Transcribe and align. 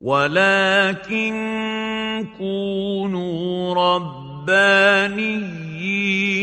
ولكن 0.00 1.34
كونوا 2.38 3.74
ربانيين 3.74 5.56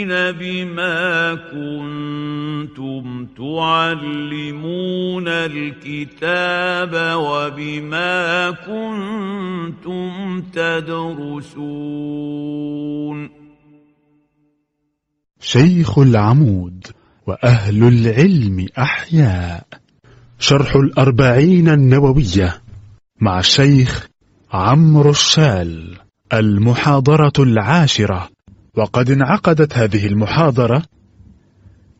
بما 0.10 1.35
كنتم 1.35 3.26
تعلمون 3.38 5.28
الكتاب 5.28 7.16
وبما 7.17 8.52
كنتم 8.52 10.42
تدرسون 10.42 12.13
شيخ 15.40 15.99
العمود 15.99 16.88
وأهل 17.27 17.84
العلم 17.84 18.67
أحياء. 18.77 19.67
شرح 20.40 20.76
الأربعين 20.76 21.70
النووية. 21.70 22.62
مع 23.23 23.40
الشيخ 23.40 24.08
عمرو 24.52 25.12
الشال 25.12 25.98
المحاضرة 26.34 27.34
العاشرة. 27.40 28.30
وقد 28.77 29.09
انعقدت 29.09 29.77
هذه 29.77 30.08
المحاضرة 30.08 30.84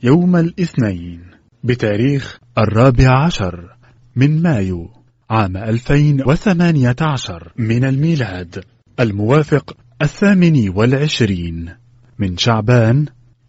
يوم 0.04 0.36
الاثنين 0.36 1.22
بتاريخ 1.64 2.40
الرابع 2.58 3.26
عشر 3.26 3.76
من 4.16 4.42
مايو 4.42 4.90
عام 5.30 5.58
2018 5.58 7.54
من 7.58 7.86
الميلاد 7.86 8.64
الموافق 9.00 9.78
الثامن 10.02 10.70
والعشرين 10.70 11.70
من 12.20 12.38
شعبان 12.38 13.06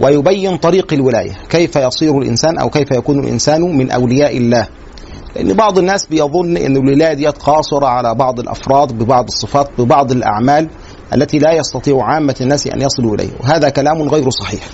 ويبين 0.00 0.56
طريق 0.56 0.92
الولاية 0.92 1.32
كيف 1.50 1.76
يصير 1.76 2.18
الإنسان 2.18 2.58
أو 2.58 2.70
كيف 2.70 2.90
يكون 2.90 3.24
الإنسان 3.24 3.76
من 3.76 3.90
أولياء 3.90 4.36
الله. 4.36 4.68
لأن 5.36 5.52
بعض 5.52 5.78
الناس 5.78 6.06
بيظن 6.06 6.56
أن 6.56 6.76
الولاية 6.76 7.14
ديت 7.14 7.38
قاصرة 7.38 7.86
على 7.86 8.14
بعض 8.14 8.40
الأفراد 8.40 8.92
ببعض 8.92 9.24
الصفات 9.24 9.70
ببعض 9.78 10.12
الأعمال 10.12 10.68
التي 11.14 11.38
لا 11.38 11.52
يستطيع 11.52 12.02
عامة 12.04 12.34
الناس 12.40 12.66
أن 12.66 12.80
يصلوا 12.80 13.14
إليه 13.14 13.30
وهذا 13.40 13.68
كلام 13.68 14.02
غير 14.02 14.30
صحيح. 14.30 14.64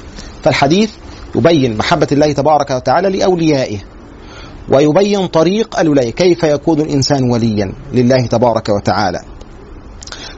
فالحديث 0.42 0.90
يبين 1.34 1.76
محبة 1.76 2.08
الله 2.12 2.32
تبارك 2.32 2.70
وتعالى 2.70 3.18
لأوليائه 3.18 3.78
ويبين 4.68 5.26
طريق 5.26 5.80
الولاية 5.80 6.10
كيف 6.10 6.44
يكون 6.44 6.80
الإنسان 6.80 7.30
وليا 7.30 7.72
لله 7.92 8.26
تبارك 8.26 8.68
وتعالى. 8.68 9.20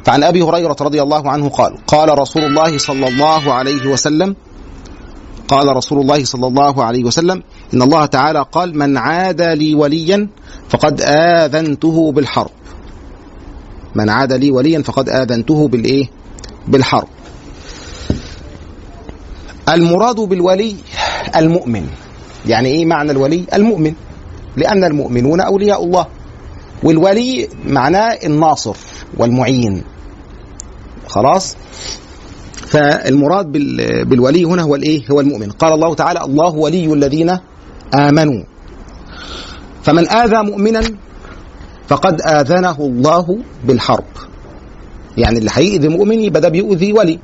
فعن 0.05 0.23
أبي 0.23 0.43
هريرة 0.43 0.77
رضي 0.81 1.03
الله 1.03 1.31
عنه 1.31 1.49
قال 1.49 1.77
قال 1.87 2.19
رسول 2.19 2.45
الله 2.45 2.79
صلى 2.79 3.09
الله 3.09 3.53
عليه 3.53 3.87
وسلم 3.93 4.37
قال 5.49 5.77
رسول 5.77 6.01
الله 6.01 6.25
صلى 6.25 6.47
الله 6.47 6.85
عليه 6.85 7.05
وسلم 7.05 7.43
إن 7.75 7.83
الله 7.83 8.07
تعالى 8.07 8.47
قال 8.53 8.79
من 8.79 8.97
عاد 8.97 9.43
لي 9.43 9.75
وليا 9.75 10.29
فقد 10.69 11.01
آذنته 11.01 12.13
بالحرب. 12.13 12.51
من 13.95 14.09
عاد 14.09 14.33
لي 14.33 14.51
وليا 14.51 14.83
فقد 14.83 15.09
آذنته 15.09 15.69
بالإيه 15.69 16.11
بالحرب. 16.69 17.09
المراد 19.69 20.17
بالولي 20.17 20.77
المؤمن. 21.37 21.87
يعني 22.47 22.69
إيه 22.69 22.87
معنى 22.87 23.11
الولي؟ 23.11 23.45
المؤمن. 23.55 23.95
لأن 24.57 24.85
المؤمنون 24.85 25.41
أولياء 25.41 25.85
الله. 25.85 26.07
والولي 26.83 27.49
معناه 27.67 28.19
الناصر 28.25 28.77
والمعين. 29.17 29.85
خلاص؟ 31.07 31.57
فالمراد 32.53 33.53
بالولي 34.09 34.45
هنا 34.45 34.63
هو 34.63 34.75
الإيه؟ 34.75 35.03
هو 35.11 35.21
المؤمن. 35.21 35.51
قال 35.51 35.73
الله 35.73 35.95
تعالى 35.95 36.21
الله 36.25 36.55
ولي 36.55 36.93
الذين 36.93 37.39
آمنوا. 37.95 38.43
فمن 39.83 40.09
آذى 40.09 40.43
مؤمنا 40.43 40.83
فقد 41.89 42.21
آذنه 42.23 42.77
الله 42.81 43.39
بالحرب. 43.65 44.05
يعني 45.17 45.39
اللي 45.39 45.51
هيؤذي 45.55 45.89
مؤمن 45.89 46.21
يبقى 46.21 46.41
ده 46.41 46.49
بيؤذي 46.49 46.93
ولي. 46.93 47.19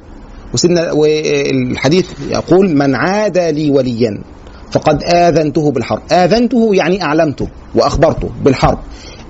وسيدنا 0.54 0.92
والحديث 0.92 2.06
يقول 2.30 2.76
من 2.76 2.94
عاد 2.94 3.38
لي 3.38 3.70
وليا 3.70 4.22
فقد 4.70 5.02
آذنته 5.02 5.70
بالحرب. 5.72 6.02
آذنته 6.12 6.70
يعني 6.74 7.02
أعلمته 7.02 7.48
وأخبرته 7.74 8.30
بالحرب. 8.44 8.78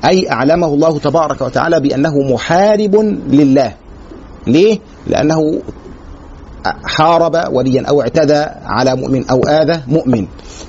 أي 0.05 0.31
أعلمه 0.31 0.67
الله 0.67 0.99
تبارك 0.99 1.41
وتعالى 1.41 1.81
بأنه 1.81 2.15
محارب 2.33 2.97
لله. 3.31 3.75
ليه؟ 4.47 4.79
لأنه 5.07 5.61
حارب 6.85 7.55
وليا 7.55 7.87
أو 7.89 8.03
اعتدى 8.03 8.45
على 8.65 8.97
مؤمن 8.97 9.29
أو 9.31 9.41
آذى 9.43 9.81
مؤمن. 9.87 10.27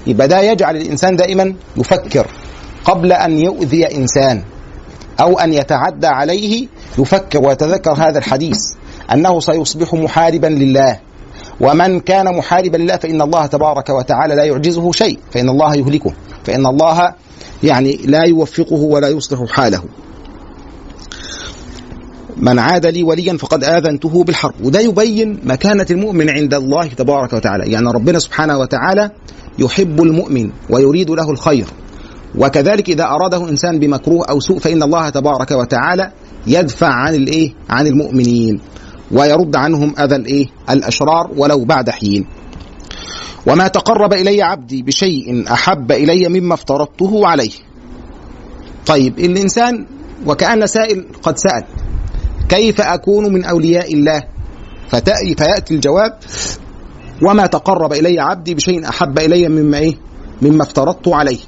يبقى 0.08 0.28
ده 0.28 0.42
يجعل 0.42 0.76
الإنسان 0.78 1.16
دائما 1.16 1.54
يفكر 1.78 2.28
قبل 2.86 3.14
أن 3.14 3.40
يؤذي 3.40 3.96
إنسان 3.96 4.44
أو 5.22 5.40
أن 5.40 5.54
يتعدى 5.54 6.08
عليه 6.08 6.68
يفكر 6.98 7.40
ويتذكر 7.48 7.92
هذا 7.92 8.18
الحديث 8.18 8.60
أنه 9.14 9.40
سيصبح 9.40 9.94
محاربا 9.94 10.48
لله. 10.48 11.00
ومن 11.62 12.00
كان 12.00 12.38
محاربا 12.38 12.78
لله 12.78 12.98
فإن 12.98 13.22
الله 13.22 13.46
تبارك 13.46 13.90
وتعالى 13.90 14.36
لا 14.36 14.44
يعجزه 14.44 14.92
شيء 14.92 15.20
فإن 15.32 15.50
الله 15.50 15.76
يهلكه 15.76 16.14
فإن 16.44 16.66
الله 16.66 17.14
يعني 17.64 17.94
لا 18.06 18.24
يوفقه 18.24 18.76
ولا 18.76 19.08
يصلح 19.10 19.52
حاله. 19.52 19.84
من 22.40 22.60
عاد 22.60 22.86
لي 22.86 23.04
وليا 23.04 23.38
فقد 23.38 23.64
آذنته 23.64 24.24
بالحرب. 24.24 24.54
وده 24.64 24.80
يبين 24.80 25.40
مكانة 25.44 25.86
المؤمن 25.92 26.30
عند 26.30 26.54
الله 26.54 26.88
تبارك 26.88 27.34
وتعالى. 27.34 27.72
يعني 27.72 27.92
ربنا 27.92 28.20
سبحانه 28.20 28.58
وتعالى 28.58 29.12
يحب 29.60 30.02
المؤمن 30.02 30.52
ويريد 30.70 31.10
له 31.12 31.32
الخير. 31.32 31.66
وكذلك 32.36 32.90
إذا 32.90 33.04
أراده 33.04 33.50
إنسان 33.50 33.80
بمكروه 33.80 34.26
أو 34.30 34.40
سوء 34.40 34.60
فإن 34.60 34.84
الله 34.84 35.10
تبارك 35.10 35.52
وتعالى 35.52 36.12
يدفع 36.48 36.88
عن 36.88 37.16
الإيه؟ 37.16 37.54
عن 37.70 37.88
المؤمنين. 37.88 38.60
ويرد 39.12 39.56
عنهم 39.56 39.94
أذى 40.00 40.16
الإيه؟ 40.16 40.46
الأشرار 40.70 41.32
ولو 41.38 41.66
بعد 41.66 41.90
حين. 41.90 42.26
وما 43.48 43.68
تقرب 43.68 44.14
إلي 44.14 44.42
عبدي 44.42 44.82
بشيء 44.82 45.54
أحب 45.54 45.92
إلي 45.92 46.30
مما 46.30 46.54
افترضته 46.54 47.28
عليه. 47.28 47.52
طيب 48.86 49.20
الإنسان 49.20 49.86
وكأن 50.26 50.68
سائل 50.68 51.06
قد 51.24 51.38
سأل. 51.38 51.64
كيف 52.50 52.82
أكون 52.82 53.34
من 53.34 53.44
أولياء 53.46 53.94
الله؟ 53.94 54.24
فيأتي 55.38 55.74
الجواب 55.74 56.18
وما 57.24 57.46
تقرب 57.46 57.94
إلي 57.94 58.20
عبدي 58.20 58.54
بشيء 58.56 58.90
أحب 58.90 59.20
إلي 59.20 59.50
مما 59.50 59.78
إيه؟ 59.78 59.96
مما 60.42 60.64
افترضت 60.64 61.08
عليه. 61.08 61.40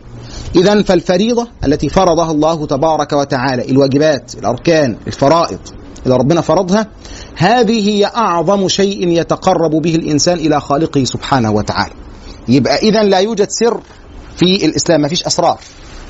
إذا 0.56 0.82
فالفريضة 0.82 1.48
التي 1.66 1.90
فرضها 1.90 2.32
الله 2.32 2.66
تبارك 2.66 3.14
وتعالى 3.14 3.70
الواجبات 3.72 4.36
الأركان 4.36 4.98
الفرائض 5.08 5.60
اللي 6.06 6.16
ربنا 6.16 6.42
فرضها 6.42 6.88
هذه 7.36 7.90
هي 7.90 8.06
أعظم 8.06 8.68
شيء 8.68 9.08
يتقرب 9.08 9.72
به 9.72 9.96
الإنسان 9.96 10.38
إلى 10.38 10.62
خالقه 10.62 11.04
سبحانه 11.04 11.52
وتعالى. 11.52 11.94
يبقى 12.48 12.76
اذا 12.78 13.04
لا 13.04 13.20
يوجد 13.20 13.48
سر 13.50 13.82
في 14.36 14.66
الإسلام 14.66 15.02
ما 15.02 15.08
فيش 15.08 15.24
أسرار. 15.24 15.60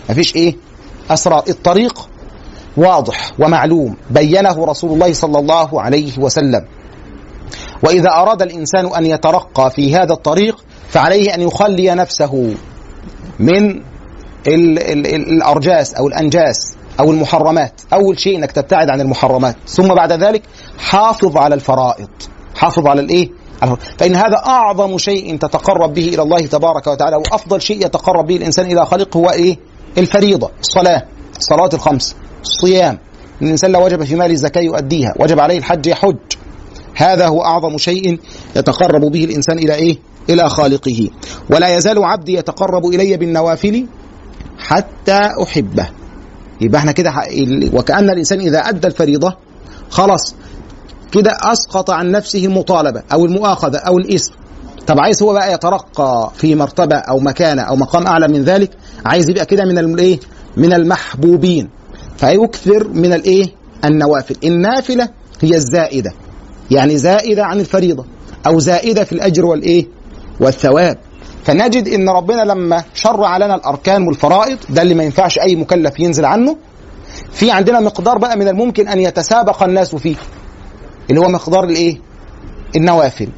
ما 0.10 0.16
فيش 0.16 0.36
إيه؟ 0.36 0.56
أسرار. 1.10 1.44
الطريق 1.50 2.10
واضح 2.78 3.32
ومعلوم 3.40 3.98
بينه 4.10 4.66
رسول 4.66 4.92
الله 4.94 5.14
صلى 5.14 5.40
الله 5.40 5.82
عليه 5.82 6.20
وسلم. 6.20 6.66
وإذا 7.84 8.10
أراد 8.10 8.42
الإنسان 8.42 8.86
أن 8.96 9.06
يترقى 9.06 9.72
في 9.72 9.96
هذا 9.96 10.14
الطريق 10.14 10.64
فعليه 10.90 11.36
أن 11.36 11.42
يخلي 11.42 11.96
نفسه 11.96 12.56
من 13.40 13.70
ال 14.48 14.80
ال 14.80 15.08
ال 15.08 15.30
الأرجاس 15.30 15.94
أو 15.94 16.08
الأنجاس 16.08 16.76
أو 17.00 17.12
المحرمات. 17.12 17.82
أول 17.94 18.20
شيء 18.20 18.38
إنك 18.38 18.52
تبتعد 18.52 18.90
عن 18.90 19.02
المحرمات. 19.02 19.56
ثم 19.68 19.88
بعد 19.94 20.12
ذلك 20.12 20.44
حافظ 20.80 21.38
على 21.38 21.56
الفرائض. 21.56 22.10
حافظ 22.56 22.88
على 22.88 23.02
الإيه؟ 23.02 23.30
فإن 23.98 24.16
هذا 24.16 24.38
أعظم 24.46 24.98
شيء 24.98 25.38
تتقرب 25.38 25.94
به 25.94 26.08
إلى 26.08 26.22
الله 26.22 26.40
تبارك 26.40 26.88
وتعالى 26.88 27.16
وأفضل 27.16 27.62
شيء 27.62 27.86
يتقرب 27.86 28.28
به 28.28 28.36
الإنسان 28.36 28.66
إلى 28.66 28.86
خالقه 28.86 29.18
هو 29.18 29.30
إيه؟ 29.30 29.58
الفريضة 29.98 30.52
الصلاة 30.60 31.04
الصلاة 31.38 31.70
الخمس. 31.74 32.16
الصيام 32.42 32.98
الإنسان 33.42 33.72
لو 33.72 33.86
وجب 33.86 34.04
في 34.04 34.16
ماله 34.16 34.34
الزكاة 34.34 34.62
يؤديها. 34.62 35.14
وجب 35.20 35.40
عليه 35.40 35.58
الحج 35.58 35.88
يحج. 35.88 36.16
هذا 36.96 37.28
هو 37.28 37.44
أعظم 37.44 37.78
شيء 37.78 38.20
يتقرب 38.56 39.02
به 39.12 39.24
الإنسان 39.24 39.58
إلى 39.60 39.76
إيه؟ 39.76 39.98
إلى 40.30 40.50
خالقه. 40.50 41.10
ولا 41.50 41.76
يزال 41.76 42.04
عبدي 42.04 42.34
يتقرب 42.34 42.86
إلي 42.86 43.18
بالنوافل 43.18 43.86
حتى 44.58 45.30
أحبه. 45.44 45.90
يبقى 46.62 46.80
إحنا 46.80 46.92
كده 46.92 47.14
وكأن 47.74 48.10
الإنسان 48.10 48.40
إذا 48.40 48.60
أدى 48.60 48.88
الفريضة 48.88 49.36
خلاص 49.90 50.36
كده 51.12 51.38
أسقط 51.44 51.90
عن 51.90 52.12
نفسه 52.12 52.46
المطالبة 52.46 53.04
أو 53.14 53.26
المؤاخذة 53.26 53.78
أو 53.78 53.98
الإثم. 53.98 54.34
طب 54.88 55.00
عايز 55.00 55.24
هو 55.24 55.34
بقى 55.34 55.54
يترقى 55.54 56.32
في 56.36 56.56
مرتبة 56.56 56.96
أو 56.96 57.20
مكانة 57.20 57.62
أو 57.62 57.76
مقام 57.76 58.08
أعلى 58.08 58.28
من 58.28 58.44
ذلك؟ 58.44 58.72
عايز 59.06 59.30
يبقى 59.30 59.46
كده 59.46 59.66
من 59.66 59.78
الإيه؟ 59.78 60.20
من 60.58 60.74
المحبوبين. 60.74 61.70
فيكثر 62.18 62.88
من 62.88 63.14
الإيه؟ 63.14 63.46
النوافل. 63.86 64.36
النافلة 64.44 65.10
هي 65.42 65.56
الزائدة. 65.56 66.12
يعني 66.72 66.98
زائدة 66.98 67.46
عن 67.46 67.60
الفريضة 67.60 68.06
أو 68.48 68.60
زائدة 68.60 69.04
في 69.04 69.12
الأجر 69.12 69.46
والإيه؟ 69.46 69.88
والثواب. 70.40 70.98
فنجد 71.46 71.88
إن 71.88 72.10
ربنا 72.10 72.42
لما 72.42 72.84
شرع 72.94 73.38
لنا 73.38 73.56
الأركان 73.56 74.08
والفرائض 74.08 74.58
ده 74.70 74.82
اللي 74.82 74.94
ما 74.96 75.04
ينفعش 75.04 75.40
أي 75.40 75.56
مكلف 75.56 76.00
ينزل 76.00 76.26
عنه. 76.26 76.58
في 77.32 77.52
عندنا 77.52 77.80
مقدار 77.80 78.18
بقى 78.18 78.38
من 78.38 78.48
الممكن 78.48 78.88
أن 78.88 79.00
يتسابق 79.00 79.64
الناس 79.64 79.96
فيه 79.96 80.16
اللي 81.10 81.22
هو 81.22 81.30
مقدار 81.30 81.64
الإيه؟ 81.64 81.98
النوافل. 82.76 83.30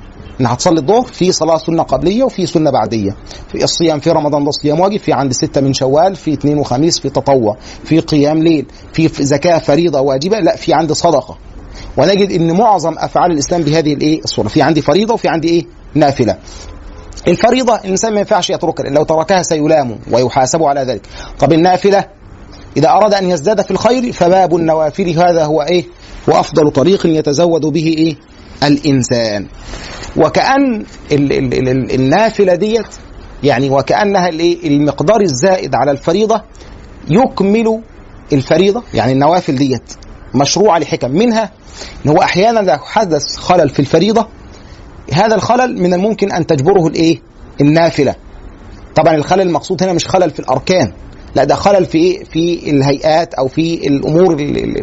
ان 0.44 0.48
هتصلي 0.48 0.80
الظهر 0.80 1.04
في 1.04 1.32
صلاة 1.32 1.58
سنة 1.58 1.84
قبلية 1.84 2.24
وفي 2.24 2.46
سنة 2.46 2.72
بعدية. 2.72 3.16
في 3.52 3.64
الصيام 3.64 4.00
في 4.00 4.12
رمضان 4.12 4.44
ده 4.46 4.52
صيام 4.52 4.80
واجب 4.80 4.98
في 5.00 5.14
عند 5.14 5.34
ستة 5.34 5.62
من 5.62 5.74
شوال 5.74 6.16
في 6.16 6.34
اثنين 6.34 6.58
وخميس 6.58 7.00
في 7.00 7.10
تطوع 7.10 7.58
في 7.84 8.00
قيام 8.00 8.44
ليل 8.44 8.66
في 8.94 9.08
زكاة 9.08 9.58
فريضة 9.58 10.00
واجبة 10.02 10.40
لا 10.40 10.56
في 10.56 10.74
عندي 10.74 10.94
صدقة. 10.94 11.38
ونجد 11.98 12.32
إن 12.32 12.58
معظم 12.58 12.96
أفعال 12.98 13.32
الإسلام 13.32 13.62
بهذه 13.62 13.94
الإيه؟ 13.94 14.20
الصورة. 14.24 14.48
في 14.48 14.62
عندي 14.62 14.82
فريضة 14.82 15.14
وفي 15.14 15.28
عندي 15.28 15.50
إيه؟ 15.50 15.66
نافلة. 15.94 16.38
الفريضة 17.28 17.76
الإنسان 17.76 18.14
ما 18.14 18.20
ينفعش 18.20 18.50
يتركها 18.50 18.84
لو 18.90 19.04
تركها 19.04 19.42
سيلام 19.42 20.00
ويحاسب 20.12 20.64
على 20.64 20.82
ذلك. 20.82 21.02
طب 21.40 21.54
النافلة؟ 21.54 22.06
إذا 22.78 22.90
أراد 22.90 23.14
أن 23.14 23.30
يزداد 23.30 23.62
في 23.62 23.72
الخير 23.72 24.12
فباب 24.12 24.56
النوافل 24.56 25.10
هذا 25.10 25.46
هو 25.46 25.62
إيه؟ 25.62 25.86
وأفضل 26.28 26.72
طريق 26.72 27.06
يتزود 27.06 27.62
به 27.66 27.88
إيه؟ 27.98 28.16
الإنسان. 28.64 29.48
وكأن 30.18 30.86
ال 31.12 31.34
ال 31.34 31.70
ال 31.70 31.92
النافلة 31.96 32.56
ديت 32.56 32.88
يعني 33.44 33.70
وكأنها 33.70 34.30
الإيه 34.30 34.68
المقدار 34.68 35.22
الزائد 35.22 35.76
على 35.76 35.92
الفريضة 35.92 36.42
يكمل 37.10 37.82
الفريضة. 38.34 38.84
يعني 38.94 39.12
النوافل 39.12 39.56
ديت 39.56 39.94
مشروعة 40.36 40.80
لحكم. 40.80 41.12
منها 41.12 41.52
إن 42.06 42.12
هو 42.12 42.22
أحيانا 42.22 42.60
لو 42.60 42.78
حدث 42.78 43.38
خلل 43.38 43.70
في 43.70 43.80
الفريضة 43.80 44.28
هذا 45.14 45.36
الخلل 45.36 45.82
من 45.82 45.94
الممكن 45.94 46.32
أن 46.32 46.48
تجبره 46.48 46.88
الإيه؟ 46.88 47.22
النافلة. 47.62 48.16
طبعا 48.96 49.16
الخلل 49.16 49.42
المقصود 49.42 49.84
هنا 49.84 49.94
مش 49.94 50.08
خلل 50.08 50.30
في 50.30 50.40
الأركان، 50.40 50.94
لا 51.36 51.44
ده 51.44 51.56
خلل 51.56 51.86
في 51.86 51.98
إيه؟ 51.98 52.24
في 52.24 52.70
الهيئات 52.70 53.34
أو 53.34 53.48
في 53.48 53.88
الأمور 53.88 54.38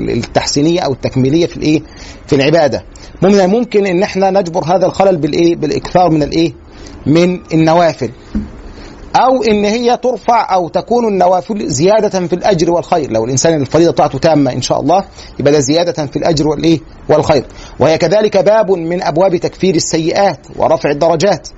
التحسينية 0.09 0.81
أو 0.81 0.93
التكميلية 0.93 1.47
في 1.47 1.57
الإيه؟ 1.57 1.83
في 2.27 2.37
العبادة. 2.37 2.85
من 3.23 3.41
الممكن 3.41 3.87
إن 3.87 4.03
إحنا 4.03 4.31
نجبر 4.31 4.65
هذا 4.65 4.87
الخلل 4.87 5.17
بالإيه؟ 5.17 5.57
بالإكثار 5.57 6.11
من 6.11 6.23
الإيه؟ 6.23 6.53
من 7.07 7.41
النوافل. 7.55 8.11
أو 9.17 9.43
إن 9.43 9.65
هي 9.65 9.97
ترفع 9.97 10.55
أو 10.55 10.69
تكون 10.69 11.09
النوافل 11.09 11.69
زيادة 11.69 12.27
في 12.27 12.33
الأجر 12.33 12.71
والخير 12.71 13.11
لو 13.13 13.25
الإنسان 13.25 13.61
الفريضة 13.61 13.91
بتاعته 13.93 14.19
تامة 14.19 14.53
إن 14.53 14.63
شاء 14.63 14.81
الله 14.81 15.05
يبقى 15.41 15.53
ده 15.53 15.59
زيادة 15.61 16.07
في 16.07 16.17
الأجر 16.17 16.49
والإيه 16.49 16.81
والخير 17.09 17.45
وهي 17.79 17.99
كذلك 17.99 18.37
باب 18.37 18.71
من 18.71 19.03
أبواب 19.03 19.37
تكفير 19.37 19.75
السيئات 19.75 20.39
ورفع 20.57 20.91
الدرجات 20.91 21.49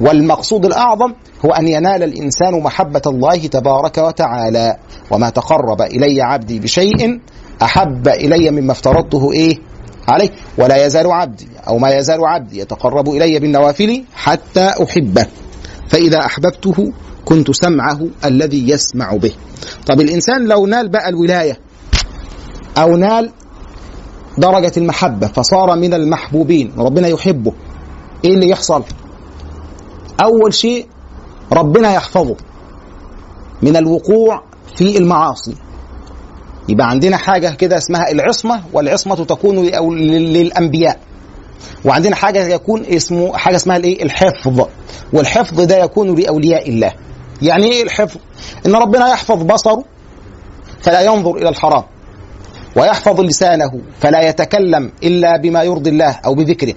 والمقصود 0.00 0.66
الأعظم 0.66 1.12
هو 1.44 1.50
أن 1.50 1.68
ينال 1.68 2.02
الإنسان 2.02 2.62
محبة 2.62 3.02
الله 3.06 3.36
تبارك 3.46 3.98
وتعالى. 3.98 4.76
وما 5.10 5.30
تقرب 5.30 5.82
إلي 5.82 6.22
عبدي 6.22 6.60
بشيء 6.60 7.20
أحب 7.62 8.08
إلي 8.08 8.50
مما 8.50 8.72
افترضته 8.72 9.32
إيه؟ 9.32 9.58
عليه. 10.08 10.30
ولا 10.58 10.86
يزال 10.86 11.12
عبدي 11.12 11.48
أو 11.68 11.78
ما 11.78 11.90
يزال 11.90 12.18
عبدي 12.26 12.60
يتقرب 12.60 13.08
إلي 13.08 13.38
بالنوافل 13.38 14.04
حتى 14.14 14.72
أحبه. 14.82 15.26
فإذا 15.88 16.18
أحببته 16.18 16.92
كنت 17.24 17.50
سمعه 17.50 18.00
الذي 18.24 18.70
يسمع 18.70 19.12
به. 19.16 19.32
طب 19.86 20.00
الإنسان 20.00 20.44
لو 20.48 20.66
نال 20.66 20.88
بقى 20.88 21.08
الولاية 21.08 21.58
أو 22.78 22.96
نال 22.96 23.30
درجة 24.38 24.72
المحبة 24.76 25.26
فصار 25.26 25.76
من 25.76 25.94
المحبوبين 25.94 26.72
ربنا 26.78 27.08
يحبه 27.08 27.52
إيه 28.24 28.34
اللي 28.34 28.48
يحصل؟ 28.48 28.82
أول 30.20 30.54
شيء 30.54 30.86
ربنا 31.52 31.94
يحفظه 31.94 32.36
من 33.62 33.76
الوقوع 33.76 34.42
في 34.76 34.98
المعاصي. 34.98 35.54
يبقى 36.68 36.90
عندنا 36.90 37.16
حاجة 37.16 37.48
كده 37.48 37.78
اسمها 37.78 38.10
العصمة 38.10 38.62
والعصمة 38.72 39.14
تكون 39.24 39.56
للأنبياء. 39.96 40.98
وعندنا 41.84 42.16
حاجة 42.16 42.46
يكون 42.46 42.84
اسمه 42.84 43.36
حاجة 43.36 43.56
اسمها 43.56 43.76
الإيه؟ 43.76 44.02
الحفظ. 44.02 44.66
والحفظ 45.12 45.60
ده 45.60 45.76
يكون 45.78 46.20
لأولياء 46.20 46.68
الله. 46.68 46.92
يعني 47.42 47.66
إيه 47.66 47.82
الحفظ؟ 47.82 48.16
إن 48.66 48.74
ربنا 48.74 49.08
يحفظ 49.08 49.42
بصره 49.42 49.84
فلا 50.80 51.00
ينظر 51.00 51.36
إلى 51.36 51.48
الحرام 51.48 51.82
ويحفظ 52.76 53.20
لسانه 53.20 53.80
فلا 54.00 54.28
يتكلم 54.28 54.92
إلا 55.02 55.36
بما 55.36 55.62
يرضي 55.62 55.90
الله 55.90 56.20
أو 56.26 56.34
بذكره. 56.34 56.74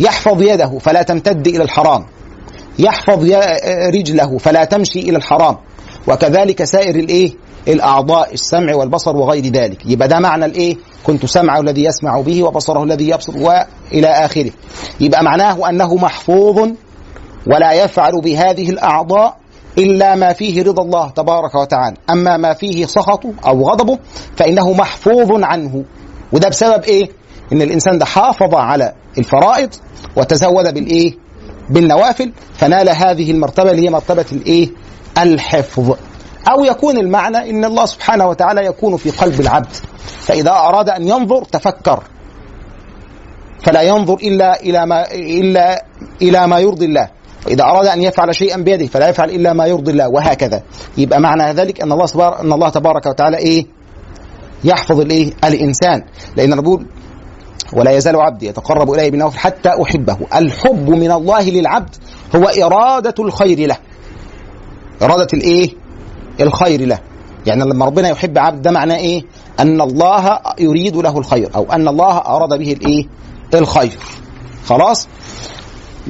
يحفظ 0.00 0.42
يده 0.42 0.78
فلا 0.78 1.02
تمتد 1.02 1.46
إلى 1.46 1.62
الحرام. 1.62 2.06
يحفظ 2.78 3.30
رجله 3.94 4.38
فلا 4.38 4.64
تمشي 4.64 4.98
إلى 5.00 5.16
الحرام. 5.16 5.56
وكذلك 6.08 6.64
سائر 6.64 6.94
الإيه؟ 6.96 7.32
الأعضاء 7.68 8.34
السمع 8.34 8.74
والبصر 8.74 9.16
وغير 9.16 9.46
ذلك. 9.46 9.86
يبقى 9.86 10.08
ده 10.08 10.18
معنى 10.18 10.44
الإيه؟ 10.44 10.76
كنت 11.04 11.26
سمعه 11.26 11.60
الذي 11.60 11.84
يسمع 11.84 12.20
به 12.20 12.42
وبصره 12.42 12.84
الذي 12.84 13.08
يبصر 13.08 13.32
والى 13.36 14.06
آخره. 14.06 14.50
يبقى 15.00 15.24
معناه 15.24 15.68
أنه 15.68 15.94
محفوظ 15.94 16.70
ولا 17.46 17.72
يفعل 17.72 18.20
بهذه 18.20 18.70
الأعضاء 18.70 19.36
إلا 19.78 20.14
ما 20.14 20.32
فيه 20.32 20.62
رضا 20.62 20.82
الله 20.82 21.10
تبارك 21.10 21.54
وتعالى. 21.54 21.96
أما 22.10 22.36
ما 22.36 22.54
فيه 22.54 22.86
سخطه 22.86 23.32
أو 23.46 23.68
غضبه 23.70 23.98
فإنه 24.36 24.72
محفوظ 24.72 25.42
عنه. 25.42 25.84
وده 26.32 26.48
بسبب 26.48 26.84
إيه؟ 26.84 27.08
إن 27.52 27.62
الإنسان 27.62 27.98
ده 27.98 28.04
حافظ 28.04 28.54
على 28.54 28.92
الفرائض 29.18 29.68
وتزود 30.16 30.74
بالإيه؟ 30.74 31.23
بالنوافل 31.70 32.32
فنال 32.54 32.88
هذه 32.88 33.30
المرتبة 33.30 33.70
اللي 33.70 33.86
هي 33.86 33.90
مرتبة 33.90 34.24
الإيه؟ 34.32 34.70
الحفظ. 35.18 35.96
أو 36.48 36.64
يكون 36.64 36.98
المعنى 36.98 37.50
إن 37.50 37.64
الله 37.64 37.86
سبحانه 37.86 38.26
وتعالى 38.26 38.66
يكون 38.66 38.96
في 38.96 39.10
قلب 39.10 39.40
العبد. 39.40 39.72
فإذا 40.06 40.50
أراد 40.50 40.88
أن 40.88 41.08
ينظر 41.08 41.44
تفكر. 41.44 42.02
فلا 43.62 43.82
ينظر 43.82 44.14
إلا 44.14 44.60
إلى 44.60 44.86
ما 44.86 45.12
إلا 45.12 45.84
إلى 46.22 46.46
ما 46.46 46.58
يرضي 46.58 46.84
الله. 46.84 47.08
وإذا 47.46 47.64
أراد 47.64 47.86
أن 47.86 48.02
يفعل 48.02 48.34
شيئا 48.34 48.56
بيده 48.56 48.86
فلا 48.86 49.08
يفعل 49.08 49.30
إلا 49.30 49.52
ما 49.52 49.66
يرضي 49.66 49.90
الله 49.90 50.08
وهكذا. 50.08 50.62
يبقى 50.98 51.20
معنى 51.20 51.52
ذلك 51.52 51.82
أن 51.82 51.92
الله 51.92 52.40
ان 52.40 52.52
الله 52.52 52.68
تبارك 52.68 53.06
وتعالى 53.06 53.36
إيه؟ 53.36 53.66
يحفظ 54.64 55.00
الإيه؟ 55.00 55.32
الإنسان. 55.44 56.04
لأن 56.36 56.50
نقول 56.50 56.86
ولا 57.74 57.90
يزال 57.90 58.16
عبدي 58.16 58.46
يتقرب 58.46 58.92
الي 58.92 59.10
بالنوافل 59.10 59.38
حتى 59.38 59.70
أحبه. 59.82 60.18
الحب 60.34 60.90
من 60.90 61.10
الله 61.10 61.50
للعبد 61.50 61.96
هو 62.36 62.44
إرادة 62.44 63.14
الخير 63.18 63.68
له. 63.68 63.76
إرادة 65.02 65.26
الإيه؟ 65.34 65.70
الخير 66.40 66.86
له. 66.86 66.98
يعني 67.46 67.64
لما 67.64 67.86
ربنا 67.86 68.08
يحب 68.08 68.38
عبد 68.38 68.62
ده 68.62 68.70
معناه 68.70 68.96
إيه؟ 68.96 69.22
أن 69.60 69.80
الله 69.80 70.40
يريد 70.58 70.96
له 70.96 71.18
الخير 71.18 71.50
أو 71.54 71.72
أن 71.72 71.88
الله 71.88 72.18
أراد 72.18 72.58
به 72.58 72.72
الإيه؟ 72.72 73.06
الخير. 73.54 73.98
خلاص؟ 74.66 75.08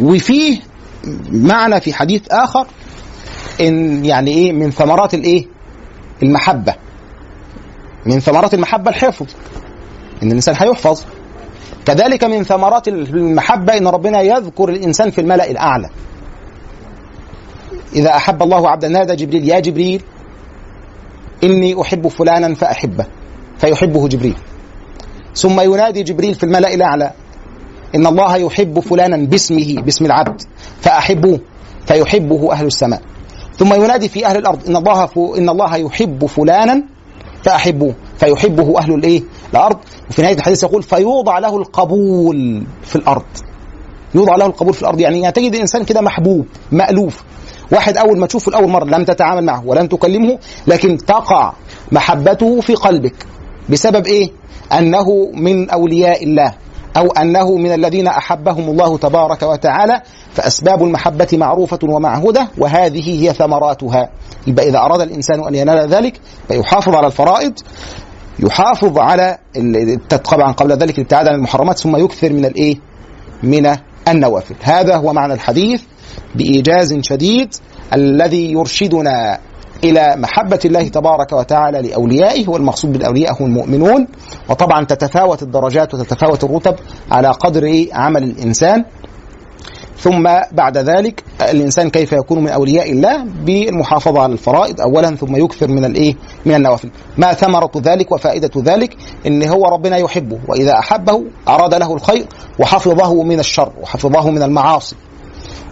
وفيه 0.00 0.58
معنى 1.32 1.80
في 1.80 1.92
حديث 1.92 2.22
آخر 2.30 2.66
إن 3.60 4.04
يعني 4.04 4.30
إيه؟ 4.30 4.52
من 4.52 4.70
ثمرات 4.70 5.14
الإيه؟ 5.14 5.46
المحبة. 6.22 6.74
من 8.06 8.20
ثمرات 8.20 8.54
المحبة 8.54 8.90
الحفظ. 8.90 9.26
إن 10.22 10.28
الإنسان 10.28 10.54
هيحفظ. 10.58 11.02
كذلك 11.86 12.24
من 12.24 12.42
ثمرات 12.42 12.88
المحبه 12.88 13.76
ان 13.78 13.88
ربنا 13.88 14.20
يذكر 14.20 14.68
الإنسان 14.68 15.10
في 15.10 15.20
الملأ 15.20 15.50
الأعلى. 15.50 15.88
إذا 17.94 18.16
أحب 18.16 18.42
الله 18.42 18.68
عبدا 18.68 18.88
نادى 18.88 19.16
جبريل 19.16 19.48
يا 19.48 19.60
جبريل 19.60 20.02
إني 21.44 21.80
أحب 21.80 22.08
فلانا 22.08 22.54
فأحبه. 22.54 23.06
فيحبه 23.58 24.08
جبريل. 24.08 24.36
ثم 25.34 25.60
ينادي 25.60 26.02
جبريل 26.02 26.34
في 26.34 26.44
الملأ 26.44 26.74
الأعلى 26.74 27.10
إن 27.94 28.06
الله 28.06 28.36
يحب 28.36 28.80
فلانا 28.80 29.16
باسمه 29.16 29.82
باسم 29.82 30.06
العبد 30.06 30.42
فأحبوه 30.80 31.40
فيحبه 31.86 32.52
أهل 32.52 32.66
السماء. 32.66 33.00
ثم 33.56 33.74
ينادي 33.74 34.08
في 34.08 34.26
أهل 34.26 34.36
الأرض 34.36 34.68
إن 34.68 34.76
الله. 34.76 35.08
إن 35.38 35.48
الله 35.48 35.76
يحب 35.76 36.26
فلانا 36.26 36.82
فأحبوه. 37.42 37.94
فيحبه 38.18 38.78
أهل 38.78 38.94
الإيه؟ 38.94 39.22
الأرض. 39.52 39.76
وفي 40.10 40.22
نهاية 40.22 40.34
الحديث 40.36 40.62
يقول 40.62 40.82
فيوضع 40.82 41.38
له 41.38 41.56
القبول 41.56 42.66
في 42.82 42.96
الأرض. 42.96 43.24
يوضع 44.14 44.36
له 44.36 44.46
القبول 44.46 44.74
في 44.74 44.82
الأرض. 44.82 45.00
يعني, 45.00 45.20
يعني 45.20 45.32
تجد 45.32 45.54
إنسان 45.54 45.84
كده 45.84 46.00
محبوب 46.00 46.46
مألوف. 46.72 47.22
واحد 47.72 47.96
أول 47.96 48.18
ما 48.18 48.26
تشوفه 48.26 48.52
لاول 48.52 48.68
مرة 48.68 48.84
لم 48.84 49.04
تتعامل 49.04 49.44
معه 49.44 49.66
ولم 49.66 49.86
تكلمه 49.86 50.38
لكن 50.66 50.96
تقع 50.96 51.52
محبته 51.92 52.60
في 52.60 52.74
قلبك. 52.74 53.26
بسبب 53.68 54.06
إيه؟ 54.06 54.30
أنه 54.72 55.30
من 55.34 55.70
أولياء 55.70 56.24
الله 56.24 56.54
أو 56.96 57.06
أنه 57.06 57.56
من 57.56 57.72
الذين 57.72 58.06
أحبهم 58.06 58.70
الله 58.70 58.98
تبارك 58.98 59.42
وتعالى. 59.42 60.02
فأسباب 60.32 60.82
المحبة 60.82 61.28
معروفة 61.32 61.78
ومعهودة 61.82 62.48
وهذه 62.58 63.22
هي 63.22 63.32
ثمراتها. 63.32 64.10
يبقى 64.46 64.68
إذا 64.68 64.78
أراد 64.78 65.00
الإنسان 65.00 65.46
أن 65.46 65.54
ينال 65.54 65.88
ذلك 65.88 66.20
فيحافظ 66.48 66.94
على 66.94 67.06
الفرائض. 67.06 67.52
يحافظ 68.38 68.98
على 68.98 69.38
طبعا 70.24 70.52
قبل 70.52 70.72
ذلك 70.72 70.98
الابتعاد 70.98 71.28
عن 71.28 71.34
المحرمات 71.34 71.78
ثم 71.78 71.96
يكثر 71.96 72.32
من 72.32 72.44
الإيه؟ 72.44 72.76
من 73.42 73.76
النوافل. 74.08 74.54
هذا 74.62 74.96
هو 74.96 75.12
معنى 75.12 75.32
الحديث 75.32 75.82
بإيجاز 76.34 76.98
شديد 77.00 77.54
الذي 77.94 78.52
يرشدنا 78.52 79.38
إلى 79.84 80.16
محبة 80.16 80.58
الله 80.64 80.88
تبارك 80.88 81.32
وتعالى 81.32 81.88
لأوليائه 81.88 82.48
والمقصود 82.48 82.92
بالأولياء 82.92 83.42
هم 83.42 83.46
المؤمنون. 83.46 84.06
وطبعا 84.48 84.84
تتفاوت 84.84 85.42
الدرجات 85.42 85.94
وتتفاوت 85.94 86.44
الرتب 86.44 86.74
على 87.10 87.28
قدر 87.28 87.86
عمل 87.92 88.22
الإنسان. 88.22 88.84
ثم 90.04 90.22
بعد 90.52 90.78
ذلك 90.78 91.24
الإنسان 91.40 91.90
كيف 91.90 92.12
يكون 92.12 92.38
من 92.38 92.48
أولياء 92.48 92.92
الله 92.92 93.24
بالمحافظة 93.24 94.20
على 94.20 94.32
الفرائض 94.32 94.80
اولا 94.80 95.16
ثم 95.16 95.36
يكثر 95.36 95.68
من 95.68 95.84
الإيه؟ 95.84 96.14
من 96.46 96.54
النوافل. 96.54 96.90
ما 97.18 97.32
ثمرة 97.32 97.70
ذلك 97.76 98.12
وفائدة 98.12 98.50
ذلك 98.56 98.96
إن 99.26 99.48
هو 99.48 99.64
ربنا 99.64 99.96
يحبه 99.96 100.38
وإذا 100.48 100.78
أحبه 100.78 101.24
أراد 101.48 101.74
له 101.74 101.94
الخير 101.94 102.26
وحفظه 102.58 103.22
من 103.22 103.40
الشر 103.40 103.72
وحفظه 103.82 104.30
من 104.30 104.42
المعاصي. 104.42 104.96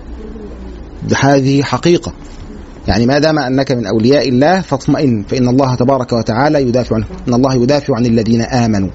في 0.00 0.22
قلوب 0.22 0.34
المؤمنين. 0.36 1.08
دي 1.08 1.14
هذه 1.20 1.62
حقيقة. 1.62 2.12
يعني 2.88 3.06
ما 3.06 3.18
دام 3.18 3.38
أنك 3.38 3.72
من 3.72 3.86
أولياء 3.86 4.28
الله 4.28 4.60
فاطمئن 4.60 5.22
فإن 5.22 5.48
الله 5.48 5.74
تبارك 5.74 6.12
وتعالى 6.12 6.62
يدافع 6.62 6.96
عنه 6.96 7.06
إن 7.28 7.34
الله 7.34 7.54
يدافع 7.54 7.96
عن 7.96 8.06
الذين 8.06 8.40
آمنوا. 8.40 8.90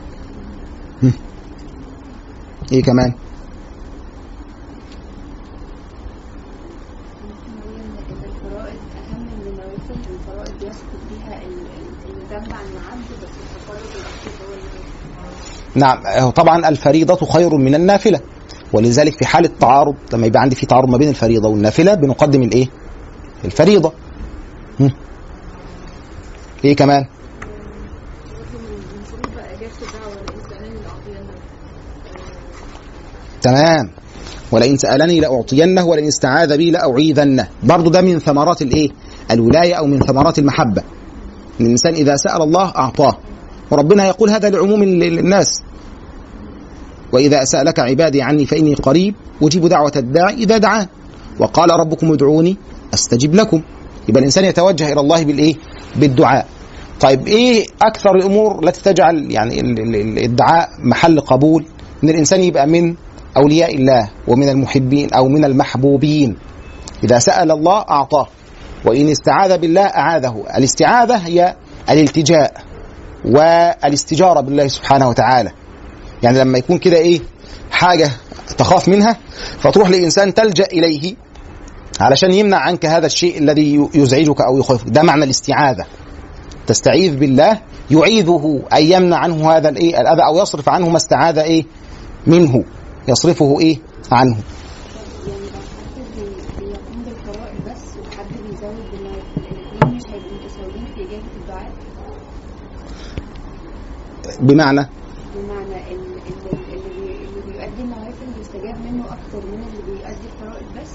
إيه 2.72 2.84
كمان 2.84 3.14
ممكن 7.24 7.52
نقول 7.60 7.76
ان 7.82 7.98
إن 7.98 8.24
الفرائض 8.26 8.80
اهم 8.98 9.22
من 9.22 9.48
النوافل 9.48 10.00
الفرائض 10.14 10.54
بيسقط 10.60 11.02
بيها 11.10 11.42
ال- 11.42 11.68
ال- 11.78 12.18
الذنب 12.22 12.54
عن 12.54 12.66
العبد 12.74 13.10
بس 13.22 13.34
التقرب 13.44 13.90
الاخير 13.96 14.34
هو 14.48 14.54
اللي 14.54 14.70
نعم 15.76 15.98
هو 16.08 16.30
طبعا 16.30 16.70
الفريضة 16.70 17.26
خير 17.26 17.58
من 17.58 17.76
النافلة. 17.76 18.20
ولذلك 18.74 19.18
في 19.20 19.26
حالة 19.26 19.50
تعارض 19.60 19.96
لما 20.14 20.28
يبقى 20.28 20.42
عندي 20.42 20.56
في 20.56 20.66
تعارض 20.66 20.90
ما 20.90 20.98
بين 20.98 21.10
الفريضة 21.10 21.50
والنافلة 21.50 21.94
بنقدم 21.94 22.44
الإيه؟ 22.44 22.68
الفريضة. 23.46 23.94
إيه 26.66 26.76
كمان. 26.76 27.06
تمام. 33.42 33.90
ولئن 34.52 34.78
سألني 34.78 35.20
لأعطينه 35.20 35.86
ولئن 35.86 36.08
استعاذ 36.08 36.58
بي 36.58 36.72
لأعيذنه. 36.72 37.48
برضو 37.64 37.90
ده 37.90 38.02
من 38.02 38.20
ثمرات 38.20 38.62
الإيه؟ 38.62 38.90
الولاية 39.32 39.74
أو 39.74 39.86
من 39.86 40.00
ثمرات 40.00 40.40
المحبة. 40.40 40.82
إن 41.62 41.66
الإنسان 41.66 41.94
إذا 41.94 42.16
سأل 42.16 42.42
الله 42.42 42.76
أعطاه. 42.76 43.18
وربنا 43.72 44.08
يقول 44.08 44.30
هذا 44.30 44.50
لعموم 44.50 44.84
ال- 44.84 45.04
ال- 45.04 45.20
الناس. 45.20 45.50
وإذا 47.14 47.44
سألك 47.44 47.80
عبادي 47.80 48.22
عني 48.22 48.46
فإني 48.46 48.74
قريب 48.76 49.16
أجيب 49.42 49.66
دعوة 49.68 49.92
الداعي 49.96 50.34
إذا 50.34 50.58
دعان 50.58 50.88
وقال 51.40 51.70
ربكم 51.70 52.12
ادعوني 52.14 52.58
أستجب 52.94 53.36
لكم. 53.36 53.62
يبقى 54.10 54.20
الإنسان 54.20 54.46
يتوجه 54.46 54.94
إلى 54.94 55.02
الله 55.02 55.24
بالإيه 55.24 55.56
بالدعاء. 55.96 56.46
طيب 57.00 57.28
إيه 57.28 57.66
أكثر 57.82 58.16
الأمور 58.16 58.64
التي 58.64 58.82
تجعل 58.82 59.32
يعني 59.32 59.60
ال- 59.62 59.80
ال- 59.80 59.96
ال- 59.96 60.24
الدعاء 60.24 60.70
محل 60.84 61.20
قبول؟ 61.20 61.66
إن 62.04 62.10
الإنسان 62.10 62.42
يبقى 62.44 62.68
من 62.68 62.96
أولياء 63.38 63.76
الله 63.76 64.10
ومن 64.28 64.50
المحبين 64.50 65.14
أو 65.14 65.28
من 65.28 65.46
المحبوبين. 65.46 66.36
إذا 67.04 67.20
سأل 67.20 67.52
الله 67.52 67.78
أعطاه. 67.90 68.28
وإن 68.86 69.10
استعاذ 69.10 69.58
بالله 69.58 69.82
أعاذه. 69.82 70.44
الاستعاذة 70.58 71.16
هي 71.18 71.56
الالتجاء. 71.90 72.54
والاستجارة 73.26 74.42
بالله 74.42 74.68
سبحانه 74.68 75.10
وتعالى. 75.10 75.52
يعني 76.24 76.40
لما 76.40 76.58
يكون 76.58 76.78
كده 76.78 76.98
إيه 76.98 77.20
حاجة 77.72 78.12
تخاف 78.58 78.90
منها 78.90 79.18
فتروح 79.60 79.90
لإنسان 79.90 80.34
تلجأ 80.34 80.66
إليه 80.66 81.16
علشان 82.02 82.34
يمنع 82.34 82.58
عنك 82.58 82.86
هذا 82.86 83.06
الشيء 83.06 83.38
الذي 83.38 83.90
يزعجك 83.94 84.42
أو 84.42 84.58
يخوفك. 84.58 84.90
ده 84.90 85.04
معنى 85.04 85.24
الاستعاذة. 85.24 85.86
تستعيذ 86.68 87.16
بالله 87.16 87.60
يعيذه 87.92 88.62
أن 88.74 88.84
يمنع 88.84 89.18
عنه 89.18 89.52
هذا 89.52 89.70
الإيه 89.70 90.02
الأذى 90.02 90.22
أو 90.26 90.42
يصرف 90.42 90.70
عنه 90.70 90.90
ما 90.90 90.98
استعاذ 90.98 91.38
إيه 91.38 91.66
منه. 92.28 92.64
يصرفه 93.08 93.60
إيه 93.60 93.78
عنه 94.12 94.38
يعني 95.28 95.40
لو 95.40 95.60
حد 95.60 96.02
بي- 96.16 96.66
بيقوم 96.66 97.04
بالفرائض 97.06 97.56
بس 97.66 97.98
وحد 97.98 98.26
بيزود 98.28 98.92
بالنوافل 98.92 99.38
الاثنين 99.38 99.96
مش 99.96 100.04
هيبقوا 100.06 100.38
متساويين 100.44 100.86
في 100.96 101.02
اجابه 101.02 101.24
الدعاء 101.42 101.72
بمعنى؟ 104.42 104.88
بمعنى 105.36 105.84
اللي 105.92 106.06
بي- 106.26 106.76
اللي 106.76 107.42
بيؤدي 107.48 107.82
النوافل 107.82 108.28
منه 108.92 109.04
أكتر 109.06 109.48
من 109.48 109.64
اللي 109.64 109.82
بيؤدي 109.88 110.28
الفرائض 110.34 110.66
بس. 110.82 110.90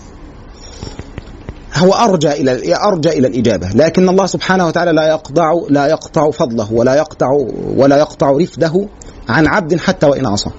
هو 1.76 1.92
أرجى 1.92 2.32
إلى 2.32 2.76
أرجى 2.76 3.08
إلى 3.08 3.26
الإجابة 3.28 3.68
لكن 3.74 4.08
الله 4.08 4.26
سبحانه 4.26 4.66
وتعالى 4.66 4.92
لا 4.92 5.08
يقطع 5.08 5.52
لا 5.68 5.86
يقطع 5.86 6.30
فضله 6.30 6.72
ولا 6.72 6.94
يقطع 6.94 7.28
ولا 7.76 7.96
يقطع 7.98 8.30
رفده 8.30 8.86
عن 9.28 9.46
عبد 9.46 9.80
حتى 9.80 10.06
وإن 10.06 10.26
عصى. 10.26 10.50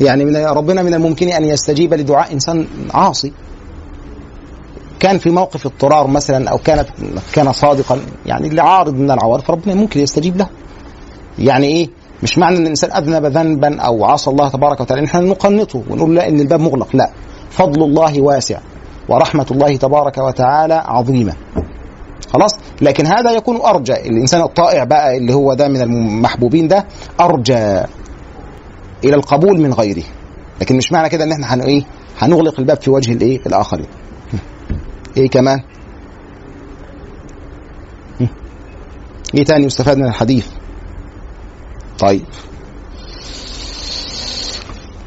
يعني 0.00 0.24
من 0.24 0.36
ربنا 0.36 0.82
من 0.82 0.94
الممكن 0.94 1.28
أن 1.28 1.44
يستجيب 1.44 1.94
لدعاء 1.94 2.32
إنسان 2.32 2.66
عاصي. 2.94 3.32
كان 5.00 5.18
في 5.18 5.30
موقف 5.30 5.66
اضطرار 5.66 6.06
مثلا 6.06 6.48
أو 6.50 6.58
كانت 6.58 6.88
كان 7.34 7.52
صادقا 7.52 8.00
يعني 8.26 8.48
لعارض 8.48 8.94
من 8.94 9.10
العوارض 9.10 9.42
فربنا 9.42 9.74
ممكن 9.74 10.00
يستجيب 10.00 10.36
له. 10.36 10.48
يعني 11.38 11.66
إيه؟ 11.66 11.88
مش 12.22 12.38
معنى 12.38 12.56
إن 12.56 12.62
الإنسان 12.62 12.92
أذنب 12.92 13.24
ذنبا 13.26 13.80
أو 13.80 14.04
عصى 14.04 14.30
الله 14.30 14.48
تبارك 14.48 14.80
وتعالى. 14.80 15.00
ان 15.02 15.06
إحنا 15.06 15.20
نقنطه 15.20 15.82
ونقول 15.90 16.14
لا 16.14 16.28
إن 16.28 16.40
الباب 16.40 16.60
مغلق. 16.60 16.96
لا. 16.96 17.10
فضل 17.50 17.82
الله 17.82 18.20
واسع 18.20 18.58
ورحمة 19.08 19.46
الله 19.50 19.76
تبارك 19.76 20.18
وتعالى 20.18 20.74
عظيمة. 20.74 21.32
خلاص؟ 22.32 22.56
لكن 22.82 23.06
هذا 23.06 23.32
يكون 23.32 23.56
أرجى. 23.60 23.92
الإنسان 23.92 24.42
الطائع 24.42 24.84
بقى 24.84 25.16
اللي 25.16 25.34
هو 25.34 25.54
ده 25.54 25.68
من 25.68 25.80
المحبوبين 25.80 26.68
ده 26.68 26.84
أرجى 27.20 27.58
إلى 29.04 29.14
القبول 29.14 29.60
من 29.60 29.72
غيره. 29.72 30.04
لكن 30.60 30.76
مش 30.76 30.92
معنى 30.92 31.08
كده 31.08 31.24
إن 31.24 31.32
إحنا 31.42 31.64
إيه؟ 31.64 31.82
هنغلق 32.18 32.60
الباب 32.60 32.80
في 32.80 32.90
وجه 32.90 33.12
الإيه؟ 33.12 33.40
الاخرين 33.46 33.86
إيه 35.16 35.28
كمان؟ 35.28 35.60
إيه 39.34 39.44
تاني 39.44 39.64
يستفاد 39.64 39.98
من 39.98 40.06
الحديث؟ 40.06 40.46
طيب. 41.98 42.24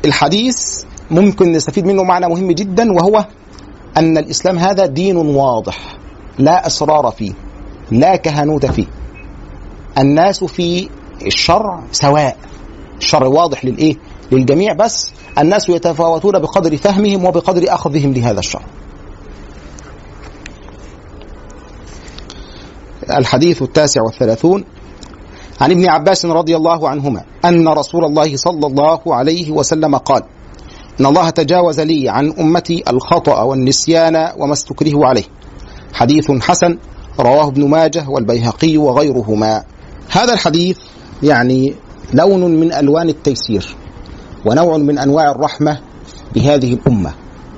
الحديث 0.06 0.84
ممكن 1.12 1.52
نستفيد 1.52 1.86
منه 1.86 2.04
معنى 2.04 2.28
مهم 2.28 2.52
جدا 2.52 2.92
وهو 2.94 3.26
أن 3.98 4.18
الإسلام 4.18 4.58
هذا 4.58 4.86
دين 4.86 5.18
واضح 5.18 5.98
لا 6.40 6.68
أسرار 6.68 7.12
فيه 7.12 7.34
لا 7.92 8.16
كهنوت 8.16 8.66
فيه. 8.66 8.86
الناس 9.98 10.44
في 10.44 10.90
الشرع 11.26 11.84
سواء 11.92 12.38
الشرع 12.98 13.28
واضح 13.28 13.66
للإيه؟ 13.66 13.96
للجميع 14.32 14.74
بس 14.74 15.12
الناس 15.38 15.70
يتفاوتون 15.70 16.40
بقدر 16.40 16.78
فهمهم 16.78 17.26
وبقدر 17.26 17.74
أخذهم 17.74 18.14
لهذا 18.14 18.40
الشرع 18.40 18.66
الحديث 23.10 23.62
التاسع 23.62 24.02
والثلاثون 24.02 24.64
عن 25.62 25.72
ابن 25.72 25.90
عباس 25.90 26.26
رضي 26.26 26.56
الله 26.56 26.90
عنهما 26.90 27.24
أن 27.46 27.68
رسول 27.68 28.06
الله 28.06 28.36
صلى 28.38 28.68
الله 28.68 29.00
عليه 29.08 29.52
وسلم 29.52 29.96
قال 29.96 30.24
إن 31.00 31.06
الله 31.06 31.30
تجاوز 31.30 31.80
لي 31.80 32.10
عن 32.10 32.34
أمتي 32.40 32.84
الخطأ 32.88 33.42
والنسيان 33.42 34.32
وما 34.38 34.54
استكره 34.54 35.06
عليه. 35.06 35.24
حديث 35.94 36.32
حسن 36.32 36.78
رواه 37.20 37.48
ابن 37.48 37.70
ماجه 37.70 38.10
والبيهقي 38.10 38.78
وغيرهما. 38.78 39.64
هذا 40.10 40.34
الحديث 40.34 40.78
يعني 41.24 41.76
لون 42.14 42.60
من 42.60 42.74
ألوان 42.74 43.10
التيسير 43.10 43.76
ونوع 44.46 44.78
من 44.78 45.00
أنواع 45.00 45.32
الرحمة 45.32 45.80
بهذه 46.36 46.74
الأمة. 46.74 47.14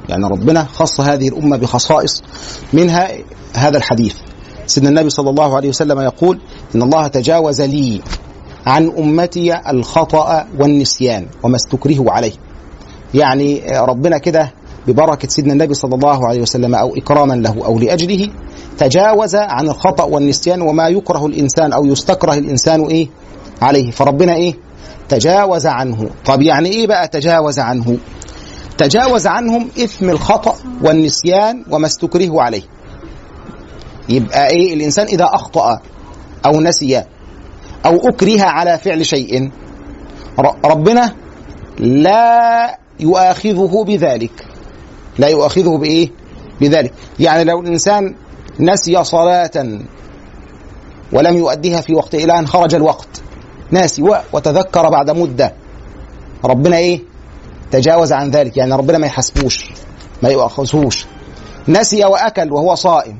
يعني 0.09 0.25
ربنا 0.27 0.63
خص 0.63 1.01
هذه 1.01 1.27
الأمة 1.27 1.57
بخصائص 1.57 2.23
منها 2.73 3.11
هذا 3.55 3.77
الحديث. 3.77 4.15
سيدنا 4.69 4.89
النبي 4.89 5.09
صلى 5.09 5.29
الله 5.29 5.55
عليه 5.55 5.69
وسلم 5.69 5.99
يقول 5.99 6.39
إن 6.75 6.81
الله 6.81 7.07
تجاوز 7.07 7.61
لي 7.61 8.01
عن 8.65 8.87
أمتي 8.97 9.69
الخطأ 9.69 10.45
والنسيان 10.59 11.27
وما 11.43 11.55
استكرهوا 11.55 12.11
عليه. 12.11 12.31
يعني 13.13 13.61
ربنا 13.79 14.17
كده 14.17 14.51
ببركة 14.87 15.27
سيدنا 15.27 15.53
النبي 15.53 15.73
صلى 15.73 15.95
الله 15.95 16.27
عليه 16.27 16.41
وسلم 16.41 16.75
أو 16.75 16.95
إكراما 16.95 17.33
له 17.33 17.65
أو 17.65 17.79
لأجله 17.79 18.27
تجاوز 18.77 19.35
عن 19.35 19.69
الخطأ 19.69 20.03
والنسيان 20.03 20.61
وما 20.61 20.87
يكره 20.87 21.25
الإنسان 21.25 21.73
أو 21.73 21.85
يستكره 21.85 22.33
الإنسان 22.33 22.85
إيه؟ 22.85 23.07
عليه. 23.61 23.91
فربنا 23.91 24.35
إيه؟ 24.35 24.53
تجاوز 25.09 25.65
عنه. 25.67 26.09
طب 26.25 26.41
يعني 26.41 26.69
إيه 26.69 26.87
بقى 26.87 27.07
تجاوز 27.07 27.59
عنه؟ 27.59 27.97
تجاوز 28.77 29.27
عنهم 29.27 29.67
إثم 29.83 30.09
الخطأ 30.09 30.55
والنسيان 30.83 31.65
وما 31.71 31.87
استكرهوا 31.87 32.41
عليه. 32.41 32.61
يبقى 34.09 34.49
إيه؟ 34.49 34.73
الإنسان 34.73 35.05
إذا 35.07 35.25
أخطأ 35.33 35.81
أو 36.45 36.61
نسي 36.61 37.03
أو 37.85 38.09
أكره 38.09 38.41
على 38.41 38.77
فعل 38.77 39.05
شيء 39.05 39.51
ربنا 40.65 41.15
لا 41.79 42.77
يؤاخذه 42.99 43.83
بذلك. 43.87 44.45
لا 45.17 45.27
يؤاخذه 45.27 45.77
بإيه؟ 45.77 46.09
بذلك. 46.61 46.93
يعني 47.19 47.43
لو 47.43 47.61
الإنسان 47.61 48.15
نسي 48.59 49.03
صلاة 49.03 49.79
ولم 51.11 51.37
يؤديها 51.37 51.81
في 51.81 51.93
وقت 51.93 52.15
إلى 52.15 52.39
أن 52.39 52.47
خرج 52.47 52.75
الوقت 52.75 53.21
ناسي 53.71 54.03
وتذكر 54.33 54.89
بعد 54.89 55.09
مدة 55.11 55.53
ربنا 56.45 56.77
إيه؟ 56.77 57.01
تجاوز 57.71 58.13
عن 58.13 58.29
ذلك. 58.29 58.57
يعني 58.57 58.73
ربنا 58.73 58.97
ما 58.97 59.07
يحاسبوش 59.07 59.71
ما 60.23 60.29
يؤاخذهوش 60.29 61.05
نسي 61.67 62.05
وأكل 62.05 62.53
وهو 62.53 62.75
صائم 62.75 63.19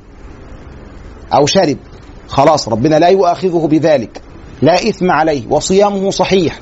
أو 1.34 1.46
شرب 1.46 1.78
خلاص 2.28 2.68
ربنا 2.70 3.00
لا 3.00 3.08
يؤاخذه 3.08 3.68
بذلك. 3.72 4.22
لا 4.62 4.89
إثم 4.89 5.12
عليه 5.12 5.44
وصيامه 5.50 6.12
صحيح. 6.12 6.60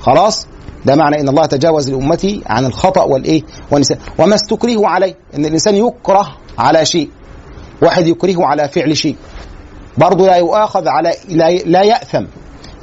خلاص؟ 0.00 0.46
ده 0.86 0.94
معنى 0.96 1.20
إن 1.20 1.28
الله 1.28 1.46
تجاوز 1.46 1.90
لأمتي 1.90 2.42
عن 2.46 2.64
الخطأ 2.64 3.02
والإيه 3.02 3.42
والنسيان 3.70 3.98
وما 4.18 4.34
استكره 4.34 4.86
عليه 4.88 5.14
إن 5.34 5.44
الإنسان 5.46 5.74
يكره 5.74 6.36
على 6.58 6.84
شيء. 6.86 7.10
واحد 7.82 8.06
يكرهه 8.06 8.46
على 8.46 8.68
فعل 8.68 8.96
شيء. 8.96 9.16
برضه 9.98 10.26
لا 10.26 10.36
يؤاخذ 10.36 10.88
على 10.88 11.12
لا, 11.28 11.50
لا 11.50 11.82
يأثم. 11.82 12.24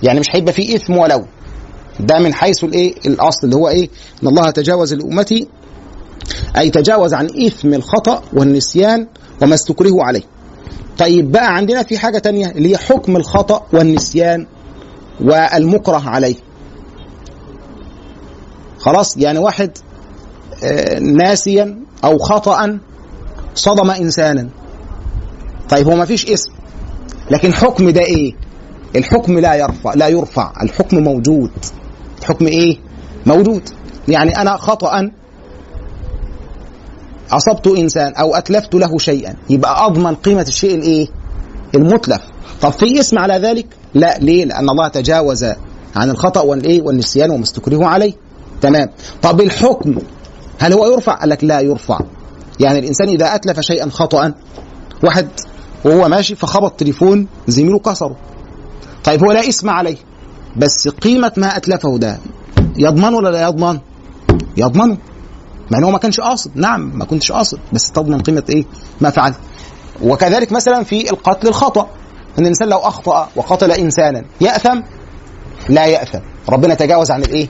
يعني 0.04 0.20
مش 0.20 0.28
هيبقى 0.36 0.54
فيه 0.54 0.76
إثم 0.76 0.98
ولو. 0.98 1.26
ده 2.00 2.20
من 2.20 2.34
حيث 2.34 2.64
الإيه؟ 2.64 2.96
الأصل 3.06 3.40
اللي 3.44 3.56
هو 3.56 3.70
إيه؟ 3.70 3.90
إن 4.24 4.28
الله 4.28 4.50
تجاوز 4.52 4.94
لأمتي 4.94 5.48
أي 6.58 6.70
تجاوز 6.70 7.14
عن 7.14 7.26
إثم 7.26 7.74
الخطأ 7.74 8.22
والنسيان 8.34 9.08
وما 9.42 9.54
استكره 9.56 10.04
عليه. 10.04 10.22
طيب 10.98 11.32
بقى 11.32 11.56
عندنا 11.56 11.84
في 11.84 11.98
حاجة 11.98 12.18
تانية 12.18 12.48
اللي 12.52 12.72
هي 12.72 12.78
حكم 12.78 13.16
الخطأ 13.16 13.68
والنسيان 13.74 14.48
والمكره 15.22 16.10
عليه. 16.10 16.36
خلاص؟ 18.80 19.18
يعني 19.18 19.40
واحد 19.40 19.78
ناسيا 21.02 21.80
أو 22.04 22.18
خطأ 22.18 22.80
صدم 23.56 23.92
إنسانا. 23.92 24.50
طيب 25.70 25.88
هو 25.88 25.96
ما 25.96 26.06
فيش 26.06 26.26
اسم 26.30 26.52
لكن 27.32 27.54
حكم 27.54 27.90
ده 27.90 28.02
إيه؟ 28.02 28.34
الحكم 28.96 29.40
لا 29.40 29.56
يرفع 29.56 29.94
لا 29.94 30.08
يرفع. 30.08 30.54
الحكم 30.64 30.98
موجود. 30.98 31.52
الحكم 32.22 32.48
إيه؟ 32.48 32.78
موجود. 33.26 33.70
يعني 34.08 34.42
أنا 34.42 34.58
خطأ 34.58 35.12
أصبت 37.32 37.68
إنسان 37.68 38.14
أو 38.14 38.36
أتلفت 38.36 38.76
له 38.76 38.98
شيئا 38.98 39.36
يبقى 39.50 39.86
أضمن 39.86 40.16
قيمة 40.16 40.42
الشيء 40.48 40.76
الإيه؟ 40.76 41.08
المتلف 41.76 42.22
طب 42.62 42.70
في 42.70 43.00
اسم 43.00 43.18
على 43.20 43.34
ذلك؟ 43.34 43.66
لا 43.94 44.18
ليه؟ 44.18 44.46
لأن 44.46 44.70
الله 44.70 44.88
تجاوز 44.88 45.44
عن 45.96 46.10
الخطأ 46.10 46.42
والإيه؟ 46.42 46.82
والنسيان 46.82 47.32
وما 47.32 47.44
استكره 47.44 47.86
عليه 47.86 48.14
تمام 48.62 48.90
طب 49.22 49.42
الحكم 49.42 49.98
هل 50.60 50.74
هو 50.74 50.86
يرفع؟ 50.94 51.14
قال 51.20 51.30
لك 51.30 51.44
لا 51.44 51.60
يرفع 51.60 52.00
يعني 52.60 52.80
الإنسان 52.80 53.08
إذا 53.10 53.36
أتلف 53.36 53.60
شيئا 53.60 53.90
خطا 53.90 54.34
واحد 55.04 55.28
وهو 55.86 56.08
ماشي 56.10 56.36
فخبط 56.36 56.80
تليفون 56.80 57.28
زميله 57.48 57.80
كسره 57.80 58.16
طيب 59.04 59.24
هو 59.26 59.32
لا 59.32 59.50
اسم 59.50 59.70
عليه 59.70 59.98
بس 60.58 60.88
قيمة 60.88 61.32
ما 61.38 61.58
أتلفه 61.58 61.98
ده 61.98 62.18
يضمن 62.78 63.14
ولا 63.14 63.30
لا 63.30 63.48
يضمن؟ 63.48 63.80
يضمنه 64.58 64.98
مع 65.72 65.78
ان 65.78 65.84
هو 65.84 65.92
ما 65.92 65.98
كانش 65.98 66.20
قاصد. 66.20 66.52
نعم 66.58 66.98
ما 66.98 67.06
كنتش 67.06 67.32
قاصد. 67.32 67.60
بس 67.74 67.92
تضمن 67.92 68.22
قيمة 68.22 68.44
إيه؟ 68.50 68.66
ما 69.02 69.10
فعل. 69.10 69.34
وكذلك 70.02 70.52
مثلا 70.52 70.84
في 70.84 71.10
القتل 71.12 71.48
الخطأ. 71.48 71.90
إن 72.40 72.44
الإنسان 72.44 72.70
لو 72.70 72.78
أخطأ 72.78 73.30
وقتل 73.36 73.72
انسانا 73.72 74.26
يأثم؟ 74.42 74.82
لا 75.70 75.86
يأثم. 75.86 76.20
ربنا 76.50 76.74
تجاوز 76.76 77.12
عن 77.12 77.24
الإيه؟ 77.24 77.48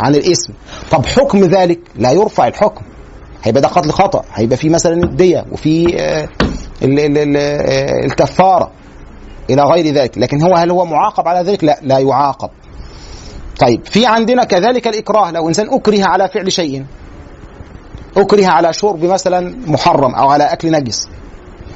عن 0.00 0.14
الاسم 0.14 0.52
طب 0.90 1.06
حكم 1.06 1.44
ذلك؟ 1.44 1.80
لا 1.96 2.10
يرفع 2.12 2.46
الحكم. 2.46 2.84
هيبقى 3.42 3.62
ده 3.62 3.68
قتل 3.68 3.90
خطأ. 3.90 4.24
هيبقى 4.34 4.56
في 4.56 4.68
مثلا 4.68 4.94
الدية 5.04 5.44
وفي 5.52 5.96
آه 6.00 6.28
الكفارة 8.04 8.70
إلى 9.50 9.62
غير 9.62 9.94
ذلك. 9.94 10.18
لكن 10.18 10.42
هو 10.42 10.54
هل 10.54 10.70
هو 10.70 10.84
معاقب 10.84 11.28
على 11.28 11.50
ذلك؟ 11.50 11.64
لا 11.64 11.78
لا 11.82 11.98
يعاقب. 11.98 12.50
طيب 13.58 13.86
في 13.86 14.06
عندنا 14.06 14.44
كذلك 14.44 14.88
الإكراه. 14.88 15.30
لو 15.30 15.48
إنسان 15.48 15.66
أكره 15.70 16.04
على 16.04 16.28
فعل 16.28 16.52
شيء 16.52 16.84
أكره 18.16 18.46
على 18.46 18.72
شرب 18.72 19.04
مثلا 19.04 19.56
محرم 19.66 20.14
أو 20.14 20.28
على 20.28 20.44
أكل 20.44 20.72
نجس 20.72 21.08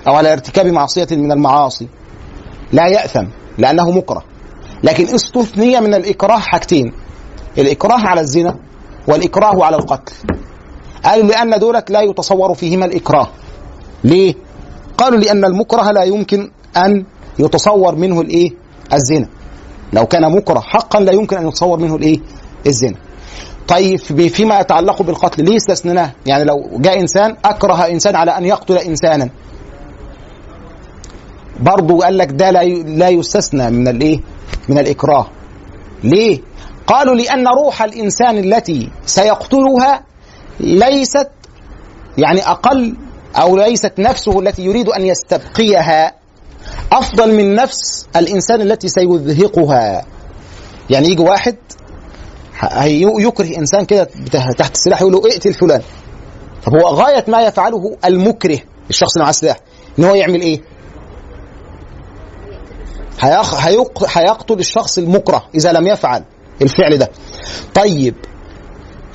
أو 0.07 0.15
على 0.15 0.33
ارتكاب 0.33 0.67
معصية 0.67 1.07
من 1.11 1.33
المعاصي. 1.33 1.89
لا 2.73 2.87
يأثم 2.87 3.25
لأنه 3.59 3.91
مكره. 3.91 4.23
لكن 4.83 5.15
استثني 5.15 5.81
من 5.81 5.95
الإكراه 5.95 6.39
حاجتين 6.39 6.93
الإكراه 7.59 7.99
على 7.99 8.21
الزنا 8.21 8.57
والإكراه 9.09 9.65
على 9.65 9.77
القتل. 9.77 10.13
قالوا 11.05 11.27
لأن 11.27 11.59
دولت 11.59 11.91
لا 11.91 12.01
يتصور 12.01 12.55
فيهما 12.55 12.85
الإكراه. 12.85 13.29
ليه؟ 14.05 14.35
قالوا 14.99 15.19
لأن 15.19 15.45
المكره 15.45 15.91
لا 15.91 16.03
يمكن 16.03 16.51
أن 16.77 17.05
يتصور 17.39 17.95
منه 17.95 18.21
الإيه؟ 18.21 18.51
الزنا. 18.93 19.29
لو 19.93 20.07
كان 20.07 20.33
مكره 20.33 20.61
حقا 20.61 21.01
لا 21.01 21.13
يمكن 21.13 21.37
أن 21.37 21.49
يتصور 21.49 21.79
منه 21.79 21.97
الإيه؟ 21.97 22.21
الزنا. 22.67 22.97
طيب 23.69 23.99
في- 23.99 24.29
فيما 24.29 24.61
يتعلق 24.61 25.03
بالقتل 25.03 25.45
ليه 25.45 25.57
استثنيناه 25.57 26.13
يعني 26.27 26.45
لو 26.45 26.71
جاء 26.75 27.01
إنسان 27.01 27.37
أكره 27.45 27.89
إنسان 27.89 28.17
على 28.17 28.31
أن 28.39 28.45
يقتل 28.45 28.79
إنسانا. 28.79 29.29
برضه 31.61 31.99
قال 31.99 32.19
لك 32.19 32.31
ده 32.33 32.51
لا 32.51 33.09
يستثنى 33.09 33.71
من 33.71 33.89
الإيه؟ 33.89 34.21
من 34.69 34.79
الإكراه. 34.79 35.27
ليه؟ 36.05 36.41
قالوا 36.87 37.15
لأن 37.15 37.47
روح 37.49 37.83
الإنسان 37.83 38.39
التي 38.39 38.91
سيقتلها 39.07 40.03
ليست 40.61 41.29
يعني 42.19 42.41
أقل 42.47 42.97
أو 43.37 43.57
ليست 43.57 43.93
نفسه 43.99 44.41
التي 44.41 44.63
يريد 44.65 44.89
أن 44.89 45.03
يستبقيها 45.07 46.13
أفضل 46.93 47.35
من 47.35 47.55
نفس 47.55 48.07
الإنسان 48.17 48.61
التي 48.61 48.89
سيزهقها 48.89 50.05
يعني 50.91 51.09
يجي 51.09 51.23
واحد 51.23 51.57
يكره 53.19 53.59
إنسان 53.59 53.85
كده 53.85 54.09
تحت 54.59 54.75
السلاح 54.75 55.01
يقول 55.01 55.13
له 55.13 55.19
اقتل 55.19 55.55
فلان 55.55 55.83
طب 56.67 56.73
هو 56.75 56.89
غاية 56.89 57.25
ما 57.29 57.43
يفعله 57.43 57.97
المكره 58.05 58.59
الشخص 58.91 59.13
اللي 59.13 59.23
معاه 59.23 59.31
السلاح 59.31 59.61
إن 59.99 60.05
هو 60.05 60.15
يعمل 60.15 60.41
إيه؟ 60.41 60.61
هيق... 63.21 63.55
هيق... 63.55 64.05
هيقتل 64.19 64.59
الشخص 64.59 64.99
المكره 64.99 65.43
إذا 65.55 65.73
لم 65.73 65.87
يفعل 65.87 66.25
الفعل 66.63 66.99
ده. 66.99 67.11
طيب 67.75 68.15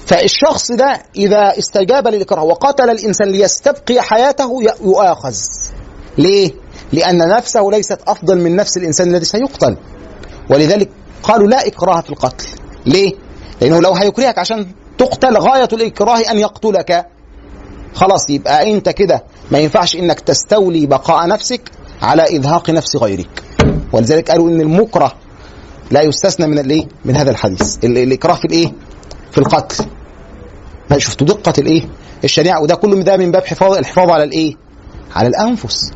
فالشخص 0.06 0.72
ده 0.72 1.02
إذا 1.16 1.58
استجاب 1.60 2.08
للاكراه 2.08 2.44
وقتل 2.44 2.90
الإنسان 2.90 3.28
ليستبقي 3.28 4.02
حياته 4.02 4.60
يؤاخذ. 4.82 5.36
ليه؟ 6.18 6.52
لأن 6.94 7.18
نفسه 7.30 7.62
ليست 7.72 8.00
أفضل 8.08 8.38
من 8.38 8.56
نفس 8.56 8.78
الإنسان 8.78 9.08
الذي 9.10 9.26
سيقتل. 9.26 9.78
ولذلك 10.50 10.90
قالوا 11.24 11.48
لا 11.48 11.68
إكراه 11.68 12.02
في 12.02 12.10
القتل. 12.10 12.46
ليه؟ 12.86 13.14
لأنه 13.62 13.82
لو 13.82 13.94
هيكرهك 13.94 14.40
عشان 14.40 14.68
تقتل 14.98 15.38
غاية 15.38 15.70
الإكراه 15.74 16.18
أن 16.20 16.38
يقتلك. 16.38 17.06
خلاص 17.94 18.30
يبقى 18.30 18.72
أنت 18.74 18.90
كده 18.90 19.24
ما 19.52 19.60
ينفعش 19.60 19.96
إنك 19.96 20.20
تستولي 20.20 20.86
بقاء 20.86 21.28
نفسك 21.28 21.62
على 22.02 22.38
ازهاق 22.38 22.70
نفس 22.70 22.96
غيرك. 22.96 23.44
ولذلك 23.94 24.32
قالوا 24.32 24.50
إن 24.50 24.62
المكره 24.62 25.14
لا 25.92 26.02
يستثنى 26.02 26.48
من 26.48 26.60
الإيه؟ 26.60 26.88
من 27.06 27.16
هذا 27.16 27.32
الحديث. 27.32 27.78
ال- 27.84 27.98
الإكراه 27.98 28.36
في 28.36 28.46
الإيه؟ 28.46 28.72
في 29.32 29.38
القتل. 29.38 29.86
شفتوا 30.98 31.28
دقة 31.28 31.54
الإيه؟ 31.58 31.82
الشريعة 32.24 32.62
وده 32.62 32.76
كله 32.76 33.04
ده 33.04 33.18
من 33.18 33.32
باب 33.32 33.46
حفاظ 33.46 33.74
الحفاظ 33.78 34.10
على 34.10 34.24
الإيه؟ 34.24 34.56
على 35.16 35.28
الأنفس. 35.28 35.92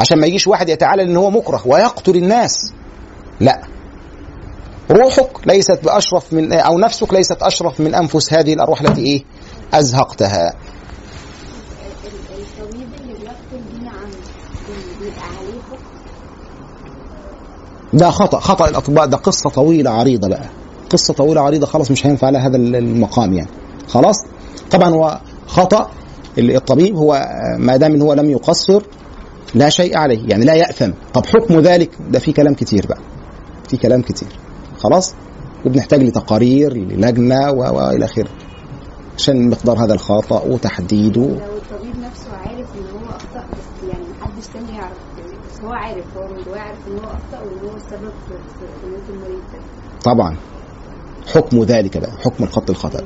عشان 0.00 0.18
ما 0.20 0.26
يجيش 0.26 0.46
واحد 0.46 0.68
يتعالى 0.68 1.02
إن 1.02 1.16
هو 1.16 1.30
مكره 1.30 1.62
ويقتل 1.66 2.16
الناس. 2.16 2.72
لا. 3.40 3.62
روحك 4.90 5.30
ليست 5.46 5.84
بأشرف 5.84 6.32
من 6.32 6.52
أو 6.52 6.78
نفسك 6.78 7.12
ليست 7.14 7.42
أشرف 7.42 7.80
من 7.80 7.94
أنفس 7.94 8.32
هذه 8.32 8.52
الأرواح 8.52 8.80
التي 8.80 9.00
عليه 15.22 15.60
حكم 15.70 15.82
ده 17.92 18.10
خطا 18.10 18.40
خطأ 18.40 18.68
الأطباء. 18.68 19.06
ده 19.06 19.16
قصة 19.16 19.50
طويلة 19.50 19.90
عريضة 19.90 20.28
بقى. 20.28 20.44
قصة 20.90 21.14
طويلة 21.14 21.40
عريضة 21.40 21.66
خلاص 21.66 21.90
مش 21.90 22.06
هينفع 22.06 22.30
لها 22.30 22.46
هذا 22.48 22.56
المقام 22.56 23.32
يعني. 23.32 23.50
خلاص؟ 23.88 24.16
طبعا 24.70 24.88
هو 24.90 25.20
خطأ. 25.46 25.90
الطبيب 26.38 26.96
هو 26.96 27.26
ما 27.58 27.76
دام 27.76 28.02
هو 28.02 28.12
لم 28.12 28.30
يقصر 28.30 28.82
لا 29.54 29.68
شيء 29.68 29.96
عليه 29.98 30.28
يعني 30.28 30.44
لا 30.44 30.54
يأثم. 30.54 30.90
طب 31.14 31.26
حكم 31.26 31.60
ذلك؟ 31.60 31.90
ده 32.10 32.18
في 32.18 32.32
كلام 32.32 32.54
كتير 32.54 32.86
بقى. 32.86 32.98
في 33.68 33.76
كلام 33.76 34.02
كتير. 34.02 34.28
خلاص؟ 34.78 35.14
وبنحتاج 35.66 36.02
لتقارير 36.02 36.72
للجنة 36.74 37.50
و- 37.50 37.76
والى 37.76 38.04
آخره. 38.04 38.28
عشان 39.18 39.50
مقدار 39.50 39.84
هذا 39.84 39.94
الخطأ 39.94 40.42
وتحديده. 40.42 41.20
لو 41.20 41.28
الطبيب 41.56 41.98
نفسه 42.00 42.30
عارف 42.36 42.66
إن 42.76 42.84
هو 43.00 43.08
أخطأ 43.16 43.44
بس 43.52 43.88
يعني 43.90 44.04
محدش 44.20 44.46
تاني 44.54 44.78
يعرف. 44.78 44.96
بس 45.54 45.60
هو 45.64 45.72
عارف 45.72 46.04
هو 46.16 46.28
من 46.28 46.42
جواه 46.44 46.58
عارف 46.58 46.78
إن 46.88 46.92
هو 46.92 47.04
أخطأ 47.04 47.40
وإن 47.40 47.68
هو 47.70 47.76
السبب 47.76 48.12
في 48.28 48.86
موت 48.90 49.02
المريض 49.10 49.40
ده. 49.52 49.58
طبعا. 50.04 50.36
حكم 51.34 51.62
ذلك 51.62 51.98
بقى 51.98 52.12
حكم 52.24 52.44
الخط 52.44 52.70
الخطأ. 52.70 53.00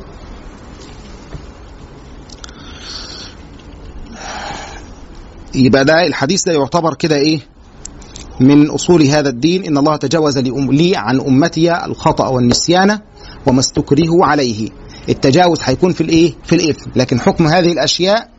يبقى 5.55 5.85
ده 5.85 6.07
الحديث 6.07 6.45
ده 6.45 6.53
يعتبر 6.53 6.95
كده 6.95 7.17
إيه؟ 7.17 7.41
من 8.41 8.71
أصول 8.71 9.03
هذا 9.03 9.29
الدين 9.29 9.65
إن 9.65 9.79
الله 9.79 9.97
تجاوز 9.97 10.39
لي 10.39 10.97
عن 10.97 11.21
أمتي 11.21 11.85
الخطأ 11.85 12.29
والنسيان 12.29 12.99
وما 13.47 13.61
استكرهوا 13.61 14.27
عليه. 14.27 14.69
التجاوز 15.09 15.59
هيكون 15.65 15.93
في 15.93 16.01
الإيه؟ 16.01 16.35
في 16.45 16.55
الإثم. 16.55 16.91
لكن 16.97 17.21
حكم 17.21 17.47
هذه 17.47 17.73
الأشياء 17.73 18.31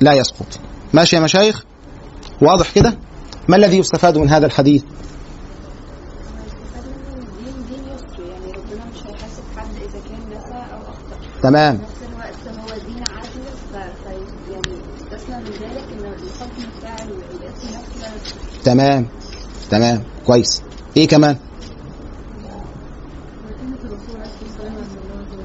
لا 0.00 0.12
يسقط. 0.12 0.46
ماشي 0.94 1.16
يا 1.16 1.20
مشايخ؟ 1.20 1.64
واضح 2.42 2.70
كده؟ 2.70 2.98
ما 3.48 3.56
الذي 3.56 3.78
يستفاد 3.78 4.18
من 4.18 4.28
هذا 4.28 4.46
الحديث؟ 4.46 4.82
دين 4.82 4.90
دين 7.68 7.84
يسر 7.94 8.22
يعني 8.30 8.52
ربنا 8.52 8.84
مش 8.92 8.98
هيحاسب 9.06 9.42
حد 9.56 9.76
اذا 9.76 10.00
كان 10.08 10.20
نسى 10.38 10.54
أو 10.72 10.80
اخطا 10.82 11.16
تمام 11.42 11.76
في 11.78 11.82
نفس 11.82 12.02
الوقت 12.02 12.58
هو 12.58 12.66
دين 12.86 13.04
عدل 13.10 13.44
ف... 13.72 13.76
ف... 13.76 14.06
يعني 14.52 14.74
استثنى 14.96 15.36
من 15.36 15.50
ذلك 15.50 15.84
ان 15.92 16.04
الحكم 16.04 16.08
بتاع 16.08 16.10
الاثم 16.12 16.12
نفسه 16.12 16.20
لا 16.20 16.26
يسقط. 16.26 16.81
تمام. 18.64 19.06
تمام. 19.70 20.02
كويس. 20.26 20.62
إيه 20.96 21.08
كمان؟ 21.08 21.36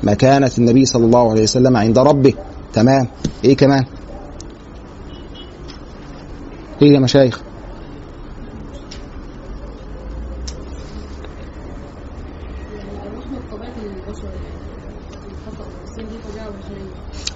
مكانة 0.04 0.52
النبي 0.58 0.86
صلى 0.86 1.06
الله 1.06 1.32
عليه 1.32 1.44
وسلم 1.44 1.78
عند 1.78 2.00
ربه. 2.00 2.34
تمام. 2.74 3.08
إيه 3.44 3.56
كمان؟ 3.56 3.86
إيه 6.82 6.94
يا 6.94 7.00
مشايخ؟ 7.00 7.42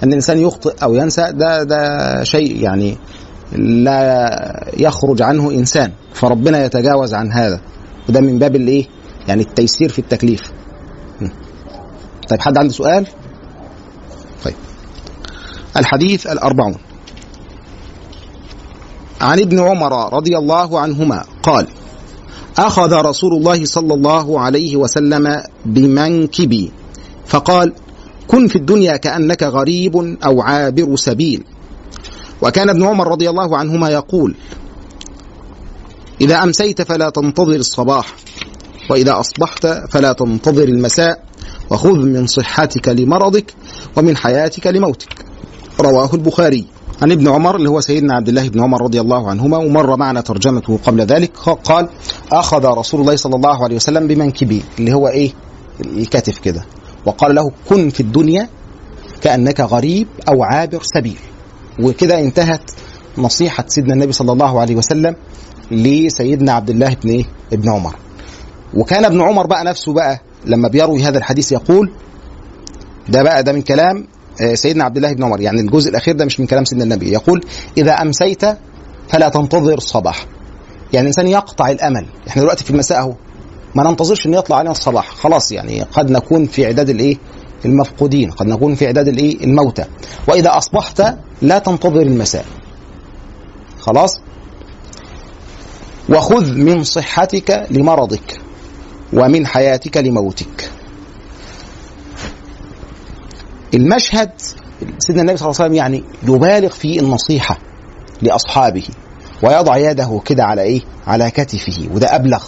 إن 0.04 0.10
الإنسان 0.10 0.38
يخطئ 0.38 0.84
أو 0.84 0.96
ينسى 0.96 1.32
ده 1.32 1.64
ده 1.64 2.24
شيء 2.24 2.64
يعني 2.64 2.98
لا 3.58 4.72
يخرج 4.78 5.22
عنه 5.22 5.52
إنسان. 5.52 5.92
فربنا 6.14 6.66
يتجاوز 6.66 7.14
عن 7.14 7.32
هذا. 7.32 7.62
وده 8.10 8.22
من 8.22 8.40
باب 8.40 8.56
الإيه؟ 8.56 8.86
يعني 9.28 9.42
التيسير 9.42 9.90
في 9.90 10.00
التكليف. 10.00 10.52
طيب 12.30 12.42
حد 12.42 12.58
عنده 12.58 12.74
سؤال؟ 12.74 13.08
طيب. 14.46 14.56
الحديث 15.78 16.28
الأربعون. 16.28 16.76
عن 19.22 19.40
ابن 19.40 19.60
عمر 19.60 20.14
رضي 20.14 20.38
الله 20.38 20.80
عنهما 20.80 21.24
قال 21.44 21.68
أخذ 22.58 22.94
رسول 22.94 23.34
الله 23.34 23.66
صلى 23.66 23.94
الله 23.94 24.40
عليه 24.40 24.76
وسلم 24.76 25.44
بمنكبي 25.66 26.72
فقال 27.26 27.74
كن 28.28 28.48
في 28.48 28.56
الدنيا 28.56 28.98
كأنك 28.98 29.44
غريب 29.44 30.18
أو 30.26 30.42
عابر 30.42 30.96
سبيل. 30.96 31.44
وكان 32.42 32.70
ابن 32.70 32.84
عمر 32.84 33.08
رضي 33.08 33.30
الله 33.30 33.58
عنهما 33.58 33.90
يقول 33.90 34.36
إذا 36.22 36.44
أمسيت 36.44 36.82
فلا 36.82 37.10
تنتظر 37.10 37.56
الصباح 37.56 38.16
وإذا 38.90 39.20
أصبحت 39.20 39.68
فلا 39.68 40.14
تنتظر 40.14 40.64
المساء 40.64 41.24
وخذ 41.70 41.96
من 41.96 42.28
صحتك 42.28 42.88
لمرضك 42.88 43.54
ومن 43.98 44.18
حياتك 44.18 44.68
لموتك. 44.68 45.26
رواه 45.80 46.10
البخاري. 46.14 46.66
عن 47.02 47.12
ابن 47.12 47.28
عمر 47.28 47.56
اللي 47.56 47.70
هو 47.70 47.82
سيدنا 47.82 48.14
عبد 48.14 48.30
الله 48.30 48.50
بن 48.50 48.64
عمر 48.64 48.82
رضي 48.82 49.02
الله 49.02 49.30
عنهما 49.30 49.58
ومر 49.58 49.98
معنا 49.98 50.22
ترجمته 50.22 50.80
قبل 50.86 51.02
ذلك 51.02 51.38
قال 51.38 51.90
أخذ 52.32 52.66
رسول 52.66 53.02
الله 53.02 53.16
صلى 53.16 53.36
الله 53.36 53.64
عليه 53.64 53.76
وسلم 53.76 54.08
بمنكبي. 54.08 54.64
اللي 54.80 54.94
هو 54.94 55.08
إيه؟ 55.08 55.32
الكتف 55.86 56.40
كده. 56.40 56.66
وقال 57.06 57.36
له 57.36 57.52
كن 57.70 57.90
في 57.90 58.00
الدنيا 58.00 58.50
كأنك 59.22 59.60
غريب 59.60 60.08
أو 60.30 60.44
عابر 60.44 60.82
سبيل. 60.84 61.18
وكده 61.80 62.20
انتهت 62.20 62.72
نصيحة 63.18 63.66
سيدنا 63.68 63.94
النبي 63.94 64.12
صلى 64.12 64.32
الله 64.32 64.60
عليه 64.60 64.76
وسلم 64.76 65.16
لسيدنا 65.72 66.52
عبد 66.52 66.70
الله 66.70 66.94
بن 67.04 67.10
إيه؟ 67.10 67.26
ابن 67.54 67.70
عمر. 67.70 67.96
وكان 68.74 69.06
ابن 69.06 69.22
عمر 69.22 69.48
بقى 69.48 69.64
نفسه 69.64 69.94
بقى 69.94 70.20
لما 70.46 70.68
بيروي 70.68 71.04
هذا 71.04 71.18
الحديث 71.18 71.52
يقول 71.52 71.92
ده 73.10 73.24
بقى 73.24 73.44
ده 73.44 73.52
من 73.54 73.62
كلام 73.62 74.08
آه، 74.42 74.54
سيدنا 74.54 74.84
عبد 74.84 74.98
الله 74.98 75.14
بن 75.14 75.24
عمر. 75.24 75.42
يعني 75.42 75.62
الجزء 75.62 75.90
الأخير 75.90 76.16
ده 76.16 76.26
مش 76.26 76.40
من 76.40 76.46
كلام 76.46 76.66
سيدنا 76.66 76.84
النبي. 76.84 77.12
يقول 77.12 77.42
إذا 77.78 77.92
أمسيت 77.94 78.42
فلا 79.10 79.30
تنتظر 79.30 79.74
الصباح 79.78 80.26
يعني 80.94 81.02
الانسان 81.02 81.28
يقطع 81.28 81.70
الأمل. 81.70 82.06
إحنا 82.28 82.42
دلوقتي 82.42 82.64
في 82.64 82.70
المساء 82.72 83.00
أهو. 83.00 83.14
ما 83.76 83.84
ننتظرش 83.84 84.26
ان 84.26 84.34
يطلع 84.34 84.58
علينا 84.58 84.72
الصباح. 84.72 85.10
خلاص 85.10 85.52
يعني 85.52 85.82
قد 85.82 86.12
نكون 86.12 86.46
في 86.46 86.66
اعداد 86.66 86.90
الإيه؟ 86.90 87.18
المفقودين 87.66 88.32
قد 88.32 88.48
نكون 88.48 88.76
في 88.76 88.86
اعداد 88.86 89.08
الإيه؟ 89.08 89.44
الموتى. 89.44 89.86
وإذا 90.28 90.58
أصبحت 90.58 91.04
لا 91.42 91.60
تنتظر 91.60 92.02
المساء. 92.02 92.46
خلاص؟ 93.80 94.20
وخذ 96.10 96.52
من 96.52 96.84
صحتك 96.84 97.68
لمرضك 97.72 98.40
ومن 99.14 99.48
حياتك 99.48 99.98
لموتك. 99.98 100.70
المشهد 103.74 104.32
سيدنا 105.00 105.22
النبي 105.22 105.38
صلى 105.38 105.50
الله 105.50 105.62
عليه 105.62 105.66
وسلم 105.66 105.74
يعني 105.74 106.04
يبالغ 106.24 106.70
في 106.70 107.00
النصيحة 107.00 107.58
لأصحابه 108.22 108.84
ويضع 109.44 109.78
يده 109.78 110.22
كده 110.26 110.44
على 110.44 110.62
إيه؟ 110.62 110.82
على 111.08 111.32
كتفه 111.32 111.90
وده 111.94 112.16
أبلغ. 112.16 112.44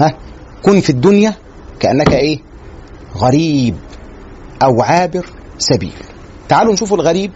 ها؟ 0.00 0.18
كن 0.62 0.80
في 0.80 0.90
الدنيا 0.90 1.34
كأنك 1.80 2.12
إيه؟ 2.12 2.38
غريب. 3.16 3.76
أو 4.62 4.82
عابر 4.82 5.26
سبيل. 5.58 5.92
تعالوا 6.48 6.72
نشوف 6.72 6.94
الغريب 6.94 7.32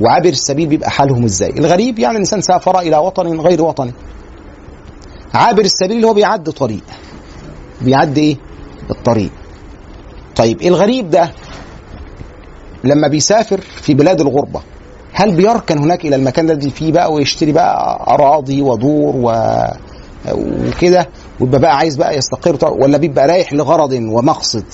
وعابر 0.00 0.28
السبيل 0.28 0.66
بيبقى 0.66 0.90
حالهم 0.90 1.24
إزاي. 1.24 1.50
الغريب 1.50 1.98
يعني 1.98 2.12
الانسان 2.12 2.40
سافر 2.40 2.78
إلى 2.78 2.96
وطن 2.96 3.40
غير 3.40 3.62
وطنه 3.62 3.92
عابر 5.34 5.62
السبيل 5.62 5.96
اللي 5.96 6.06
هو 6.06 6.14
بيعدي 6.14 6.52
طريق. 6.52 6.82
بيعدي 7.80 8.20
إيه؟ 8.20 8.36
الطريق. 8.90 9.30
طيب 10.36 10.62
الغريب 10.62 11.10
ده 11.10 11.32
لما 12.84 13.08
بيسافر 13.08 13.60
في 13.60 13.94
بلاد 13.94 14.20
الغربة 14.20 14.60
هل 15.12 15.34
بيركن 15.36 15.78
هناك 15.78 16.04
إلى 16.04 16.16
المكان 16.16 16.50
الذي 16.50 16.70
فيه 16.70 16.92
بقى 16.92 17.12
ويشتري 17.12 17.52
بقى 17.52 18.04
أراضي 18.14 18.62
ودور 18.62 19.16
و... 19.16 19.32
وكده 20.34 21.08
ويبقى 21.40 21.60
بقى 21.60 21.76
عايز 21.76 21.96
بقى 21.96 22.16
يستقر 22.16 22.58
ولا 22.72 22.98
بيبقى 22.98 23.26
رايح 23.26 23.52
لغرض 23.52 23.92
ومقصد؟ 23.92 24.64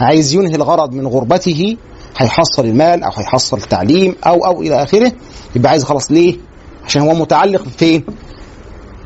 عايز 0.00 0.34
ينهي 0.34 0.54
الغرض 0.54 0.94
من 0.94 1.06
غربته 1.06 1.76
هيحصل 2.16 2.64
المال 2.64 3.02
أو 3.02 3.10
هيحصل 3.16 3.56
التعليم 3.56 4.14
أو 4.26 4.46
أو 4.46 4.62
إلى 4.62 4.82
آخره 4.82 5.12
يبقى 5.56 5.70
عايز 5.70 5.84
خلاص 5.84 6.12
ليه؟ 6.12 6.36
عشان 6.84 7.02
هو 7.02 7.14
متعلق 7.14 7.62
فين؟ 7.78 8.04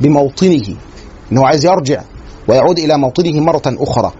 بموطنه 0.01 0.77
إن 1.33 1.38
هو 1.38 1.44
عايز 1.44 1.64
يرجع 1.66 2.03
ويعود 2.48 2.79
إلى 2.79 2.98
موطنه 2.98 3.40
مرة 3.40 3.62
أخرى 3.66 4.12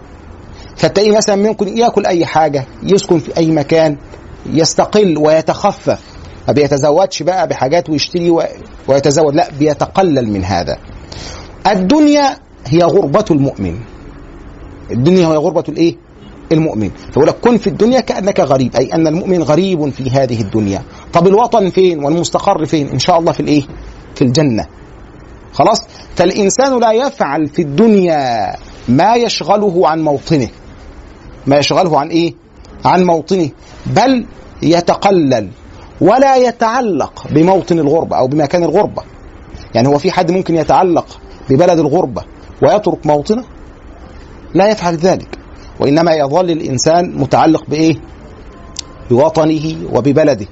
فتلاقيه 0.75 1.17
مثلا 1.17 1.35
ممكن 1.35 1.77
يأكل 1.77 2.05
أي 2.05 2.25
حاجة 2.25 2.65
يسكن 2.83 3.19
في 3.19 3.37
أي 3.37 3.51
مكان 3.51 3.97
يستقل 4.45 5.17
ويتخفف 5.17 5.99
ما 6.47 6.53
بيتزودش 6.53 7.23
بقى 7.23 7.47
بحاجات 7.47 7.89
ويشتري 7.89 8.33
ويتزود 8.87 9.35
لا 9.35 9.47
بيتقلل 9.59 10.31
من 10.31 10.43
هذا 10.43 10.77
الدنيا 11.67 12.37
هي 12.65 12.83
غربة 12.83 13.25
المؤمن 13.31 13.79
الدنيا 14.91 15.27
هي 15.27 15.35
غربة 15.37 15.63
الإيه 15.69 15.95
المؤمن. 16.51 16.89
فيقول 16.89 17.27
لك 17.27 17.35
كن 17.41 17.57
في 17.57 17.67
الدنيا 17.67 17.99
كأنك 17.99 18.39
غريب 18.39 18.75
أي 18.75 18.93
أن 18.93 19.07
المؤمن 19.07 19.43
غريب 19.43 19.89
في 19.89 20.09
هذه 20.09 20.41
الدنيا. 20.41 20.81
طب 21.13 21.27
الوطن 21.27 21.69
فين 21.69 22.03
والمستقر 22.03 22.65
فين؟ 22.65 22.87
إن 22.87 22.99
شاء 22.99 23.19
الله 23.19 23.31
في 23.31 23.39
الإيه؟ 23.39 23.63
في 24.15 24.21
الجنة. 24.21 24.65
خلاص؟ 25.53 25.81
فالإنسان 26.15 26.79
لا 26.79 26.91
يفعل 26.91 27.47
في 27.47 27.61
الدنيا 27.61 28.55
ما 28.87 29.15
يشغله 29.15 29.87
عن 29.87 30.01
موطنه. 30.01 30.47
ما 31.47 31.57
يشغله 31.57 31.99
عن 31.99 32.07
إيه؟ 32.07 32.33
عن 32.85 33.03
موطنه. 33.03 33.49
بل 33.85 34.25
يتقلل 34.61 35.49
ولا 36.01 36.35
يتعلق 36.35 37.27
بموطن 37.31 37.79
الغربة 37.79 38.17
أو 38.17 38.27
بمكان 38.27 38.63
الغربة. 38.63 39.03
يعني 39.75 39.87
هو 39.87 39.97
في 39.97 40.11
حد 40.11 40.31
ممكن 40.31 40.55
يتعلق 40.55 41.19
ببلد 41.49 41.79
الغربة 41.79 42.23
ويترك 42.63 43.05
موطنه؟ 43.05 43.43
لا 44.53 44.71
يفعل 44.71 44.95
ذلك. 44.95 45.38
وإنما 45.79 46.13
يظل 46.13 46.51
الإنسان 46.51 47.15
متعلق 47.17 47.63
بإيه؟ 47.69 47.95
بوطنه 49.09 49.75
وببلده. 49.93 50.45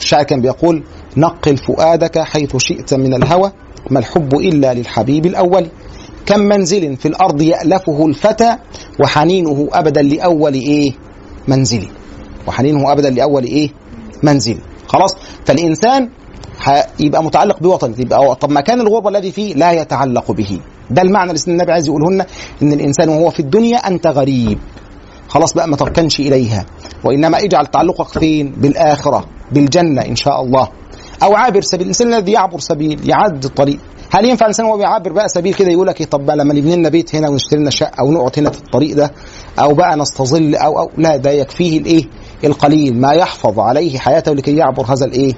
الشاعر 0.00 0.22
كان 0.22 0.40
بيقول 0.40 0.82
نقل 1.16 1.56
فؤادك 1.56 2.18
حيث 2.18 2.56
شئت 2.56 2.94
من 2.94 3.14
الهوى 3.14 3.52
ما 3.90 3.98
الحب 3.98 4.34
إلا 4.34 4.74
للحبيب 4.74 5.26
الأول. 5.26 5.66
كم 6.26 6.40
منزل 6.40 6.96
في 6.96 7.08
الأرض 7.08 7.42
يألفه 7.42 8.06
الفتى 8.06 8.56
وحنينه 9.00 9.68
أبدا 9.72 10.02
لأول 10.02 10.54
إيه؟ 10.54 10.92
منزل. 11.48 11.88
وحنينه 12.46 12.92
أبدا 12.92 13.10
لأول 13.10 13.44
إيه؟ 13.44 13.70
منزل. 14.22 14.58
خلاص؟ 14.86 15.16
فالإنسان 15.44 16.08
يبقى 17.00 17.24
متعلق 17.24 17.60
بوطنه 17.60 17.94
يبقى 17.98 18.34
طب 18.34 18.50
مكان 18.50 18.80
الغربة 18.80 19.08
الذي 19.08 19.32
فيه 19.32 19.54
لا 19.54 19.72
يتعلق 19.72 20.32
به. 20.32 20.60
ده 20.90 21.02
المعنى 21.02 21.30
اللي 21.30 21.40
النبي 21.48 21.72
عايز 21.72 21.86
يقوله 21.88 22.10
لنا 22.10 22.26
إن 22.62 22.72
الإنسان 22.72 23.08
وهو 23.08 23.30
في 23.30 23.40
الدنيا 23.40 23.76
أنت 23.78 24.06
غريب. 24.06 24.58
خلاص 25.28 25.54
بقى 25.54 25.68
ما 25.68 25.76
تركنش 25.76 26.20
إليها. 26.20 26.66
وإنما 27.04 27.38
اجعل 27.38 27.66
تعلقك 27.66 28.08
فين؟ 28.08 28.50
بالآخرة 28.56 29.24
بالجنة 29.52 30.02
إن 30.02 30.16
شاء 30.16 30.42
الله. 30.42 30.68
أو 31.22 31.34
عابر 31.34 31.60
سبيل. 31.60 31.82
الإنسان 31.82 32.14
الذي 32.14 32.32
يعبر 32.32 32.58
سبيل 32.58 33.10
يعدي 33.10 33.46
الطريق. 33.46 33.78
هل 34.10 34.24
ينفع 34.24 34.46
الإنسان 34.46 34.66
وهو 34.66 34.76
بيعبر 34.78 35.12
بقى 35.12 35.28
سبيل 35.28 35.54
كده 35.54 35.68
يقول 35.70 35.86
لك 35.86 36.00
إيه؟ 36.00 36.06
طب 36.06 36.30
لما 36.30 36.54
نبني 36.54 36.76
لنا 36.76 36.88
بيت 36.88 37.14
هنا 37.14 37.28
ونشتري 37.30 37.60
لنا 37.60 37.70
شقة 37.70 38.00
أو 38.00 38.12
نقعد 38.12 38.38
هنا 38.38 38.50
في 38.50 38.58
الطريق 38.58 38.96
ده 38.96 39.10
أو 39.58 39.74
بقى 39.74 39.96
نستظل 39.96 40.54
أو 40.54 40.78
أو 40.78 40.90
لا 40.98 41.16
ده 41.16 41.30
يكفيه 41.30 41.78
الإيه؟ 41.78 42.04
القليل. 42.44 43.00
ما 43.00 43.12
يحفظ 43.12 43.58
عليه 43.60 43.98
حياته 43.98 44.32
لكي 44.32 44.56
يعبر 44.56 44.84
هذا 44.84 45.04
الإيه؟ 45.04 45.32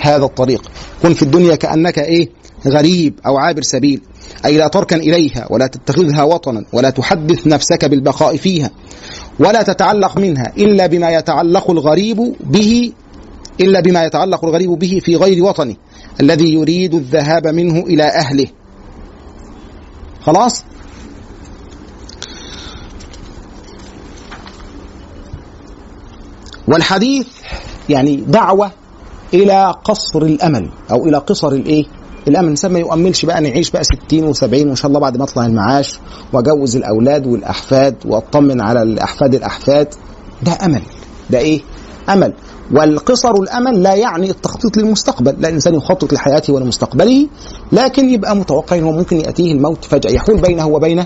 هذا 0.00 0.24
الطريق. 0.24 0.70
كن 1.02 1.14
في 1.14 1.22
الدنيا 1.22 1.54
كأنك 1.54 1.98
إيه؟ 1.98 2.28
غريب 2.66 3.14
أو 3.26 3.38
عابر 3.38 3.62
سبيل. 3.62 4.00
أي 4.44 4.58
لا 4.58 4.68
تركن 4.68 4.98
إليها 4.98 5.46
ولا 5.50 5.66
تتخذها 5.66 6.22
وطنا 6.22 6.64
ولا 6.72 6.90
تحدث 6.90 7.46
نفسك 7.46 7.84
بالبقاء 7.84 8.36
فيها 8.36 8.70
ولا 9.38 9.62
تتعلق 9.62 10.18
منها 10.18 10.52
إلا 10.58 10.86
بما 10.86 11.10
يتعلق 11.10 11.70
الغريب 11.70 12.34
به 12.40 12.92
إلا 13.60 13.80
بما 13.80 14.04
يتعلق 14.04 14.44
الغريب 14.44 14.70
به 14.70 15.00
في 15.04 15.16
غير 15.16 15.44
وطنه 15.44 15.76
الذي 16.20 16.52
يريد 16.52 16.94
الذهاب 16.94 17.46
منه 17.46 17.80
إلى 17.86 18.02
أهله. 18.02 18.46
خلاص؟ 20.20 20.64
والحديث 26.68 27.26
يعني 27.88 28.16
دعوة 28.16 28.72
إلى 29.34 29.74
قصر 29.84 30.22
الأمل 30.22 30.68
أو 30.90 31.06
إلى 31.06 31.18
قصر 31.18 31.48
الإيه؟ 31.48 31.84
الأمل. 32.28 32.44
الانسان 32.44 32.72
ما 32.72 32.78
يؤملش 32.78 33.24
بقى 33.24 33.40
نعيش 33.40 33.70
بقى 33.70 33.82
60 33.84 34.34
و70 34.34 34.42
وإن 34.42 34.74
شاء 34.74 34.86
الله 34.88 35.00
بعد 35.00 35.16
ما 35.16 35.24
أطلع 35.24 35.46
المعاش 35.46 35.98
وأجوز 36.32 36.76
الأولاد 36.76 37.26
والأحفاد 37.26 37.94
وأطمن 38.04 38.60
على 38.60 38.82
الأحفاد 38.82 39.34
الأحفاد. 39.34 39.94
ده 40.42 40.52
أمل. 40.64 40.82
ده 41.30 41.38
إيه؟ 41.38 41.60
أمل. 42.08 42.32
والقصر 42.72 43.34
الأمل 43.34 43.82
لا 43.82 43.94
يعني 43.94 44.30
التخطيط 44.30 44.76
للمستقبل. 44.76 45.34
لا 45.38 45.48
الإنسان 45.48 45.74
يخطط 45.74 46.12
لحياته 46.12 46.52
ولمستقبله 46.52 47.26
لكن 47.72 48.10
يبقى 48.10 48.36
متوقع 48.36 48.76
انه 48.76 48.90
ممكن 48.90 49.16
يأتيه 49.16 49.52
الموت 49.52 49.84
فجأة. 49.84 50.10
يحول 50.10 50.40
بينه 50.40 50.66
وبين 50.66 51.04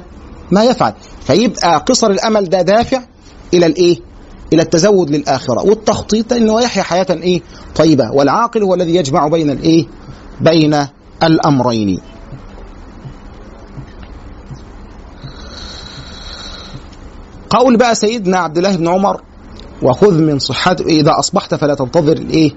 ما 0.50 0.64
يفعل. 0.64 0.92
فيبقى 1.20 1.78
قصر 1.78 2.10
الأمل 2.10 2.44
ده 2.48 2.62
دافع 2.62 3.00
إلى 3.54 3.66
الإيه؟ 3.66 3.98
إلى 4.54 4.62
التزود 4.62 5.10
للآخرة. 5.10 5.66
والتخطيط 5.66 6.32
انه 6.32 6.60
يحيا 6.60 6.82
حياة 6.82 7.06
إيه؟ 7.10 7.40
طيبة. 7.76 8.10
والعاقل 8.12 8.62
هو 8.62 8.74
الذي 8.74 8.96
يجمع 8.96 9.28
بين 9.28 9.50
الإيه؟ 9.50 9.86
بين 10.40 10.86
الأمرين. 11.22 12.00
قول 17.50 17.76
بقى 17.76 17.94
سيدنا 17.94 18.38
عبد 18.38 18.56
الله 18.56 18.76
بن 18.76 18.88
عمر 18.88 19.20
وخذ 19.82 20.20
من 20.22 20.38
صحتك 20.38 20.86
إذا 20.86 21.18
أصبحت 21.18 21.54
فلا 21.54 21.74
تنتظر 21.74 22.12
الإيه؟ 22.16 22.50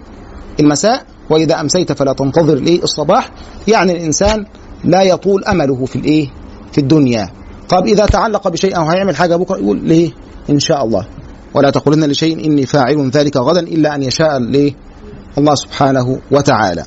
المساء 0.59 1.05
وإذا 1.29 1.61
أمسيت 1.61 1.91
فلا 1.91 2.13
تنتظر 2.13 2.53
الإيه؟ 2.53 2.83
الصباح. 2.83 3.31
يعني 3.67 3.91
الإنسان 3.91 4.45
لا 4.83 5.01
يطول 5.01 5.43
أمله 5.45 5.85
في 5.85 5.95
الإيه؟ 5.95 6.27
في 6.71 6.77
الدنيا. 6.77 7.29
طب 7.69 7.85
إذا 7.87 8.05
تعلق 8.05 8.47
بشيء 8.47 8.77
أو 8.77 8.85
هيعمل 8.85 9.15
حاجة 9.15 9.35
بكرة 9.35 9.57
يقول 9.57 9.77
ليه؟ 9.83 10.11
إن 10.49 10.59
شاء 10.59 10.85
الله. 10.85 11.05
ولا 11.57 11.69
تقولن 11.69 12.03
لشيء 12.03 12.45
إني 12.45 12.65
فاعل 12.65 13.09
ذلك 13.09 13.37
غدا 13.37 13.59
إلا 13.59 13.95
أن 13.95 14.03
يشاء 14.03 14.37
الله 15.37 15.55
سبحانه 15.55 16.19
وتعالى. 16.31 16.85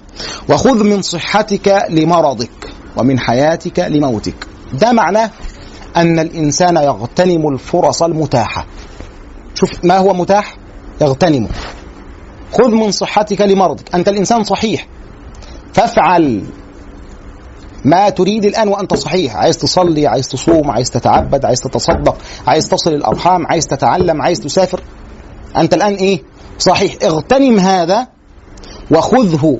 وخذ 0.49 0.85
من 0.85 1.03
صحتك 1.03 1.87
لمرضك 1.91 2.51
ومن 2.97 3.19
حياتك 3.19 3.79
لموتك. 3.79 4.47
ده 4.73 4.93
معناه 4.93 5.31
أن 5.97 6.19
الإنسان 6.19 6.77
يغتنم 6.77 7.49
الفرص 7.49 8.03
المتاحة. 8.03 8.67
شوف 9.55 9.85
ما 9.85 9.99
هو 9.99 10.15
متاح؟ 10.15 10.57
يغتنمه 11.01 11.49
خذ 12.53 12.71
من 12.71 12.91
صحتك 12.91 13.41
لمرضك. 13.41 13.95
أنت 13.95 14.09
الإنسان 14.09 14.45
صحيح. 14.45 14.87
فافعل. 15.73 16.43
ما 17.85 18.09
تريد 18.11 18.45
الآن 18.45 18.69
وأنت 18.69 18.95
صحيح. 18.95 19.37
عايز 19.37 19.59
تصلي 19.59 20.07
عايز 20.07 20.29
تصوم 20.29 20.71
عايز 20.71 20.91
تتعبد 20.91 21.45
عايز 21.45 21.61
تتصدق 21.61 22.17
عايز 22.47 22.69
تصل 22.69 22.95
الأرحام 22.95 23.47
عايز 23.47 23.67
تتعلم 23.67 24.23
عايز 24.23 24.41
تسافر. 24.41 24.83
أنت 25.57 25.75
الآن 25.75 25.95
إيه؟ 25.95 26.23
صحيح. 26.59 26.97
اغتنم 27.03 27.59
هذا 27.59 28.07
وخذه 28.91 29.59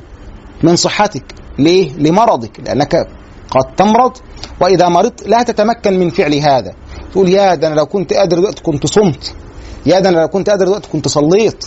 من 0.63 0.77
صحتك. 0.77 1.25
ليه؟ 1.59 1.93
لمرضك. 1.93 2.61
لأنك 2.61 3.09
قد 3.51 3.75
تمرض 3.77 4.17
وإذا 4.61 4.89
مرضت 4.89 5.29
لا 5.29 5.43
تتمكن 5.43 5.99
من 5.99 6.11
فعل 6.11 6.35
هذا. 6.35 6.73
تقول 7.13 7.29
يا 7.29 7.55
ده 7.55 7.67
أنا 7.67 7.75
لو 7.75 7.87
كنت 7.87 8.13
قادر 8.13 8.37
دلوقتي 8.37 8.63
كنت 8.63 8.87
صمت. 8.87 9.35
يا 9.87 10.01
ده 10.01 10.09
أنا 10.09 10.19
لو 10.19 10.29
كنت 10.29 10.51
قادر 10.51 10.65
دلوقتي 10.65 10.89
كنت 10.89 11.09
صليت. 11.09 11.67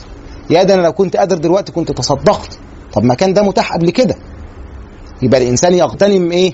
يا 0.49 0.63
ده 0.63 0.73
أنا 0.73 0.81
لو 0.81 0.93
كنت 0.93 1.17
قادر 1.17 1.37
دلوقتي 1.37 1.71
كنت 1.71 1.91
تصدقت. 1.91 2.59
طب 2.93 3.03
ما 3.03 3.13
كان 3.13 3.33
ده 3.33 3.41
متاح 3.41 3.73
قبل 3.73 3.89
كده. 3.89 4.15
يبقى 5.23 5.41
الإنسان 5.43 5.73
يغتنم 5.73 6.31
إيه؟ 6.31 6.53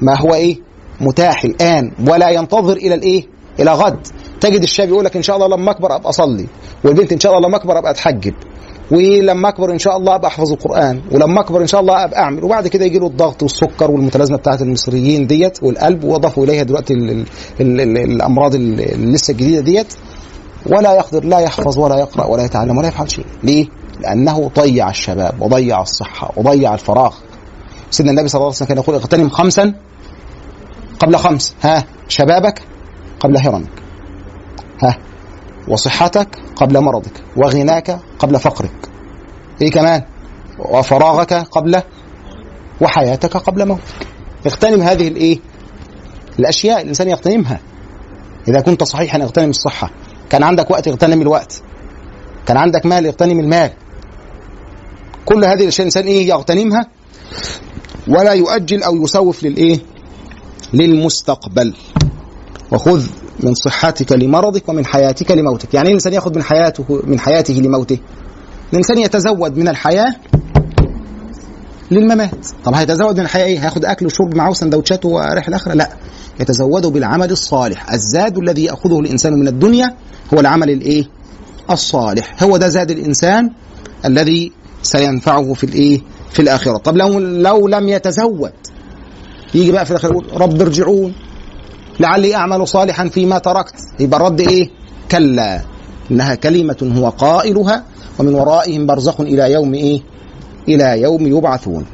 ما 0.00 0.18
هو 0.20 0.34
إيه؟ 0.34 0.56
متاح 1.00 1.44
الآن 1.44 1.92
ولا 2.08 2.30
ينتظر 2.30 2.76
إلى 2.76 2.94
الإيه؟ 2.94 3.26
إلى 3.60 3.72
غد. 3.72 4.06
تجد 4.40 4.62
الشاب 4.62 4.88
يقول 4.88 5.04
لك 5.04 5.16
إن 5.16 5.22
شاء 5.22 5.36
الله 5.36 5.56
لما 5.56 5.70
أكبر 5.70 5.96
أبقى 5.96 6.08
أصلي 6.08 6.46
والبنت 6.84 7.12
إن 7.12 7.20
شاء 7.20 7.32
الله 7.36 7.48
لما 7.48 7.56
أكبر 7.56 7.78
أبقى 7.78 7.90
أتحجب 7.90 8.34
ولما 8.90 9.48
أكبر 9.48 9.72
إن 9.72 9.78
شاء 9.78 9.96
الله 9.96 10.14
أبقى 10.14 10.28
أحفظ 10.28 10.52
القرآن 10.52 11.00
ولما 11.12 11.40
أكبر 11.40 11.60
إن 11.62 11.66
شاء 11.66 11.80
الله 11.80 12.04
أبقى 12.04 12.20
أعمل 12.20 12.44
وبعد 12.44 12.68
كده 12.68 12.84
يجي 12.84 12.98
له 12.98 13.06
الضغط 13.06 13.42
والسكر 13.42 13.90
والمتلازمة 13.90 14.36
بتاعت 14.36 14.62
المصريين 14.62 15.26
ديت 15.26 15.62
والقلب 15.62 16.04
واضافوا 16.04 16.44
إليها 16.44 16.62
دلوقتي 16.62 16.94
ال 16.94 17.10
ال 17.10 17.24
ال 17.60 17.80
ال 17.80 17.96
الأمراض 18.12 18.54
ال- 18.54 18.80
اللي 18.94 19.12
لسه 19.14 19.30
الجديدة 19.32 19.60
ديت 19.60 19.94
ولا 20.66 20.94
يقدر 20.94 21.24
لا 21.24 21.38
يحفظ 21.38 21.78
ولا 21.78 21.98
يقرأ 21.98 22.26
ولا 22.26 22.44
يتعلم 22.44 22.78
ولا 22.78 22.88
يفعل 22.88 23.10
شيء. 23.10 23.24
ليه؟ 23.42 23.66
لأنه 24.00 24.50
ضيع 24.58 24.90
الشباب 24.90 25.34
وضيع 25.42 25.82
الصحة 25.82 26.32
وضيع 26.36 26.74
الفراغ. 26.74 27.14
سيدنا 27.90 28.10
النبي 28.10 28.28
صلى 28.28 28.38
الله 28.38 28.46
عليه 28.46 28.56
وسلم 28.56 28.68
كان 28.68 28.78
يقول 28.78 28.94
اغتنم 28.94 29.28
خمسا 29.28 29.74
قبل 30.98 31.16
خمس. 31.16 31.54
ها 31.62 31.84
شبابك 32.08 32.62
قبل 33.20 33.38
هرمك 33.38 33.82
ها 34.82 34.98
وصحتك 35.68 36.38
قبل 36.56 36.80
مرضك 36.80 37.22
وغناك 37.36 38.00
قبل 38.18 38.38
فقرك. 38.38 38.88
إيه 39.62 39.70
كمان؟ 39.70 40.02
وفراغك 40.58 41.32
قبل 41.32 41.82
وحياتك 42.80 43.36
قبل 43.36 43.68
موتك. 43.68 43.82
اغتنم 44.46 44.82
هذه 44.82 45.08
الإيه؟ 45.08 45.38
الأشياء 46.38 46.82
الإنسان 46.82 47.08
يغتنمها. 47.08 47.60
إذا 48.48 48.60
كنت 48.60 48.84
صحيحا 48.84 49.22
اغتنم 49.22 49.50
الصحة. 49.50 49.90
كان 50.30 50.42
عندك 50.42 50.70
وقت 50.70 50.88
اغتنم 50.88 51.22
الوقت. 51.22 51.62
كان 52.46 52.56
عندك 52.56 52.86
مال 52.86 53.06
اغتنم 53.06 53.40
المال. 53.40 53.70
كل 55.26 55.44
هذه 55.44 55.62
الأشياء 55.62 55.80
الإنسان 55.80 56.04
إيه؟ 56.04 56.28
يغتنمها. 56.28 56.86
ولا 58.08 58.32
يؤجل 58.32 58.82
أو 58.82 59.04
يسوف 59.04 59.42
للإيه؟ 59.42 59.78
للمستقبل. 60.72 61.74
وخذ 62.72 63.06
من 63.40 63.54
صحتك 63.54 64.12
لمرضك 64.12 64.68
ومن 64.68 64.86
حياتك 64.86 65.30
لموتك. 65.30 65.74
يعني 65.74 65.86
إيه 65.86 65.92
الإنسان 65.92 66.12
يأخذ 66.12 66.34
من 66.34 66.42
حياته 66.42 67.02
من 67.04 67.20
حياته 67.20 67.54
لموته؟ 67.54 67.98
الإنسان 68.72 68.98
يتزود 68.98 69.56
من 69.56 69.68
الحياة 69.68 70.14
للممات. 71.90 72.46
طب 72.64 72.74
هيتزود 72.74 73.14
من 73.18 73.24
الحياة 73.24 73.44
إيه؟ 73.46 73.58
هياخد 73.64 73.84
أكل 73.84 74.06
وشرب 74.06 74.34
معاه 74.34 74.52
سندوتشات 74.52 75.04
ورايح 75.04 75.48
الاخره 75.48 75.74
لا. 75.74 75.90
يتزود 76.40 76.86
بالعمل 76.86 77.30
الصالح. 77.30 77.92
الزاد 77.92 78.38
الذي 78.38 78.64
يأخذه 78.64 79.00
الإنسان 79.00 79.32
من 79.32 79.48
الدنيا 79.48 79.96
هو 80.34 80.40
العمل 80.40 80.70
الإيه؟ 80.70 81.04
الصالح. 81.70 82.42
هو 82.42 82.56
ده 82.56 82.68
زاد 82.68 82.90
الإنسان 82.90 83.50
الذي 84.04 84.52
سينفعه 84.82 85.52
في 85.52 85.64
الإيه؟ 85.64 86.00
في 86.30 86.42
الآخرة. 86.42 86.76
طب 86.76 86.96
لو 86.96 87.18
لو 87.18 87.68
لم 87.68 87.88
يتزود. 87.88 88.52
يجي 89.54 89.72
بقى 89.72 89.84
في 89.84 89.90
الآخر 89.90 90.08
يقول 90.10 90.26
رب 90.40 90.60
ارجعون. 90.62 91.14
لعلي 92.00 92.34
أعمل 92.34 92.68
صالحا 92.68 93.08
فيما 93.08 93.38
تركت. 93.38 93.74
يبقى 94.00 94.20
الرد 94.20 94.40
إيه؟ 94.40 94.70
كلا. 95.10 95.60
إنها 96.10 96.34
كلمة 96.34 96.92
هو 96.96 97.08
قائلها 97.08 97.84
ومن 98.18 98.34
ورائهم 98.34 98.86
برزخ 98.86 99.20
إلى 99.20 99.52
يوم 99.52 99.74
إيه؟ 99.74 100.00
إلى 100.68 101.00
يوم 101.02 101.26
يبعثون. 101.26 101.86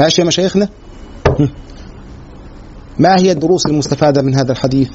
ماشي 0.00 0.22
يا 0.22 0.26
مشايخنا. 0.26 0.68
ما 2.98 3.18
هي 3.18 3.32
الدروس 3.32 3.66
المستفادة 3.66 4.22
من 4.22 4.34
هذا 4.34 4.52
الحديث 4.52 4.88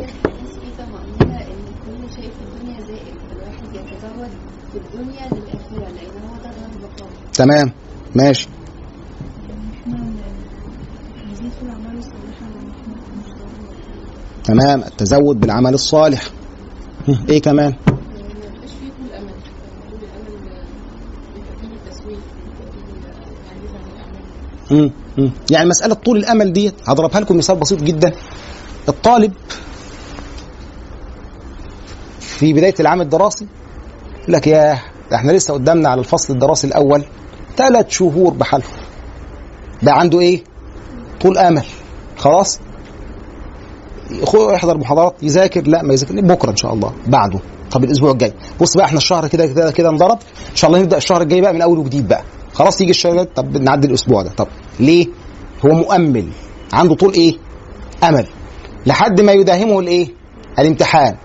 الناس 0.00 0.52
في 0.60 0.68
طمأنينة 0.78 1.40
إن 1.40 1.64
كل 1.86 2.14
شيء 2.14 2.30
في 2.30 2.42
الدنيا 2.46 2.80
زائل 2.86 3.14
فالواحد 3.30 3.64
يتزود 3.74 4.30
في 4.72 4.78
الدنيا 4.78 5.24
للآخرة 5.32 5.88
لأن 5.94 6.22
هو 6.28 6.36
ده 6.44 6.50
دار 6.50 6.70
البقاء 6.74 6.92
تمام 6.92 7.00
ماشي 7.00 7.00
إحنا 7.00 7.00
نزيد 7.00 7.00
في 7.00 7.00
الاعمال 7.00 7.00
الصالحه 7.00 7.00
لأن 7.02 7.22
إحنا 7.22 7.31
مش 8.16 8.48
ضروري 13.38 13.72
تمام. 14.44 14.82
التزود 14.82 15.40
بالعمل 15.40 15.74
الصالح. 15.74 16.22
إيه 17.28 17.40
كمان. 17.42 17.74
يعني 25.50 25.68
مسألة 25.68 25.94
طول 25.94 26.16
الأمل 26.16 26.52
ديت 26.52 26.74
هضربها 26.88 27.20
لكم 27.20 27.36
مثال 27.36 27.56
بسيط 27.56 27.82
جدا. 27.82 28.12
الطالب 28.88 29.32
في 32.20 32.52
بداية 32.52 32.74
العام 32.80 33.00
الدراسي 33.00 33.46
يقول 34.22 34.32
لك 34.32 34.46
ياه 34.46 34.80
إحنا 35.14 35.32
لسه 35.32 35.54
قدامنا 35.54 35.88
على 35.88 35.98
الفصل 36.00 36.34
الدراسي 36.34 36.66
الأول. 36.66 37.04
ثلاث 37.56 37.88
شهور 37.90 38.32
بحاله 38.34 38.64
ده 39.82 39.92
عنده 39.92 40.20
إيه؟ 40.20 40.44
طول 41.20 41.38
أمل. 41.38 41.64
خلاص؟ 42.16 42.60
يحضر 44.34 44.78
محاضرات 44.78 45.14
يذاكر 45.22 45.62
لا 45.66 45.82
ما 45.82 45.92
يذاكر. 45.92 46.20
بكرة 46.20 46.50
إن 46.50 46.56
شاء 46.56 46.74
الله 46.74 46.92
بعده. 47.06 47.38
طب 47.70 47.84
الأسبوع 47.84 48.10
الجاي. 48.10 48.32
بص 48.60 48.76
بقى 48.76 48.86
إحنا 48.86 48.98
الشهر 48.98 49.28
كده 49.28 49.46
كده 49.46 49.70
كده 49.70 49.88
انضرب. 49.88 50.18
إن 50.50 50.56
شاء 50.56 50.70
الله 50.70 50.82
نبدأ 50.82 50.96
الشهر 50.96 51.22
الجاي 51.22 51.40
بقى 51.40 51.52
من 51.54 51.62
أول 51.62 51.78
وجديد 51.78 52.08
بقى. 52.08 52.22
خلاص 52.52 52.80
يجي 52.80 52.90
الشهر 52.90 53.12
الجاي. 53.12 53.28
طب 53.36 53.56
نعدي 53.56 53.86
الأسبوع 53.88 54.22
ده. 54.22 54.30
طب 54.30 54.46
ليه؟ 54.80 55.06
هو 55.66 55.70
مؤمل. 55.74 56.28
عنده 56.72 56.94
طول 56.94 57.12
إيه؟ 57.12 57.34
آمل. 58.04 58.26
لحد 58.86 59.20
ما 59.20 59.32
يداهمه 59.32 59.80
الإيه؟ 59.80 60.08
الامتحان. 60.58 61.16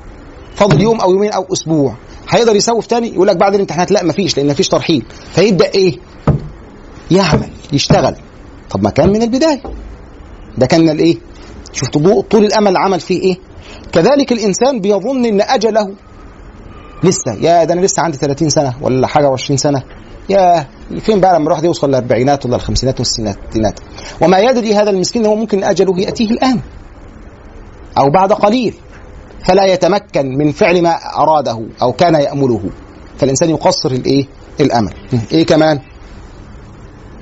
فاضل 0.56 0.82
يوم 0.82 1.02
أو 1.02 1.12
يومين 1.12 1.32
أو 1.32 1.46
أسبوع. 1.54 1.94
هيقدر 2.30 2.56
يسوف 2.56 2.86
تاني؟ 2.88 3.08
يقول 3.14 3.28
لك 3.28 3.38
بعد 3.38 3.54
الامتحانات 3.54 3.92
لا 3.92 4.04
مفيش 4.04 4.38
لأن 4.38 4.48
مفيش 4.48 4.68
ترحيل 4.68 5.06
فيبدأ 5.32 5.66
إيه؟ 5.76 5.98
يعمل 7.12 7.50
يشتغل. 7.74 8.16
طب 8.70 8.84
ما 8.84 8.90
كان 8.90 9.10
من 9.10 9.22
البداية. 9.22 9.62
ده 10.58 10.66
كان 10.66 10.90
الإيه؟ 10.90 11.18
شفت 11.74 11.98
طول 12.32 12.46
الأمل 12.46 12.78
عمل 12.78 13.00
فيه 13.00 13.22
إيه؟ 13.22 13.38
كذلك 13.92 14.32
الإنسان 14.32 14.80
بيظن 14.82 15.26
إن 15.26 15.42
أجله 15.42 15.94
لسه 17.04 17.34
يا 17.42 17.64
ده 17.64 17.74
أنا 17.74 17.82
لسه 17.82 18.02
عندي 18.02 18.18
30 18.18 18.50
سنة 18.50 18.74
ولا 18.82 19.08
حاجة 19.08 19.36
و20 19.36 19.56
سنة. 19.56 19.84
يا 20.30 20.68
فين 21.00 21.20
بقى 21.20 21.34
لما 21.36 21.46
الواحد 21.48 21.64
يوصل 21.64 21.88
للاربعينات 21.90 22.46
ولا 22.46 22.56
الخمسينات 22.56 23.00
والستينات؟ 23.00 23.80
وما 24.22 24.40
يدري 24.40 24.76
هذا 24.76 24.90
المسكين 24.90 25.26
هو 25.26 25.36
ممكن 25.36 25.64
أجله 25.64 26.00
يأتيه 26.00 26.30
الآن 26.32 26.60
أو 27.98 28.10
بعد 28.10 28.34
قليل. 28.34 28.74
فلا 29.48 29.66
يتمكن 29.66 30.38
من 30.38 30.52
فعل 30.52 30.82
ما 30.82 30.90
أراده 31.16 31.66
أو 31.82 31.92
كان 31.94 32.16
يأمله. 32.16 32.62
فالإنسان 33.18 33.50
يقصر 33.50 33.92
الإيه؟ 33.92 34.26
الأمل. 34.60 34.94
إيه 35.32 35.46
كمان 35.46 35.80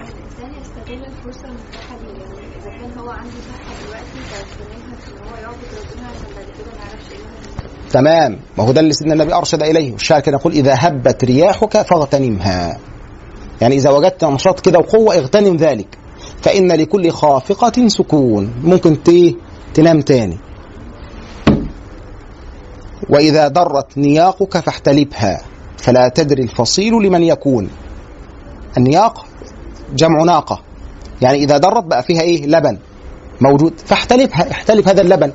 الإنسان 0.01 0.61
يستغل 0.61 1.05
الفرصة 1.05 1.45
المتاحة 1.47 1.95
ليه 2.03 2.23
يعني 2.23 2.55
إذا 2.61 2.69
كان 2.69 2.99
هو 2.99 3.09
عنده 3.09 3.29
صحة 3.31 3.73
دلوقتي 3.83 4.19
فيستغلها 4.29 4.95
في 4.99 5.11
إن 5.11 5.17
هو 5.29 5.35
يعبد 5.41 5.65
ربنا 5.79 6.07
عشان 6.07 6.29
بعد 6.35 6.45
كده 6.45 6.71
ما 6.71 6.77
يعرفش 6.85 7.11
إيه 7.11 7.17
اللي 7.17 7.27
هيحصل. 7.37 7.84
تمام. 7.95 8.39
ما 8.57 8.63
هو 8.63 8.71
ده 8.71 8.81
اللي 8.81 8.93
سيدنا 8.93 9.13
النبي 9.13 9.33
أرشد 9.33 9.63
إليه. 9.63 9.91
والشاعر 9.91 10.21
كان 10.21 10.33
يقول 10.33 10.53
إذا 10.53 10.75
هبت 10.77 11.23
رياحك 11.23 11.81
فاغتنمها. 11.81 12.77
يعني 13.61 13.75
إذا 13.75 13.89
وجدت 13.89 14.23
نشاط 14.23 14.59
كده 14.59 14.79
وقوة 14.79 15.15
اغتنم 15.15 15.55
ذلك. 15.55 15.97
فإن 16.41 16.71
لكل 16.71 17.11
خافقة 17.11 17.87
سكون. 17.87 18.53
ممكن 18.63 18.97
تنام 19.73 20.01
تاني. 20.01 20.37
وإذا 23.09 23.47
ضرت 23.47 23.97
نياقك 23.97 24.57
فاحتلبها. 24.57 25.41
فلا 25.77 26.07
تدري 26.07 26.43
الفصيل 26.43 26.93
لمن 26.93 27.23
يكون. 27.23 27.69
النياق 28.77 29.25
جمع 29.95 30.23
ناقة. 30.23 30.61
يعني 31.21 31.37
إذا 31.37 31.57
درت 31.57 31.83
بقى 31.83 32.03
فيها 32.03 32.21
إيه؟ 32.21 32.45
لبن. 32.47 32.77
موجود. 33.41 33.73
فاحتلبها 33.85 34.51
احتلب 34.51 34.87
هذا 34.89 35.01
اللبن. 35.01 35.31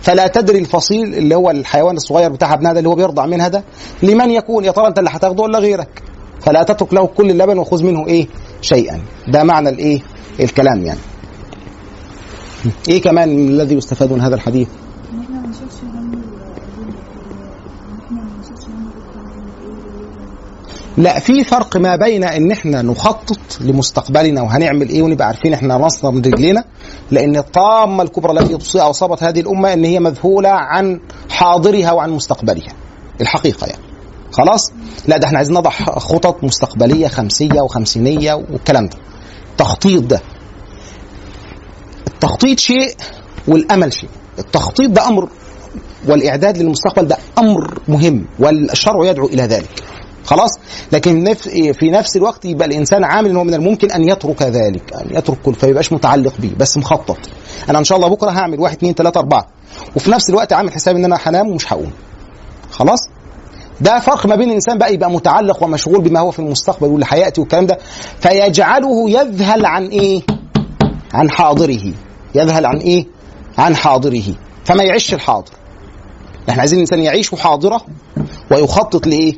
فلا 0.00 0.26
تدري 0.26 0.58
الفصيل 0.58 1.14
اللي 1.14 1.34
هو 1.34 1.50
الحيوان 1.50 1.96
الصغير 1.96 2.32
بتاع 2.32 2.54
ابنها 2.54 2.72
ده 2.72 2.78
اللي 2.78 2.88
هو 2.88 2.94
بيرضع 2.94 3.26
منها 3.26 3.48
ده. 3.48 3.64
لمن 4.02 4.30
يكون 4.30 4.64
يا 4.64 4.70
ترى 4.72 4.86
انت 4.86 4.98
اللي 4.98 5.10
هتاخده 5.12 5.42
ولا 5.42 5.58
غيرك؟ 5.58 6.02
فلا 6.40 6.62
تترك 6.62 6.94
له 6.94 7.06
كل 7.06 7.30
اللبن 7.30 7.58
وخذ 7.58 7.82
منه 7.84 8.06
إيه؟ 8.06 8.26
شيئا. 8.60 9.00
ده 9.28 9.44
معنى 9.44 9.68
الإيه؟ 9.68 10.00
الكلام 10.40 10.84
يعني. 10.84 11.00
إيه 12.88 13.02
كمان 13.02 13.48
الذي 13.48 13.74
يستفاد 13.74 14.12
من 14.12 14.20
هذا 14.20 14.34
الحديث؟ 14.34 14.68
لا 20.96 21.18
في 21.18 21.44
فرق 21.44 21.76
ما 21.76 21.96
بين 21.96 22.24
إن 22.24 22.50
إحنا 22.52 22.82
نخطط 22.82 23.38
لمستقبلنا 23.60 24.42
وهنعمل 24.42 24.88
إيه 24.88 25.02
ونبقى 25.02 25.26
عارفين 25.26 25.52
إحنا 25.54 25.76
راسنا 25.76 26.10
من 26.10 26.18
رجلينا 26.18 26.64
لأن 27.10 27.36
الطامة 27.36 28.02
الكبرى 28.02 28.32
التي 28.40 28.78
اصابت 28.78 29.22
هذه 29.22 29.40
الأمة 29.40 29.72
إن 29.72 29.84
هي 29.84 30.00
مذهولة 30.00 30.48
عن 30.48 31.00
حاضرها 31.30 31.92
وعن 31.92 32.10
مستقبلها. 32.10 32.72
الحقيقة 33.20 33.66
يعني. 33.66 33.82
خلاص؟ 34.32 34.72
لا 35.08 35.16
ده 35.16 35.26
إحنا 35.26 35.38
عايزين 35.38 35.56
نضع 35.56 35.70
خطط 35.98 36.44
مستقبلية 36.44 37.08
خمسية 37.08 37.60
وخمسينية 37.60 38.34
والكلام 38.34 38.86
ده. 38.86 38.96
التخطيط 39.50 40.02
ده. 40.02 40.20
التخطيط 42.06 42.58
شيء 42.58 42.94
والأمل 43.48 43.92
شيء. 43.92 44.08
التخطيط 44.38 44.90
ده 44.90 45.08
أمر 45.08 45.28
والإعداد 46.08 46.58
للمستقبل 46.58 47.08
ده 47.08 47.16
أمر 47.38 47.78
مهم 47.88 48.26
والشرع 48.38 49.04
يدعو 49.10 49.26
إلى 49.26 49.42
ذلك. 49.42 49.82
خلاص؟ 50.24 50.50
لكن 50.92 51.34
في 51.72 51.90
نفس 51.90 52.16
الوقت 52.16 52.44
يبقى 52.44 52.66
الإنسان 52.68 53.04
عامل 53.04 53.30
إن 53.30 53.36
هو 53.36 53.44
من 53.44 53.54
الممكن 53.54 53.90
أن 53.90 54.08
يترك 54.08 54.42
ذلك 54.42 54.92
أن 54.94 55.16
يترك 55.16 55.38
كل 55.44 55.54
فما 55.54 55.70
يبقاش 55.70 55.92
متعلق 55.92 56.32
بيه 56.38 56.54
بس 56.58 56.78
مخطط. 56.78 57.16
أنا 57.70 57.78
إن 57.78 57.84
شاء 57.84 57.96
الله 57.98 58.08
بكرة 58.08 58.30
هعمل 58.30 58.60
واحد 58.60 58.76
اثنين 58.76 58.94
ثلاثة 58.94 59.20
أربعة 59.20 59.46
وفي 59.96 60.10
نفس 60.10 60.30
الوقت 60.30 60.52
عامل 60.52 60.72
حساب 60.72 60.96
إن 60.96 61.04
أنا 61.04 61.18
هنام 61.22 61.48
ومش 61.50 61.72
هقوم. 61.72 61.90
خلاص؟ 62.70 62.98
ده 63.80 63.98
فرق 64.00 64.26
ما 64.26 64.36
بين 64.36 64.48
الإنسان 64.48 64.78
بقى 64.78 64.94
يبقى 64.94 65.10
متعلق 65.10 65.62
ومشغول 65.62 66.00
بما 66.00 66.20
هو 66.20 66.30
في 66.30 66.38
المستقبل 66.38 66.86
واللي 66.88 67.06
هياتي 67.08 67.40
والكلام 67.40 67.66
ده 67.66 67.78
فيجعله 68.20 69.10
يذهل 69.10 69.66
عن 69.66 69.86
إيه؟ 69.86 70.22
عن 71.14 71.30
حاضره. 71.30 71.92
يذهل 72.34 72.66
عن 72.66 72.76
إيه؟ 72.76 73.06
عن 73.58 73.76
حاضره. 73.76 74.22
فما 74.64 74.82
يعيش 74.82 75.14
الحاضر. 75.14 75.52
إحنا 76.48 76.60
عايزين 76.60 76.76
الإنسان 76.76 77.00
يعيش 77.02 77.34
حاضرة 77.34 77.80
ويخطط 78.50 79.06
لإيه؟ 79.06 79.34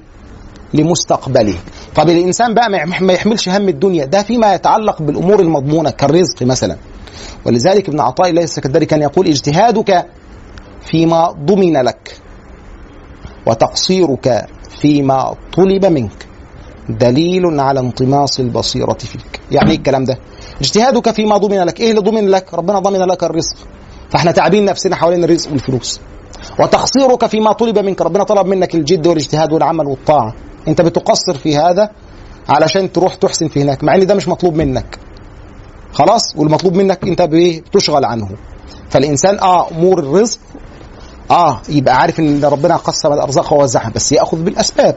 لمستقبله. 0.77 1.55
طب 1.95 2.09
الإنسان 2.09 2.55
بقى 2.55 2.71
ما 2.71 2.77
يح- 2.79 3.03
ما 3.03 3.13
يحملش 3.13 3.49
هم 3.49 3.69
الدنيا. 3.69 4.05
ده 4.05 4.23
فيما 4.23 4.55
يتعلق 4.55 5.03
بالأمور 5.03 5.41
المضمونة 5.41 5.91
كالرزق 5.91 6.43
مثلا. 6.43 6.77
ولذلك 7.47 7.89
ابن 7.89 8.01
عطاء 8.01 8.31
الله 8.31 8.43
السكندري 8.43 8.87
كان 8.87 9.03
يقول 9.03 9.27
اجتهادك 9.27 10.07
فيما 10.91 11.31
ضمن 11.31 11.73
لك 11.83 12.17
وتقصيرك 13.47 14.47
فيما 14.81 15.35
طلب 15.57 15.87
منك 15.87 16.27
دليل 16.89 17.61
على 17.61 17.81
انطماس 17.81 18.41
البصيرة 18.41 18.93
فيك. 18.99 19.41
يعني 19.51 19.71
إيه 19.71 19.77
الكلام 19.77 20.05
ده؟ 20.05 20.19
اجتهادك 20.61 21.11
فيما 21.11 21.37
ضمن 21.37 21.59
لك. 21.63 21.81
إيه 21.81 21.91
اللي 21.91 22.01
ضمن 22.01 22.29
لك؟ 22.29 22.55
ربنا 22.55 22.79
ضمن 22.79 22.99
لك 22.99 23.25
الرزق. 23.25 23.57
فإحنا 24.11 24.33
تعبين 24.33 24.65
نفسنا 24.65 24.97
حوالين 24.97 25.25
الرزق 25.25 25.51
والفلوس. 25.51 26.01
وتقصيرك 26.61 27.27
فيما 27.27 27.53
طلب 27.53 27.79
منك. 27.79 28.03
ربنا 28.03 28.25
طلب 28.25 28.47
منك 28.47 28.75
الجد 28.75 29.07
والاجتهاد 29.07 29.53
والعمل 29.53 29.87
والطاعة. 29.87 30.35
انت 30.69 30.81
بتقصر 30.81 31.35
في 31.35 31.57
هذا 31.57 31.91
علشان 32.49 32.93
تروح 32.93 33.15
تحسن 33.15 33.49
في 33.49 33.63
هناك 33.63 33.85
مع 33.85 33.95
إن 33.95 34.07
ده 34.07 34.15
مش 34.15 34.29
مطلوب 34.29 34.55
منك. 34.55 34.99
خلاص؟ 35.93 36.37
والمطلوب 36.37 36.75
منك 36.75 37.05
انت 37.09 37.23
بتشغل 37.23 38.05
عنه. 38.05 38.29
فالإنسان 38.91 39.39
آه 39.39 39.71
أمور 39.71 39.99
الرزق 39.99 40.39
آه 41.31 41.61
يبقى 41.69 41.97
عارف 41.97 42.21
إن 42.21 42.45
ربنا 42.45 42.77
قسم 42.77 43.13
الأرزاق 43.13 43.53
ووزعها 43.53 43.91
بس 43.91 44.13
يأخذ 44.13 44.43
بالأسباب. 44.43 44.97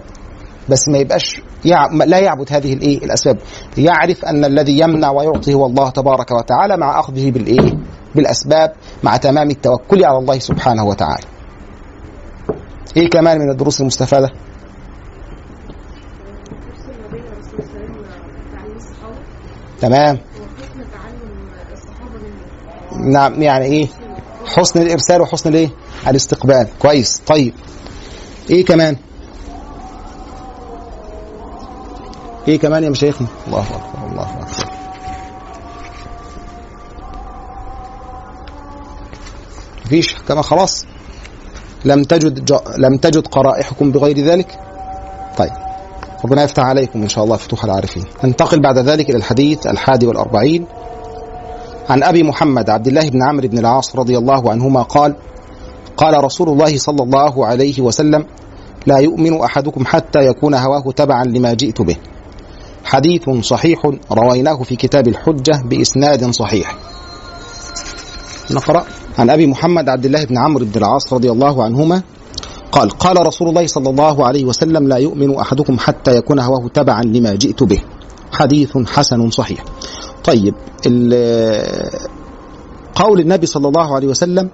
بس 0.70 0.90
ما 0.90 0.98
يبقاش 0.98 1.42
يع... 1.66 1.86
لا 1.88 2.20
يعبد 2.20 2.54
هذه 2.54 2.74
الإيه؟ 2.74 2.98
الأسباب. 2.98 3.38
يعرف 3.78 4.26
أن 4.26 4.46
الذي 4.46 4.80
يمنع 4.80 5.12
ويعطي 5.12 5.54
هو 5.54 5.66
الله 5.66 5.90
تبارك 5.90 6.32
وتعالى 6.32 6.78
مع 6.78 7.00
أخذه 7.00 7.32
بالإيه؟ 7.32 7.78
بالأسباب 8.16 8.74
مع 9.04 9.18
تمام 9.18 9.50
التوكل 9.50 10.06
على 10.06 10.18
الله 10.18 10.40
سبحانه 10.40 10.84
وتعالى. 10.86 11.24
إيه 12.98 13.10
كمان 13.10 13.40
من 13.40 13.52
الدروس 13.52 13.82
المستفادة 13.82 14.28
تفصل 14.28 14.38
ما 17.02 17.08
بين 17.12 17.24
الرسول 17.24 17.64
صلى 17.64 17.86
الله 17.86 17.90
عليه 17.90 18.00
وسلم 18.00 18.56
تعليم 18.56 18.78
الصحابه 18.78 19.16
تمام؟ 19.82 20.20
نعم 23.00 23.42
يعني 23.42 23.66
إيه؟ 23.66 23.88
حسن 24.46 24.82
الإرسال 24.82 25.22
وحسن 25.22 25.50
الإيه؟ 25.50 25.70
الاستقبال. 26.08 26.68
كويس. 26.80 27.22
طيب. 27.28 27.54
إيه 28.50 28.66
كمان؟ 28.66 28.96
إيه 32.48 32.60
كمان 32.60 32.84
يا 32.84 32.90
مشايخنا؟ 32.90 33.28
الله 33.48 33.62
أكبر 33.62 34.12
الله 34.12 34.30
أكبر. 34.42 34.74
مفيش؟ 39.86 40.16
كما 40.28 40.42
خلاص. 40.42 40.86
لم 41.86 42.04
تجد. 42.04 42.60
لم 42.78 42.98
تجد 42.98 43.28
قرائحكم 43.28 43.92
بغير 43.92 44.20
ذلك؟ 44.20 44.60
طيب. 45.38 45.69
ربنا 46.26 46.44
يفتح 46.44 46.64
عليكم 46.64 47.02
إن 47.02 47.10
شاء 47.10 47.24
الله 47.24 47.38
فتوح 47.38 47.64
العارفين. 47.64 48.04
ننتقل 48.24 48.62
بعد 48.62 48.78
ذلك 48.78 49.10
إلى 49.10 49.18
الحديث 49.18 49.68
الحادي 49.68 50.08
والأربعين. 50.08 50.66
عن 51.90 52.04
أبي 52.04 52.24
محمد 52.24 52.70
عبد 52.70 52.88
الله 52.88 53.10
بن 53.10 53.24
عمرو 53.24 53.48
بن 53.48 53.58
العاص 53.58 53.96
رضي 53.96 54.18
الله 54.18 54.52
عنهما 54.52 54.82
قال 54.82 55.16
قال 55.98 56.24
رسول 56.24 56.50
الله 56.50 56.78
صلى 56.78 57.04
الله 57.04 57.46
عليه 57.46 57.82
وسلم 57.82 58.26
لا 58.86 58.98
يؤمن 58.98 59.42
أحدكم 59.42 59.86
حتى 59.86 60.26
يكون 60.26 60.54
هواه 60.54 60.92
تبعا 60.96 61.24
لما 61.24 61.54
جئت 61.54 61.82
به. 61.82 61.96
حديث 62.84 63.30
صحيح 63.30 63.92
رويناه 64.12 64.64
في 64.64 64.76
كتاب 64.76 65.08
الحجة 65.08 65.62
بإسناد 65.66 66.32
صحيح. 66.32 66.76
نقرأ. 68.52 68.86
عن 69.20 69.30
أبي 69.30 69.48
محمد 69.48 69.90
عبد 69.90 70.06
الله 70.06 70.24
بن 70.24 70.38
عمرو 70.38 70.66
بن 70.66 70.78
العاص 70.78 71.14
رضي 71.14 71.32
الله 71.32 71.64
عنهما 71.64 72.02
قال 72.72 72.90
قال 72.90 73.28
رسول 73.28 73.50
الله 73.50 73.68
صلى 73.68 73.90
الله 73.90 74.26
عليه 74.26 74.46
وسلم 74.46 74.88
لا 74.88 74.98
يؤمن 74.98 75.36
أحدكم 75.36 75.80
حتى 75.80 76.16
يكون 76.16 76.40
هواه 76.40 76.68
تبعا 76.74 77.04
لما 77.04 77.36
جئت 77.36 77.64
به. 77.64 77.82
حديث 78.32 78.78
حسن 78.78 79.30
صحيح. 79.30 79.64
طيب 80.24 80.54
قول 82.96 83.20
النبي 83.20 83.46
صلى 83.46 83.68
الله 83.68 83.96
عليه 83.96 84.08
وسلم 84.08 84.50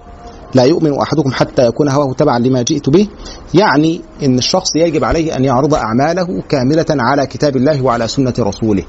لا 0.53 0.63
يؤمن 0.63 0.99
أحدكم 0.99 1.31
حتى 1.31 1.65
يكون 1.65 1.89
هواه 1.89 2.13
تبعا 2.13 2.39
لما 2.39 2.61
جئت 2.61 2.89
به. 2.89 3.07
يعني 3.53 4.01
إن 4.23 4.37
الشخص 4.37 4.75
يجب 4.75 5.03
عليه 5.03 5.35
أن 5.35 5.45
يعرض 5.45 5.73
أعماله 5.73 6.43
كاملة 6.49 6.85
على 6.89 7.25
كتاب 7.25 7.55
الله 7.55 7.81
وعلى 7.81 8.07
سنة 8.07 8.33
رسوله 8.39 8.83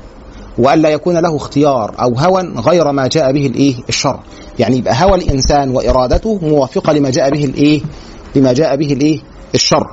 والا 0.59 0.89
يكون 0.89 1.17
له 1.17 1.37
اختيار 1.37 1.95
أو 2.01 2.15
هوى 2.15 2.43
غير 2.43 2.93
ما 2.93 3.07
جاء 3.07 3.33
به 3.33 3.47
الإيه؟ 3.47 3.75
الشرع. 3.89 4.21
يعني 4.59 4.77
يبقى 4.77 4.95
هوى 5.05 5.15
الإنسان 5.15 5.77
وإرادته 5.77 6.39
موافقة 6.43 6.93
لما 6.93 7.11
جاء 7.11 7.31
به 7.31 7.45
الإيه؟ 7.45 7.83
لما 8.35 8.53
جاء 8.53 8.77
به 8.77 8.93
الايه 8.93 9.21
الشرع 9.55 9.91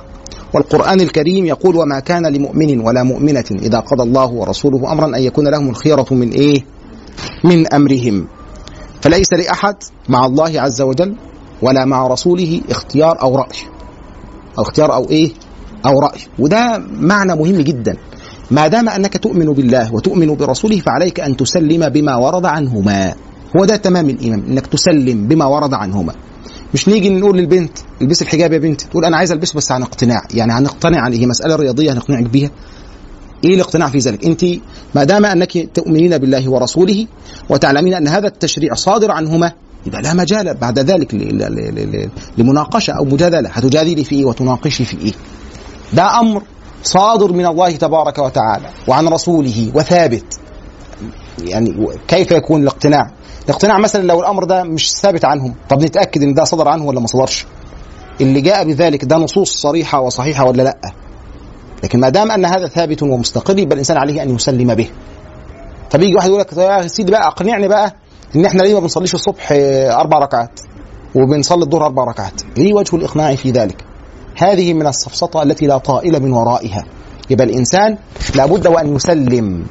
والقرآن 0.54 1.00
الكريم 1.00 1.46
يقول 1.46 1.76
وما 1.76 2.00
كان 2.00 2.26
لمؤمن 2.26 2.80
ولا 2.80 3.02
مؤمنة 3.02 3.44
إذا 3.52 3.80
قضى 3.80 4.02
الله 4.02 4.26
ورسوله 4.32 4.92
أمرا 4.92 5.06
أن 5.16 5.22
يكون 5.22 5.48
لهم 5.48 5.68
الخيرة 5.70 6.06
من 6.10 6.30
إيه؟ 6.30 6.64
من 7.44 7.74
أمرهم. 7.74 8.26
فليس 9.00 9.32
لأحد 9.32 9.76
مع 10.08 10.26
الله 10.26 10.60
عز 10.60 10.82
وجل 10.82 11.16
ولا 11.62 11.84
مع 11.84 12.06
رسوله 12.06 12.60
اختيار 12.70 13.22
أو 13.22 13.36
رأي. 13.36 13.58
أو 14.58 14.62
اختيار 14.62 14.94
أو 14.94 15.10
إيه؟ 15.10 15.30
أو 15.86 16.00
رأي. 16.00 16.20
وده 16.38 16.82
معنى 17.00 17.34
مهم 17.34 17.60
جدا. 17.60 17.96
ما 18.50 18.68
دام 18.68 18.88
أنك 18.88 19.16
تؤمن 19.16 19.46
بالله 19.46 19.94
وتؤمن 19.94 20.34
برسوله 20.34 20.78
فعليك 20.78 21.20
أن 21.20 21.36
تسلم 21.36 21.88
بما 21.88 22.16
ورد 22.16 22.46
عنهما. 22.46 23.14
هو 23.56 23.64
ده 23.64 23.76
تمام 23.76 24.10
الإيمان 24.10 24.42
أنك 24.48 24.66
تسلم 24.66 25.26
بما 25.28 25.44
ورد 25.44 25.74
عنهما. 25.74 26.14
مش 26.74 26.88
نيجي 26.88 27.08
نقول 27.10 27.38
للبنت 27.38 27.78
البسي 28.02 28.24
الحجاب 28.24 28.52
يا 28.52 28.58
بنتي. 28.58 28.86
تقول 28.86 29.04
أنا 29.04 29.16
عايز 29.16 29.32
البسه 29.32 29.56
بس 29.56 29.72
عن 29.72 29.82
اقتناع 29.82 30.22
يعني 30.34 30.52
هنقتنع 30.52 31.00
عن 31.00 31.12
هي 31.12 31.26
مسألة 31.26 31.56
رياضية 31.56 31.92
هنقنعك 31.92 32.22
بيها. 32.24 32.50
إيه 33.44 33.54
الاقتناع 33.54 33.88
في 33.88 33.98
ذلك؟ 33.98 34.24
أنت 34.24 34.44
ما 34.94 35.04
دام 35.04 35.26
أنك 35.26 35.74
تؤمنين 35.74 36.18
بالله 36.18 36.50
ورسوله 36.50 37.06
وتعلمين 37.48 37.94
أن 37.94 38.08
هذا 38.08 38.26
التشريع 38.26 38.74
صادر 38.74 39.10
عنهما 39.10 39.52
يبقى 39.86 40.02
لا 40.02 40.14
مجال 40.14 40.54
بعد 40.54 40.78
ذلك 40.78 41.14
لمناقشة 42.38 42.92
أو 42.92 43.04
مجادلة. 43.04 43.48
هتجادلي 43.52 44.04
في 44.04 44.14
إيه 44.14 44.24
وتناقشي 44.24 44.84
في 44.84 44.98
إيه؟ 44.98 45.12
ده 45.92 46.20
أمر 46.20 46.42
صادر 46.82 47.32
من 47.32 47.46
الله 47.46 47.70
تبارك 47.70 48.18
وتعالى 48.18 48.66
وعن 48.88 49.08
رسوله 49.08 49.70
وثابت. 49.74 50.24
يعني 51.42 51.86
كيف 52.08 52.30
يكون 52.30 52.62
الاقتناع؟ 52.62 53.10
الاقتناع 53.44 53.78
مثلا 53.78 54.02
لو 54.02 54.20
الأمر 54.20 54.44
ده 54.44 54.62
مش 54.62 54.92
ثابت 54.94 55.24
عنهم 55.24 55.54
طب 55.70 55.82
نتأكد 55.84 56.22
إن 56.22 56.34
ده 56.34 56.44
صدر 56.44 56.68
عنه 56.68 56.84
ولا 56.84 57.00
ما 57.00 57.06
صدرش؟ 57.06 57.46
اللي 58.20 58.40
جاء 58.40 58.64
بذلك 58.64 59.04
ده 59.04 59.16
نصوص 59.16 59.56
صريحة 59.56 60.00
وصحيحة 60.00 60.44
ولا 60.44 60.62
لأ؟ 60.62 60.76
لكن 61.84 62.00
ما 62.00 62.08
دام 62.08 62.30
أن 62.30 62.44
هذا 62.44 62.66
ثابت 62.68 63.02
ومستقر 63.02 63.58
يبقى 63.58 63.74
الإنسان 63.74 63.96
عليه 63.96 64.22
أن 64.22 64.34
يسلم 64.34 64.74
به. 64.74 64.88
طب 65.90 66.02
يجي 66.02 66.14
واحد 66.14 66.28
يقول 66.28 66.40
لك 66.40 66.52
يا 66.56 66.86
سيدي 66.86 67.10
بقى 67.12 67.26
أقنعني 67.26 67.68
بقى 67.68 67.94
إن 68.36 68.44
إحنا 68.44 68.62
ليه 68.62 68.74
ما 68.74 68.80
بنصليش 68.80 69.14
الصبح 69.14 69.48
أربع 69.90 70.18
ركعات 70.18 70.60
وبنصلي 71.14 71.62
الظهر 71.64 71.84
أربع 71.86 72.04
ركعات؟ 72.04 72.42
إيه 72.58 72.74
وجه 72.74 72.96
الإقناع 72.96 73.34
في 73.34 73.50
ذلك؟ 73.50 73.84
هذه 74.36 74.74
من 74.74 74.86
السفسطه 74.86 75.42
التي 75.42 75.66
لا 75.66 75.78
طائل 75.78 76.22
من 76.22 76.32
ورائها. 76.32 76.84
يبقى 77.30 77.46
الإنسان 77.46 77.98
لابد 78.34 78.66
وأن 78.66 78.96
يسلم. 78.96 79.66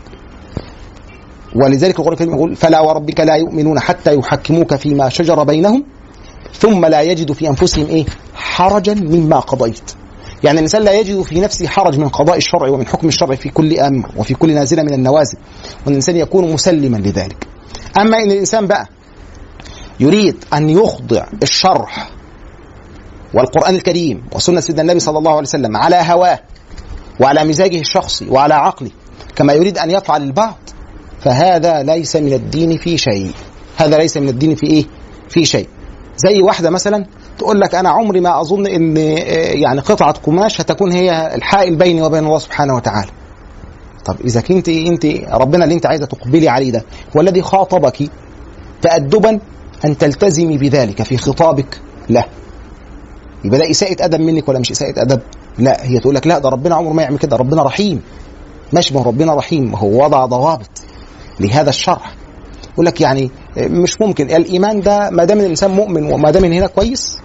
ولذلك 1.55 1.99
القرآن 1.99 2.13
الكريم 2.13 2.33
يقول 2.35 2.55
فلا 2.55 2.79
وربك 2.81 3.19
لا 3.19 3.35
يؤمنون 3.35 3.79
حتى 3.79 4.15
يحكموك 4.15 4.75
فيما 4.75 5.09
شجر 5.09 5.43
بينهم 5.43 5.83
ثم 6.59 6.85
لا 6.85 7.01
يجدوا 7.01 7.35
في 7.35 7.47
أنفسهم 7.49 7.85
إيه؟ 7.85 8.05
حرجا 8.35 8.93
مما 8.93 9.39
قضيت. 9.39 9.91
يعني 10.43 10.57
الإنسان 10.57 10.81
لا 10.81 10.91
يجد 10.99 11.21
في 11.21 11.39
نفسه 11.39 11.67
حرج 11.67 11.99
من 11.99 12.07
قضاء 12.09 12.37
الشرع 12.37 12.67
ومن 12.69 12.87
حكم 12.87 13.07
الشرع 13.07 13.35
في 13.35 13.49
كل 13.49 13.79
أمر 13.79 14.09
وفي 14.17 14.33
كل 14.33 14.53
نازلة 14.55 14.83
من 14.83 14.93
النوازل 14.93 15.37
والإنسان 15.85 16.15
يكون 16.15 16.51
مسلما 16.53 16.97
لذلك. 16.97 17.47
أما 17.99 18.17
إن 18.17 18.31
الإنسان 18.31 18.67
بقى 18.67 18.87
يريد 19.99 20.35
أن 20.53 20.69
يخضع 20.69 21.25
الشرح 21.43 22.09
والقرآن 23.33 23.75
الكريم 23.75 24.23
وسنة 24.35 24.59
سيدنا 24.59 24.81
النبي 24.81 24.99
صلى 24.99 25.17
الله 25.17 25.31
عليه 25.31 25.41
وسلم 25.41 25.77
على 25.77 25.95
هواه 25.95 26.39
وعلى 27.19 27.43
مزاجه 27.43 27.79
الشخصي 27.79 28.29
وعلى 28.29 28.53
عقله 28.53 28.89
كما 29.35 29.53
يريد 29.53 29.77
أن 29.77 29.91
يفعل 29.91 30.23
البعض 30.23 30.57
فهذا 31.23 31.83
ليس 31.83 32.15
من 32.15 32.33
الدين 32.33 32.77
في 32.77 32.97
شيء. 32.97 33.31
هذا 33.77 33.97
ليس 33.97 34.17
من 34.17 34.29
الدين 34.29 34.55
في 34.55 34.67
إيه؟ 34.67 34.85
في 35.29 35.45
شيء. 35.45 35.67
زي 36.17 36.41
واحدة 36.41 36.69
مثلا 36.69 37.05
تقول 37.37 37.61
لك 37.61 37.75
أنا 37.75 37.89
عمري 37.89 38.19
ما 38.19 38.41
أظن 38.41 38.67
إن 38.67 38.97
يعني 39.61 39.79
قطعة 39.79 40.13
قماش 40.13 40.61
هتكون 40.61 40.91
هي 40.91 41.35
الحائل 41.35 41.75
بيني 41.75 42.01
وبين 42.01 42.25
الله 42.25 42.39
سبحانه 42.39 42.75
وتعالى. 42.75 43.11
طب 44.05 44.15
إذا 44.25 44.41
كنت 44.41 44.69
أنت 44.69 45.05
ربنا 45.31 45.63
اللي 45.63 45.75
أنت 45.75 45.85
عايزة 45.85 46.05
تقبلي 46.05 46.49
عليه 46.49 46.71
ده 46.71 46.83
هو 47.17 47.21
الذي 47.21 47.41
خاطبك 47.41 48.09
تأدبا 48.81 49.39
أن 49.85 49.97
تلتزمي 49.97 50.57
بذلك 50.57 51.03
في 51.03 51.17
خطابك 51.17 51.79
له. 52.09 52.25
يبقى 53.45 53.59
ده 53.59 53.71
إساءة 53.71 54.05
أدب 54.05 54.19
منك 54.19 54.49
ولا 54.49 54.59
مش 54.59 54.71
إساءة 54.71 55.01
أدب؟ 55.01 55.19
لا 55.57 55.85
هي 55.85 55.99
تقول 55.99 56.15
لك 56.15 56.27
لا 56.27 56.39
ده 56.39 56.49
ربنا 56.49 56.75
عمره 56.75 56.93
ما 56.93 57.03
يعمل 57.03 57.17
كده 57.17 57.35
ربنا 57.35 57.63
رحيم. 57.63 58.01
ماشي 58.73 58.93
ما 58.93 58.99
هو 58.99 59.03
ربنا 59.03 59.35
رحيم 59.35 59.75
هو 59.75 60.03
وضع 60.05 60.25
ضوابط. 60.25 60.69
لهذا 61.39 61.69
الشرع 61.69 62.01
يقول 62.73 62.85
لك 62.85 63.01
يعني 63.01 63.31
مش 63.57 64.01
ممكن 64.01 64.25
الإيمان 64.35 64.79
ده 64.81 65.09
ما 65.09 65.23
دام 65.25 65.39
الإنسان 65.39 65.71
مؤمن 65.71 66.11
وما 66.11 66.31
دام 66.31 66.43
هنا 66.45 66.67
كويس 66.67 67.17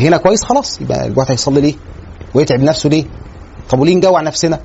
هنا 0.00 0.16
كويس 0.16 0.44
خلاص 0.44 0.80
يبقى 0.80 1.06
الواحد 1.06 1.30
هيصلي 1.30 1.60
ليه؟ 1.60 1.74
ويتعب 2.34 2.60
نفسه 2.60 2.88
ليه؟ 2.88 3.04
طب 3.70 3.80
وليه 3.80 3.94
نجوع 3.94 4.20
نفسنا؟ 4.20 4.60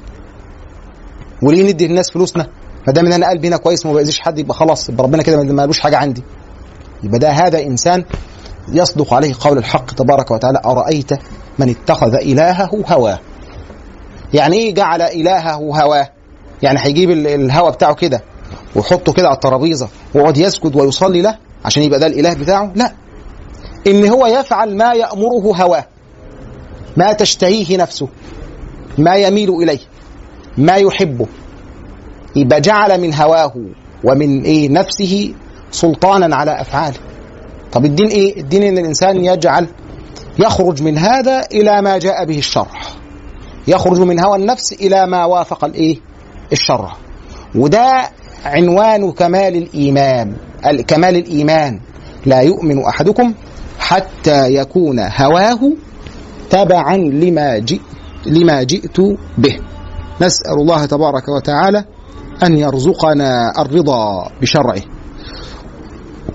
وليه 1.43 1.72
ندي 1.74 1.88
للناس 1.88 2.12
فلوسنا؟ 2.12 2.47
ما 2.88 2.93
دام 2.93 3.06
أنا 3.14 3.30
قلبي 3.30 3.47
هنا 3.47 3.58
كويس 3.58 3.86
وما 3.86 3.93
بأذيش 3.95 4.20
حد 4.20 4.39
يبقى 4.39 4.54
خلاص 4.56 4.89
يبقى 4.89 5.04
ربنا 5.04 5.24
كده 5.24 5.43
ما 5.43 5.62
لوش 5.66 5.80
حاجة 5.80 5.97
عندي. 5.97 6.24
يبقى 7.04 7.20
ده 7.20 7.30
هذا 7.30 7.64
إنسان 7.64 8.06
يصدق 8.72 9.14
عليه 9.14 9.34
قول 9.39 9.58
الحق 9.58 9.93
تبارك 9.93 10.32
وتعالى 10.32 10.62
أرأيت 10.66 11.12
من 11.60 11.70
اتخذ 11.70 12.14
إلهه 12.16 12.70
هواه. 12.88 13.20
يعني 14.34 14.56
إيه 14.58 14.74
جعل 14.74 15.02
إلهه 15.02 15.52
هواه؟ 15.56 16.10
يعني 16.64 16.80
هيجيب 16.82 17.10
ال- 17.10 17.28
الهوى 17.28 17.72
بتاعه 17.72 17.93
كده 17.93 18.22
ويحطه 18.76 19.14
كده 19.14 19.28
على 19.28 19.36
الترابيزة 19.36 19.88
ويقعد 20.16 20.38
يسجد 20.38 20.76
ويصلي 20.76 21.22
له 21.22 21.38
عشان 21.66 21.84
يبقى 21.84 21.99
ده 21.99 22.07
الإله 22.07 22.34
بتاعه؟ 22.34 22.72
لا. 22.76 22.91
إن 23.88 24.05
هو 24.10 24.28
يفعل 24.28 24.78
ما 24.78 24.93
يأمره 24.93 25.55
هواه. 25.55 25.86
ما 26.97 27.14
تشتهيه 27.14 27.78
نفسه. 27.78 28.07
ما 28.97 29.16
يميل 29.16 29.49
إليه. 29.49 29.80
ما 30.57 30.76
يحبه. 30.76 31.26
يبقى 32.36 32.62
جعل 32.62 33.01
من 33.01 33.14
هواه 33.14 33.53
ومن 34.03 34.41
إيه 34.41 34.70
نفسه 34.70 35.34
سلطانا 35.72 36.36
على 36.36 36.62
أفعاله. 36.62 36.97
طب 37.72 37.86
الدين 37.86 38.07
إيه؟ 38.07 38.39
الدين 38.39 38.64
إن 38.64 38.78
الإنسان 38.78 39.26
يجعل 39.26 39.68
يخرج 40.39 40.84
من 40.84 40.97
هذا 40.97 41.41
إلى 41.51 41.82
ما 41.82 41.97
جاء 41.97 42.26
به 42.26 42.38
الشرع. 42.38 42.72
يخرج 43.68 43.99
من 43.99 44.20
هوى 44.20 44.38
النفس 44.38 44.74
إلى 44.74 45.07
ما 45.07 45.26
وافق 45.26 45.66
الإيه؟ 45.66 45.97
الشرع. 46.52 46.91
وده 47.56 48.10
عنوان 48.45 49.12
كمال 49.12 49.56
الإيمان، 49.56 50.34
ال- 50.66 50.82
كمال 50.86 51.16
الإيمان. 51.16 51.80
لا 52.26 52.41
يؤمن 52.41 52.84
أحدكم 52.84 53.34
حتى 53.80 54.54
يكون 54.56 55.00
هواه 55.00 55.60
تبعا 56.50 56.97
لما 56.97 57.58
جئت 57.58 57.82
لما 58.26 58.64
جئت 58.64 59.00
به. 59.38 59.56
نسأل 60.22 60.54
الله 60.62 60.86
تبارك 60.86 61.28
وتعالى 61.30 61.86
أن 62.43 62.58
يرزقنا 62.58 63.62
الرضا 63.62 64.30
بشرعه 64.41 64.82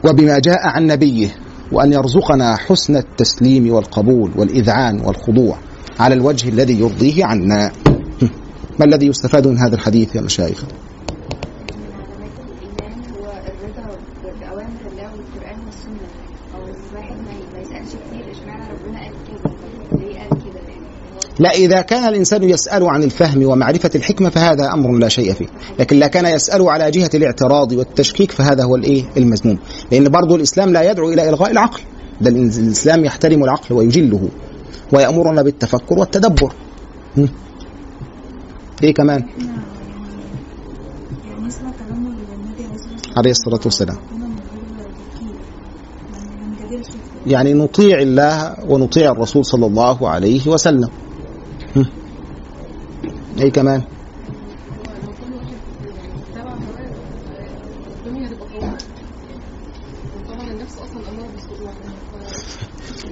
وبما 0.04 0.38
جاء 0.38 0.58
عن 0.66 0.86
نبيه 0.86 1.28
وأن 1.72 1.92
يرزقنا 1.92 2.56
حسن 2.56 2.96
التسليم 2.96 3.72
والقبول 3.74 4.30
والإذعان 4.36 5.00
والخضوع 5.00 5.56
على 6.00 6.14
الوجه 6.14 6.48
الذي 6.48 6.80
يرضيه 6.80 7.24
عنا. 7.24 7.72
ما 8.78 8.84
الذي 8.84 9.06
يستفاد 9.06 9.46
من 9.46 9.58
هذا 9.58 9.74
الحديث 9.74 10.16
يا 10.16 10.20
مشايخ؟ 10.20 10.64
لا 21.38 21.50
إذا 21.50 21.80
كان 21.80 22.08
الإنسان 22.08 22.42
يسأل 22.42 22.84
عن 22.84 23.02
الفهم 23.02 23.46
ومعرفة 23.46 23.90
الحكمة 23.94 24.30
فهذا 24.30 24.72
أمر 24.72 24.98
لا 24.98 25.08
شيء 25.08 25.32
فيه. 25.32 25.46
لكن 25.78 25.96
لا 25.96 26.06
كان 26.06 26.26
يسأل 26.26 26.68
على 26.68 26.90
جهة 26.90 27.10
الاعتراض 27.14 27.72
والتشكيك 27.72 28.32
فهذا 28.32 28.64
هو 28.64 28.76
الإيه؟ 28.76 29.04
المذموم. 29.16 29.58
لأن 29.92 30.08
برضو 30.08 30.36
الإسلام 30.36 30.72
لا 30.72 30.90
يدعو 30.90 31.12
إلى 31.12 31.28
إلغاء 31.28 31.50
العقل. 31.50 31.80
ده 32.20 32.30
الإسلام 32.30 33.04
يحترم 33.04 33.44
العقل 33.44 33.74
ويجله 33.74 34.28
ويأمرنا 34.92 35.42
بالتفكر 35.42 35.98
والتدبر. 35.98 36.52
إيه 38.84 38.94
كمان؟ 38.94 39.24
عليه 43.16 43.30
الصلاة 43.30 43.60
والسلام. 43.64 43.96
يعني 47.26 47.52
نطيع 47.52 47.98
الله 47.98 48.56
ونطيع 48.68 49.10
الرسول 49.10 49.44
صلى 49.44 49.66
الله 49.66 50.08
عليه 50.08 50.48
وسلم. 50.48 50.88
إيه 53.38 53.50
كمان؟ 53.50 53.82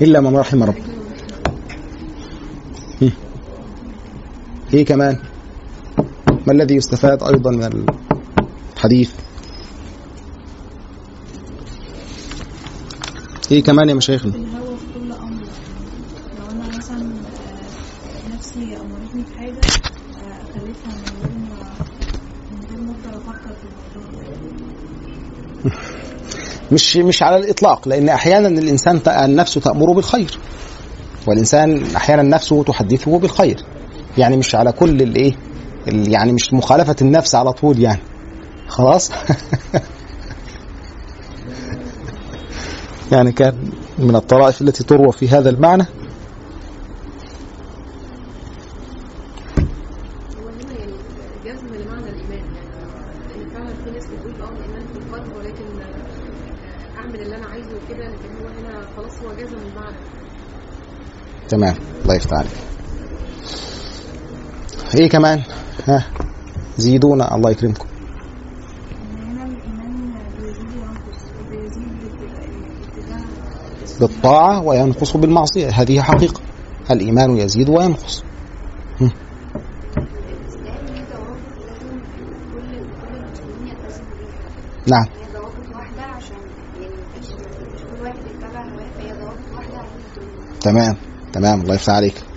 إلا 0.03 0.21
من 0.21 0.37
رحم 0.37 0.63
ربه. 0.63 0.83
إيه 4.75 4.85
كمان؟ 4.85 5.19
ما 6.47 6.53
الذي 6.53 6.75
يستفاد 6.75 7.23
أيضا 7.23 7.51
من 7.51 7.85
الحديث؟ 8.77 9.11
إيه 13.53 13.63
كمان 13.63 13.89
يا 13.89 13.95
مشايخنا؟ 13.95 14.35
الهوى 14.35 14.77
في 14.77 14.85
كل 15.01 15.13
أمر. 15.13 15.43
لو 16.39 16.51
أنا 16.51 16.77
مثلا 16.79 17.03
آه، 17.03 18.35
نفسي 18.35 18.77
أمرتني 18.77 19.25
في 19.25 19.39
حاجة 19.39 19.51
آه، 19.51 20.43
أخليتها 20.51 20.93
من 20.97 21.23
غير 21.23 21.33
ما 21.39 21.73
من 22.53 22.67
غير 22.71 22.81
ما 22.81 22.93
أفضل 22.93 23.11
أفكر 23.21 23.55
في 23.55 23.97
الموضوع. 23.97 24.33
مش 26.73 26.97
مش 26.97 27.23
على 27.23 27.37
الإطلاق 27.37 27.89
لأن 27.89 28.09
أحيانا 28.09 28.49
الإنسان 28.49 29.01
النفس 29.07 29.55
تأمره 29.55 29.93
بالخير. 29.93 30.39
والإنسان 31.27 31.85
أحيانا 31.97 32.23
نفسه 32.23 32.63
تحدثه 32.63 33.19
بالخير. 33.19 33.65
يعني 34.19 34.37
مش 34.37 34.55
على 34.55 34.73
كل 34.73 35.03
الإيه؟ 35.03 35.33
ال- 35.33 35.52
يعني 35.87 36.33
مش 36.33 36.53
مخالفة 36.53 36.97
النفس 37.03 37.35
على 37.35 37.53
طول 37.53 37.79
يعني. 37.79 38.01
خلاص؟ 38.69 39.11
يعني 43.13 43.33
كان 43.33 43.71
من 43.99 44.17
الطرائف 44.17 44.63
التي 44.63 44.85
تروى 44.85 45.13
في 45.13 45.29
هذا 45.29 45.51
المعنى. 45.51 45.85
يعني 59.03 59.71
المعنى. 59.73 59.97
تمام. 61.49 61.75
الله 62.05 62.15
يفتح 62.15 62.37
عليك. 62.37 62.72
إيه 64.95 65.09
كمان؟ 65.09 65.43
ها. 65.89 66.07
زيدونا. 66.79 67.35
الله 67.35 67.51
يكرمكم. 67.51 67.87
بالطاعة 74.01 74.63
وينقص 74.63 75.17
بالمعصية. 75.17 75.69
هذه 75.69 76.01
حقيقة. 76.01 76.41
الإيمان 76.91 77.37
يزيد 77.37 77.69
وينقص. 77.69 78.25
نعم. 84.87 85.05
تمام. 90.61 90.97
تمام. 91.33 91.61
الله 91.61 91.75
يفتح 91.75 91.93
عليك. 91.93 92.32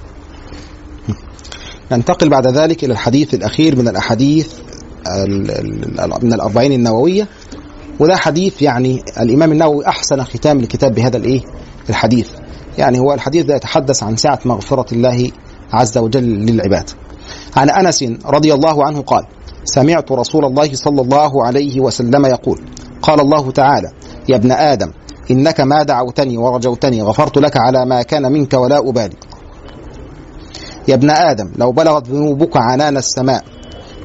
ننتقل 1.92 2.30
بعد 2.30 2.48
ذلك 2.48 2.84
إلى 2.84 2.94
الحديث 2.94 3.34
الأخير 3.34 3.76
من 3.76 3.88
الأحاديث 3.88 4.54
ال- 5.08 5.52
ال- 5.52 6.00
ال- 6.00 6.26
من 6.26 6.34
الأربعين 6.34 6.72
النووية. 6.72 7.28
وده 8.00 8.16
حديث 8.16 8.62
يعني 8.62 9.04
الإمام 9.20 9.52
النووي 9.52 9.88
أحسن 9.88 10.24
ختام 10.24 10.60
الكتاب 10.60 10.96
بهذا 10.96 11.18
الإيه؟ 11.18 11.42
الحديث. 11.90 12.30
يعني 12.78 13.00
هو 13.00 13.14
الحديث 13.14 13.46
ده 13.46 13.56
يتحدث 13.56 14.04
عن 14.04 14.16
سعة 14.18 14.40
مغفرة 14.46 14.94
الله 14.94 15.30
عز 15.74 15.98
وجل 15.98 16.24
للعباد. 16.24 16.90
عن 17.56 17.70
أنس 17.70 18.04
رضي 18.26 18.54
الله 18.54 18.86
عنه 18.86 19.02
قال 19.02 19.24
سمعت 19.64 20.12
رسول 20.12 20.46
الله 20.46 20.74
صلى 20.76 21.02
الله 21.02 21.46
عليه 21.46 21.80
وسلم 21.82 22.26
يقول 22.26 22.60
قال 23.02 23.20
الله 23.20 23.52
تعالى 23.52 23.92
يا 24.30 24.36
ابن 24.36 24.52
آدم 24.52 24.92
إنك 25.32 25.62
ما 25.62 25.84
دعوتني 25.84 26.38
ورجوتني 26.38 27.02
غفرت 27.02 27.38
لك 27.38 27.58
على 27.58 27.86
ما 27.86 28.02
كان 28.02 28.32
منك 28.32 28.54
ولا 28.54 28.78
أبالي. 28.90 29.16
يا 30.88 30.94
ابن 30.94 31.10
آدم 31.10 31.52
لو 31.58 31.72
بلغت 31.72 32.08
ذنوبك 32.08 32.58
عنان 32.58 32.98
السماء 32.98 33.44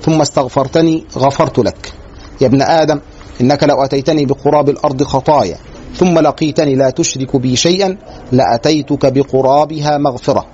ثم 0.03 0.21
استغفرتني 0.21 1.05
غفرت 1.17 1.59
لك. 1.59 1.93
يا 2.41 2.47
ابن 2.47 2.63
آدم 2.63 3.01
إنك 3.41 3.65
لو 3.65 3.85
أتيتني 3.85 4.27
بقراب 4.27 4.69
الأرض 4.69 5.03
خطايا 5.03 5.57
ثم 5.95 6.19
لقيتني 6.19 6.75
لا 6.75 6.91
تشرك 6.91 7.37
بي 7.37 7.57
شيئا 7.57 7.97
لأتيتك 8.33 9.13
بقرابها 9.13 9.99
مغفرة. 9.99 10.47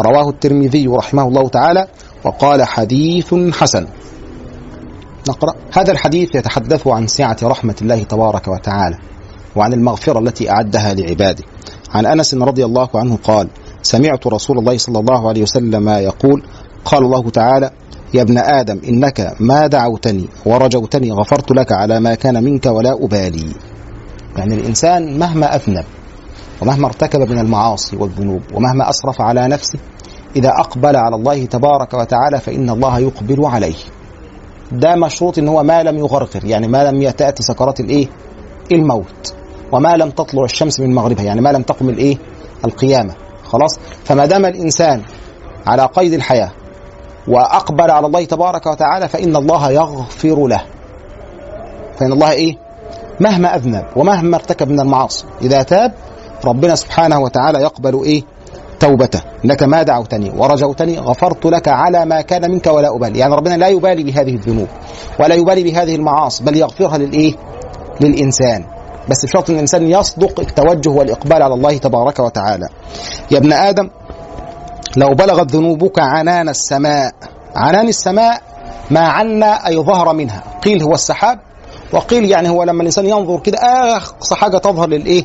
رواه 0.00 0.28
الترمذي 0.28 0.86
رحمه 0.86 1.28
الله 1.28 1.48
تعالى 1.48 1.86
وقال 2.24 2.62
حديث 2.62 3.34
حسن. 3.34 3.86
نقرأ. 5.28 5.54
هذا 5.72 5.92
الحديث 5.92 6.34
يتحدث 6.34 6.86
عن 6.86 7.06
سعة 7.06 7.36
رحمة 7.42 7.74
الله 7.82 8.02
تبارك 8.02 8.48
وتعالى 8.48 8.98
وعن 9.56 9.72
المغفرة 9.72 10.18
التي 10.18 10.50
أعدها 10.50 10.94
لعباده. 10.94 11.44
عن 11.90 12.06
أنس 12.06 12.34
رضي 12.34 12.64
الله 12.64 12.88
عنه 12.94 13.18
قال 13.24 13.48
سمعت 13.82 14.26
رسول 14.26 14.58
الله 14.58 14.78
صلى 14.78 14.98
الله 14.98 15.28
عليه 15.28 15.42
وسلم 15.42 15.88
يقول 15.88 16.42
قال 16.84 17.02
الله 17.02 17.30
تعالى 17.30 17.70
يا 18.14 18.22
ابن 18.22 18.38
آدم 18.38 18.80
إنك 18.88 19.34
ما 19.40 19.66
دعوتني 19.66 20.28
ورجوتني 20.46 21.12
غفرت 21.12 21.50
لك 21.52 21.72
على 21.72 22.00
ما 22.00 22.14
كان 22.14 22.44
منك 22.44 22.66
ولا 22.66 22.92
أبالي. 23.04 23.52
يعني 24.36 24.54
الإنسان 24.54 25.18
مهما 25.18 25.56
أذنب 25.56 25.84
ومهما 26.62 26.86
ارتكب 26.86 27.30
من 27.30 27.38
المعاصي 27.38 27.96
والذنوب 27.96 28.42
ومهما 28.54 28.90
أسرف 28.90 29.20
على 29.20 29.48
نفسه 29.48 29.78
إذا 30.36 30.48
أقبل 30.48 30.96
على 30.96 31.16
الله 31.16 31.44
تبارك 31.44 31.94
وتعالى 31.94 32.40
فإن 32.40 32.70
الله 32.70 32.98
يقبل 32.98 33.44
عليه. 33.44 33.74
ده 34.72 34.94
مشروط 34.96 35.38
إن 35.38 35.48
هو 35.48 35.62
ما 35.62 35.82
لم 35.82 35.98
يغرغر 35.98 36.44
يعني 36.44 36.68
ما 36.68 36.90
لم 36.90 37.10
تأتي 37.10 37.42
سكرات 37.42 37.80
الإيه؟ 37.80 38.06
الموت. 38.72 39.34
وما 39.72 39.96
لم 39.96 40.10
تطلع 40.10 40.44
الشمس 40.44 40.80
من 40.80 40.94
مغربها 40.94 41.24
يعني 41.24 41.40
ما 41.40 41.52
لم 41.52 41.62
تقم 41.62 41.88
الإيه؟ 41.88 42.16
القيامة. 42.64 43.14
خلاص؟ 43.52 43.78
فما 44.04 44.26
دام 44.26 44.46
الإنسان 44.46 45.02
على 45.66 45.86
قيد 45.86 46.12
الحياة 46.12 46.50
وأقبل 47.28 47.90
على 47.90 48.06
الله 48.06 48.24
تبارك 48.24 48.66
وتعالى 48.66 49.08
فإن 49.08 49.36
الله 49.36 49.70
يغفر 49.70 50.46
له. 50.46 50.62
فإن 52.00 52.12
الله 52.12 52.30
إيه؟ 52.30 52.56
مهما 53.20 53.56
أذنب 53.56 53.84
ومهما 53.96 54.36
ارتكب 54.36 54.68
من 54.68 54.80
المعاصي 54.80 55.24
إذا 55.42 55.62
تاب 55.62 55.92
ربنا 56.44 56.74
سبحانه 56.74 57.20
وتعالى 57.20 57.58
يقبل 57.62 58.02
إيه؟ 58.04 58.22
توبته. 58.80 59.20
انك 59.44 59.62
ما 59.62 59.82
دعوتني 59.82 60.32
ورجوتني 60.36 60.98
غفرت 60.98 61.46
لك 61.46 61.68
على 61.68 62.04
ما 62.04 62.20
كان 62.20 62.50
منك 62.50 62.66
ولا 62.66 62.96
أبالي. 62.96 63.18
يعني 63.18 63.34
ربنا 63.34 63.56
لا 63.56 63.68
يبالي 63.68 64.02
بهذه 64.04 64.34
الذنوب 64.34 64.68
ولا 65.20 65.34
يبالي 65.34 65.62
بهذه 65.62 65.94
المعاصي 65.94 66.44
بل 66.44 66.56
يغفرها 66.56 66.98
للإيه؟ 66.98 67.34
للإنسان. 68.00 68.64
بس 69.08 69.24
بشرط 69.24 69.50
إن 69.50 69.54
الإنسان 69.56 69.90
يصدق 69.90 70.40
التوجه 70.40 70.88
والإقبال 70.88 71.42
على 71.42 71.54
الله 71.54 71.78
تبارك 71.78 72.18
وتعالى. 72.18 72.68
يا 73.30 73.38
ابن 73.38 73.52
آدم 73.52 73.90
لو 74.96 75.08
بلغت 75.14 75.52
ذنوبك 75.52 75.98
عنان 75.98 76.48
السماء 76.48 77.14
عنان 77.56 77.88
السماء 77.88 78.42
ما 78.90 79.00
عنا 79.00 79.66
أي 79.66 79.76
ظهر 79.76 80.12
منها. 80.12 80.42
قيل 80.64 80.82
هو 80.82 80.92
السحاب 80.92 81.38
وقيل 81.92 82.24
يعني 82.24 82.48
هو 82.48 82.62
لما 82.62 82.80
الإنسان 82.80 83.06
ينظر 83.06 83.40
كده 83.40 83.58
اقصى 83.96 84.34
حاجة 84.34 84.58
تظهر 84.58 84.88
للإيه؟ 84.88 85.24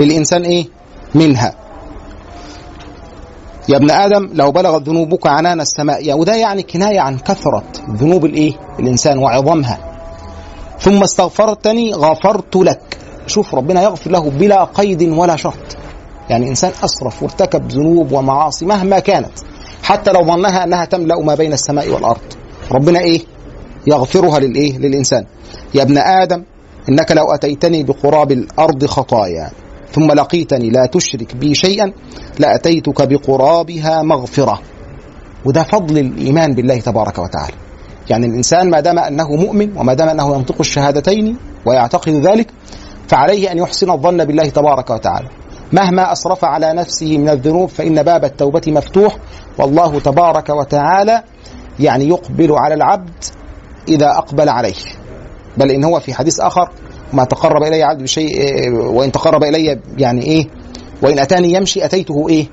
للإنسان 0.00 0.42
إيه؟ 0.42 0.66
منها. 1.14 1.54
يا 3.68 3.76
ابن 3.76 3.90
آدم 3.90 4.30
لو 4.32 4.52
بلغت 4.52 4.82
ذنوبك 4.82 5.26
عنان 5.26 5.60
السماء 5.60 6.06
يا 6.06 6.14
وده 6.14 6.34
يعني 6.34 6.62
كناية 6.62 7.00
عن 7.00 7.18
كثرة 7.18 7.62
ذنوب 7.90 8.24
الإيه؟ 8.24 8.52
الإنسان 8.80 9.18
وعظمها. 9.18 9.78
ثم 10.80 11.02
استغفرتني 11.02 11.92
غفرت 11.92 12.56
لك. 12.56 12.98
شوف 13.26 13.54
ربنا 13.54 13.82
يغفر 13.82 14.10
له 14.10 14.30
بلا 14.30 14.64
قيد 14.64 15.02
ولا 15.02 15.36
شرط. 15.36 15.76
يعني 16.30 16.48
إنسان 16.48 16.72
أسرف 16.84 17.22
وارتكب 17.22 17.72
ذنوب 17.72 18.12
ومعاصي 18.12 18.66
مهما 18.66 18.98
كانت 18.98 19.38
حتى 19.82 20.12
لو 20.12 20.24
ظنها 20.24 20.64
أنها 20.64 20.84
تملأ 20.84 21.20
ما 21.24 21.34
بين 21.34 21.52
السماء 21.52 21.90
والأرض. 21.90 22.20
ربنا 22.72 22.98
إيه؟ 22.98 23.20
يغفرها 23.86 24.38
للإيه؟ 24.38 24.78
للإنسان. 24.78 25.26
يا 25.74 25.82
ابن 25.82 25.98
آدم 25.98 26.42
إنك 26.88 27.12
لو 27.12 27.24
أتيتني 27.24 27.82
بقراب 27.82 28.32
الأرض 28.32 28.84
خطايا 28.84 29.50
ثم 29.92 30.12
لقيتني 30.12 30.70
لا 30.70 30.86
تشرك 30.86 31.36
بي 31.36 31.54
شيئا 31.54 31.92
لأتيتك 32.38 33.08
بقرابها 33.08 34.02
مغفرة. 34.02 34.60
وده 35.44 35.62
فضل 35.62 35.98
الإيمان 35.98 36.54
بالله 36.54 36.80
تبارك 36.80 37.18
وتعالى. 37.18 37.54
يعني 38.10 38.26
الإنسان 38.26 38.70
ما 38.70 38.80
دام 38.80 38.98
أنه 38.98 39.34
مؤمن 39.34 39.78
وما 39.78 39.94
دام 39.94 40.08
أنه 40.08 40.34
ينطق 40.36 40.56
الشهادتين 40.60 41.36
ويعتقد 41.66 42.12
ذلك 42.12 42.50
فعليه 43.08 43.52
أن 43.52 43.58
يحسن 43.58 43.90
الظن 43.90 44.24
بالله 44.24 44.48
تبارك 44.48 44.90
وتعالى. 44.90 45.28
مهما 45.72 46.12
أسرف 46.12 46.44
على 46.44 46.72
نفسه 46.72 47.18
من 47.18 47.28
الذنوب 47.28 47.68
فإن 47.68 48.02
باب 48.02 48.24
التوبة 48.24 48.62
مفتوح. 48.66 49.16
والله 49.58 50.00
تبارك 50.00 50.50
وتعالى 50.50 51.22
يعني 51.80 52.08
يقبل 52.08 52.52
على 52.52 52.74
العبد 52.74 53.24
إذا 53.88 54.06
أقبل 54.06 54.48
عليه. 54.48 54.74
بل 55.56 55.70
إن 55.70 55.84
هو 55.84 56.00
في 56.00 56.14
حديث 56.14 56.40
آخر 56.40 56.70
ما 57.12 57.24
تقرب 57.24 57.62
إلي 57.62 57.82
عبد 57.82 58.02
بشيء 58.02 58.36
وإن 58.72 59.12
تقرب 59.12 59.44
إلي 59.44 59.80
يعني 59.98 60.22
إيه؟ 60.22 60.46
وإن 61.02 61.18
أتاني 61.18 61.52
يمشي 61.52 61.84
أتيته 61.84 62.28
إيه؟ 62.28 62.46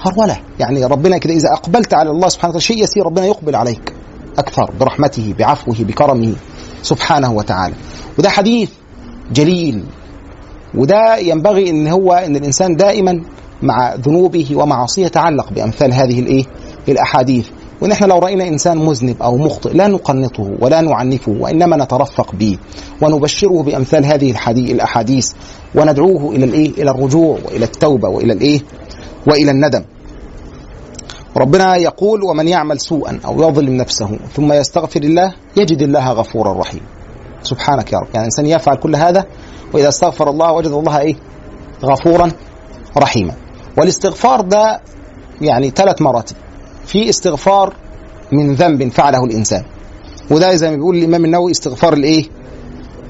هرولة. 0.00 0.36
يعني 0.60 0.84
ربنا 0.84 1.18
كده 1.18 1.34
إذا 1.34 1.52
أقبلت 1.52 1.94
على 1.94 2.10
الله 2.10 2.28
سبحانه 2.28 2.50
وتعالى 2.50 2.64
شيء 2.64 2.82
يسير 2.82 3.06
ربنا 3.06 3.26
يقبل 3.26 3.56
عليك 3.56 3.92
أكثر 4.38 4.70
برحمته 4.80 5.34
بعفوه 5.38 5.76
بكرمه 5.78 6.34
سبحانه 6.82 7.32
وتعالى. 7.32 7.74
وده 8.18 8.30
حديث 8.30 8.70
جليل. 9.32 9.84
وده 10.74 11.16
ينبغي 11.16 11.70
إن 11.70 11.88
هو 11.88 12.12
إن 12.12 12.36
الإنسان 12.36 12.76
دائما 12.76 13.22
مع 13.62 13.94
ذنوبه 13.94 14.48
ومعاصيه 14.54 15.06
يتعلق 15.06 15.52
بأمثال 15.52 15.94
هذه 15.94 16.20
الإيه؟ 16.20 16.44
الأحاديث. 16.88 17.48
وان 17.80 17.92
إحنا 17.92 18.06
لو 18.06 18.18
رأينا 18.18 18.48
إنسان 18.48 18.78
مذنب 18.78 19.22
أو 19.22 19.36
مخطئ 19.36 19.72
لا 19.72 19.88
نقنطه 19.88 20.56
ولا 20.60 20.80
نعنفه 20.80 21.32
وإنما 21.40 21.76
نترفق 21.76 22.34
به 22.34 22.58
ونبشره 23.02 23.62
بأمثال 23.62 24.06
هذه 24.06 24.32
الأحاديث 24.72 25.32
وندعوه 25.74 26.34
إلى 26.34 26.44
الإيه؟ 26.44 26.70
إلى 26.70 26.90
الرجوع 26.90 27.38
وإلى 27.44 27.64
التوبة 27.64 28.08
وإلى 28.08 28.32
الإيه؟ 28.32 28.60
وإلى 29.28 29.50
الندم. 29.50 29.82
ربنا 31.36 31.76
يقول 31.76 32.22
ومن 32.22 32.48
يعمل 32.48 32.80
سوءا 32.80 33.20
أو 33.26 33.48
يظلم 33.48 33.74
نفسه 33.74 34.18
ثم 34.34 34.52
يستغفر 34.52 35.00
الله 35.02 35.34
يجد 35.56 35.82
الله 35.82 36.12
غفورا 36.12 36.52
رحيما 36.52 36.86
سبحانك 37.46 37.92
يا 37.92 37.98
رب. 37.98 38.06
يعني 38.06 38.18
الإنسان 38.18 38.46
يفعل 38.46 38.76
كل 38.76 38.96
هذا 38.96 39.24
وإذا 39.74 39.88
استغفر 39.88 40.30
الله 40.30 40.52
وجد 40.52 40.70
الله 40.70 40.98
إيه؟ 40.98 41.16
غفورا 41.84 42.30
رحيما. 42.98 43.34
والاستغفار 43.78 44.40
ده 44.40 44.80
يعني 45.40 45.70
ثلاث 45.70 46.02
مراتب. 46.02 46.36
في 46.86 47.08
استغفار 47.08 47.74
من 48.32 48.54
ذنب 48.54 48.92
فعله 48.92 49.24
الإنسان. 49.24 49.64
وده 50.30 50.54
زي 50.54 50.70
ما 50.70 50.76
بيقول 50.76 50.96
الإمام 50.96 51.24
النووي 51.24 51.50
استغفار 51.50 51.92
الإيه؟ 51.92 52.24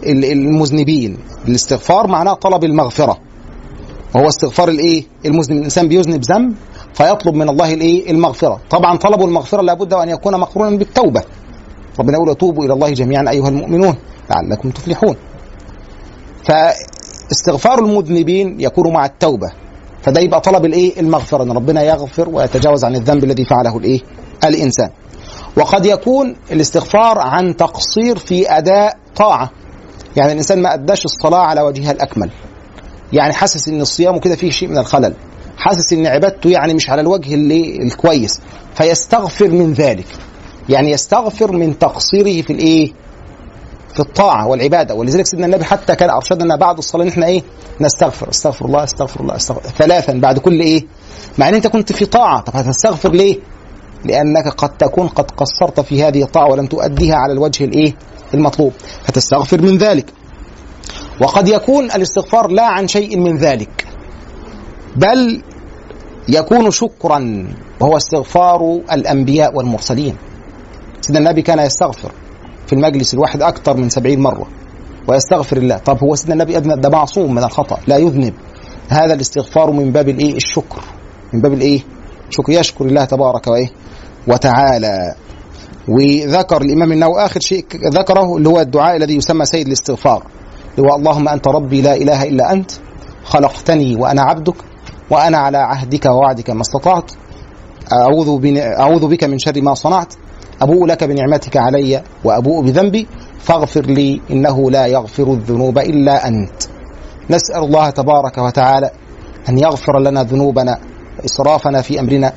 المذنبين. 0.06 1.18
الاستغفار 1.48 2.06
معناه 2.06 2.34
طلب 2.34 2.64
المغفرة. 2.64 3.18
وهو 4.14 4.28
استغفار 4.28 4.68
الإيه؟ 4.68 5.04
المذنب. 5.26 5.58
الإنسان 5.58 5.88
بيذنب 5.88 6.22
ذنب 6.24 6.54
فيطلب 6.94 7.34
من 7.34 7.48
الله 7.48 7.74
الإيه؟ 7.74 8.10
المغفرة. 8.10 8.60
طبعا 8.70 8.96
طلب 8.96 9.22
المغفرة 9.22 9.62
لابد 9.62 9.92
أن 9.92 10.08
يكون 10.08 10.40
مقرونا 10.40 10.76
بالتوبة. 10.76 11.22
ربنا 11.98 12.16
يقول 12.16 12.34
توبوا 12.34 12.64
إلى 12.64 12.72
الله 12.72 12.90
جميعا 12.90 13.30
أيها 13.30 13.48
المؤمنون 13.48 13.94
لعلكم 14.30 14.70
تفلحون. 14.70 15.16
فاستغفار 16.44 17.78
المذنبين 17.78 18.60
يكون 18.60 18.92
مع 18.92 19.06
التوبة. 19.06 19.52
فده 20.02 20.20
يبقى 20.20 20.40
طلب 20.40 20.64
الإيه؟ 20.64 21.00
المغفرة 21.00 21.42
إن 21.42 21.52
ربنا 21.52 21.82
يغفر 21.82 22.28
ويتجاوز 22.28 22.84
عن 22.84 22.96
الذنب 22.96 23.24
الذي 23.24 23.44
فعله 23.44 23.76
الإيه؟ 23.76 24.00
الإنسان. 24.44 24.90
وقد 25.56 25.86
يكون 25.86 26.36
الاستغفار 26.52 27.18
عن 27.18 27.56
تقصير 27.56 28.18
في 28.18 28.50
أداء 28.50 28.96
طاعة. 29.16 29.50
يعني 30.16 30.32
الإنسان 30.32 30.62
ما 30.62 30.74
أداش 30.74 31.04
الصلاة 31.04 31.38
على 31.38 31.60
وجهها 31.60 31.92
الأكمل. 31.92 32.30
يعني 33.12 33.32
حاسس 33.32 33.68
إن 33.68 33.80
الصيام 33.80 34.18
كده 34.18 34.36
فيه 34.36 34.50
شيء 34.50 34.68
من 34.68 34.78
الخلل. 34.78 35.14
حاسس 35.56 35.92
إن 35.92 36.06
عبادته 36.06 36.50
يعني 36.50 36.74
مش 36.74 36.90
على 36.90 37.00
الوجه 37.00 37.34
اللي 37.34 37.78
الكويس. 37.82 38.40
فيستغفر 38.74 39.48
من 39.48 39.72
ذلك. 39.72 40.06
يعني 40.68 40.90
يستغفر 40.90 41.52
من 41.52 41.78
تقصيره 41.78 42.42
في 42.42 42.52
الإيه؟ 42.52 42.92
في 43.94 44.00
الطاعة 44.00 44.46
والعبادة. 44.46 44.94
ولذلك 44.94 45.26
سيدنا 45.26 45.46
النبي 45.46 45.64
حتى 45.64 45.94
كان 45.96 46.10
أرشدنا 46.10 46.56
بعد 46.56 46.78
الصلاة 46.78 47.04
إن 47.04 47.08
إحنا 47.08 47.26
إيه؟ 47.26 47.42
نستغفر. 47.80 48.30
استغفر 48.30 48.64
الله 48.64 48.84
استغفر 48.84 49.20
الله 49.20 49.36
استغفر 49.36 49.68
ثلاثا 49.68 50.12
بعد 50.12 50.38
كل 50.38 50.60
إيه؟ 50.60 50.84
مع 51.38 51.48
إن 51.48 51.54
أنت 51.54 51.66
كنت 51.66 51.92
في 51.92 52.06
طاعة. 52.06 52.40
طب 52.40 52.56
هتستغفر 52.56 53.12
ليه؟ 53.12 53.38
لأنك 54.04 54.48
قد 54.48 54.76
تكون 54.76 55.08
قد 55.08 55.30
قصرت 55.30 55.80
في 55.80 56.04
هذه 56.04 56.22
الطاعة 56.22 56.50
ولم 56.50 56.66
تؤديها 56.66 57.14
على 57.14 57.32
الوجه 57.32 57.64
الإيه؟ 57.64 57.94
المطلوب. 58.34 58.72
فتستغفر 59.04 59.62
من 59.62 59.78
ذلك. 59.78 60.12
وقد 61.20 61.48
يكون 61.48 61.84
الاستغفار 61.84 62.50
لا 62.50 62.66
عن 62.66 62.88
شيء 62.88 63.18
من 63.18 63.36
ذلك. 63.38 63.86
بل 64.96 65.42
يكون 66.28 66.70
شكرا. 66.70 67.48
وهو 67.80 67.96
استغفار 67.96 68.80
الأنبياء 68.92 69.54
والمرسلين. 69.56 70.16
سيدنا 71.06 71.18
النبي 71.18 71.42
كان 71.42 71.58
يستغفر 71.58 72.12
في 72.66 72.72
المجلس 72.72 73.14
الواحد 73.14 73.42
أكثر 73.42 73.76
من 73.76 73.88
سبعين 73.88 74.20
مرة 74.20 74.46
ويستغفر 75.08 75.56
الله. 75.56 75.78
طب 75.78 75.98
هو 76.04 76.14
سيدنا 76.14 76.34
النبي 76.34 76.56
أذنب؟ 76.56 76.80
ده 76.80 76.88
معصوم 76.88 77.34
من 77.34 77.44
الخطأ 77.44 77.78
لا 77.86 77.96
يذنب. 77.96 78.34
هذا 78.88 79.14
الاستغفار 79.14 79.70
من 79.70 79.92
باب 79.92 80.08
الإيه؟ 80.08 80.36
الشكر. 80.36 80.82
من 81.32 81.40
باب 81.40 81.52
الإيه؟ 81.52 81.80
شكر. 82.30 82.52
يشكر 82.52 82.84
الله 82.84 83.04
تبارك 83.04 83.46
وإيه؟ 83.46 83.70
وتعالى. 84.28 85.14
وذكر 85.88 86.62
الإمام 86.62 86.92
النووي 86.92 87.24
آخر 87.24 87.40
شيء 87.40 87.66
ذكره 87.74 88.36
اللي 88.36 88.48
هو 88.48 88.60
الدعاء 88.60 88.96
الذي 88.96 89.16
يسمى 89.16 89.44
سيد 89.44 89.66
الاستغفار. 89.66 90.22
اللي 90.78 90.90
هو 90.90 90.96
اللهم 90.96 91.28
أنت 91.28 91.48
ربي 91.48 91.82
لا 91.82 91.94
إله 91.94 92.22
إلا 92.22 92.52
أنت 92.52 92.70
خلقتني 93.24 93.96
وأنا 93.96 94.22
عبدك 94.22 94.56
وأنا 95.10 95.38
على 95.38 95.58
عهدك 95.58 96.06
ووعدك 96.06 96.50
ما 96.50 96.60
استطعت. 96.60 97.12
أعوذ. 97.92 98.58
أعوذ 98.58 99.08
بك 99.08 99.24
من 99.24 99.38
شر 99.38 99.62
ما 99.62 99.74
صنعت. 99.74 100.14
أبوء 100.62 100.86
لك 100.86 101.04
بنعمتك 101.04 101.56
علي 101.56 102.02
وأبوء 102.24 102.64
بذنبي 102.64 103.06
فاغفر 103.38 103.86
لي 103.86 104.20
إنه 104.30 104.70
لا 104.70 104.86
يغفر 104.86 105.32
الذنوب 105.32 105.78
إلا 105.78 106.28
أنت. 106.28 106.62
نسأل 107.30 107.64
الله 107.64 107.90
تبارك 107.90 108.38
وتعالى 108.38 108.90
أن 109.48 109.58
يغفر 109.58 109.98
لنا 109.98 110.22
ذنوبنا 110.22 110.78
وإسرافنا 111.18 111.82
في 111.82 112.00
أمرنا 112.00 112.32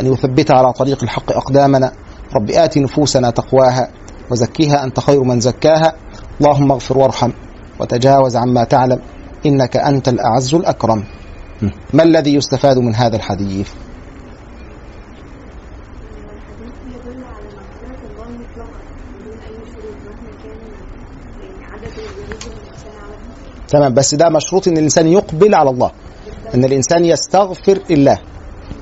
أن 0.00 0.12
يثبت 0.12 0.50
على 0.50 0.72
طريق 0.72 1.02
الحق 1.02 1.32
أقدامنا. 1.32 1.92
رب 2.34 2.50
آت 2.50 2.78
نفوسنا 2.78 3.30
تقواها 3.30 3.88
وزكيها 4.30 4.84
أنت 4.84 5.00
خير 5.00 5.22
من 5.22 5.40
زكاها. 5.40 5.92
اللهم 6.40 6.72
اغفر 6.72 6.98
وارحم 6.98 7.30
وتجاوز 7.80 8.36
عما 8.36 8.64
تعلم 8.64 8.98
إنك 9.46 9.76
أنت 9.76 10.08
الأعز 10.08 10.54
الأكرم. 10.54 11.04
ما 11.92 12.02
الذي 12.02 12.34
يستفاد 12.34 12.78
من 12.78 12.94
هذا 12.94 13.16
الحديث 13.16 13.70
الحديث 16.42 16.74
يدل 16.94 17.24
على 17.24 17.46
مغفرة 17.56 18.02
الله 18.10 18.28
مطلقا 18.28 18.80
بدون 19.14 19.38
أي 19.38 19.54
شروط 19.72 19.96
مهما 20.06 20.32
كان 20.42 20.58
يعني 21.40 21.64
عدد 21.64 21.94
الذنوب 21.98 22.42
اللي 22.44 22.60
الإنسان 22.62 22.94
عملها 23.02 23.61
تمام. 23.72 23.94
بس 23.94 24.14
ده 24.14 24.28
مشروط 24.28 24.68
إن 24.68 24.76
الإنسان 24.76 25.06
يقبل 25.06 25.54
على 25.54 25.70
الله 25.70 25.90
إن 26.54 26.64
الإنسان 26.64 27.04
يستغفر 27.04 27.78
الله. 27.90 28.18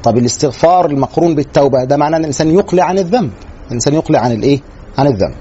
طب 0.03 0.17
الاستغفار 0.19 0.87
المقرون 0.87 1.35
بالتوبة 1.35 1.85
ده 1.85 1.97
معناه 1.97 2.17
إن 2.19 2.23
الإنسان 2.23 2.51
يقلع 2.51 2.85
عن 2.85 2.99
الذنب. 2.99 3.31
الإنسان 3.67 3.95
يقلع 3.95 4.19
عن 4.19 4.33
الإيه؟ 4.33 4.61
عن 4.99 5.07
الذنب. 5.07 5.35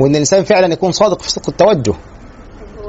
وإن 0.00 0.10
الإنسان 0.10 0.44
فعلا 0.44 0.72
يكون 0.72 0.92
صادق 0.92 1.22
في 1.22 1.30
صدق 1.30 1.48
التوجه. 1.48 1.94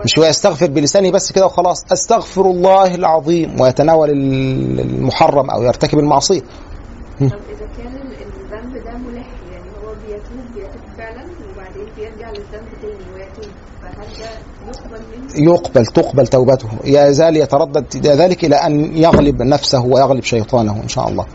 مش 0.05 0.19
هو 0.19 0.25
يستغفر 0.25 0.67
بلسانه 0.69 1.11
بس 1.11 1.31
كده 1.31 1.45
وخلاص. 1.45 1.91
أستغفر 1.91 2.41
الله 2.45 2.95
العظيم 2.95 3.61
ويتناول 3.61 4.09
ال- 4.09 4.79
المحرم 4.79 5.49
أو 5.49 5.63
يرتكب 5.63 5.99
المعصية. 5.99 6.39
طب 6.41 6.45
إذا 7.21 7.31
كان 7.77 7.95
الذنب 7.95 8.83
ده 8.85 8.91
ملح 8.97 9.27
يعني 9.51 9.69
هو 9.83 9.93
بيتوب 10.07 10.53
بيتوب 10.55 10.81
فعلا 10.97 11.23
وبعدين 11.53 11.85
بيرجع 11.97 12.29
للذنب 12.29 12.67
تاني 12.81 13.13
ويتوب 13.15 13.51
فهل 13.81 14.07
ده 14.19 14.29
يقبل 15.35 15.85
تقبل 15.85 16.27
توبته. 16.27 16.69
يزال 16.85 17.37
يتردد 17.37 17.85
إلى 17.95 18.09
ذلك 18.09 18.45
إلى 18.45 18.55
أن 18.55 18.97
يغلب 18.97 19.41
نفسه 19.41 19.85
ويغلب 19.85 20.23
شيطانه 20.23 20.81
إن 20.83 20.87
شاء 20.87 21.09
الله. 21.09 21.25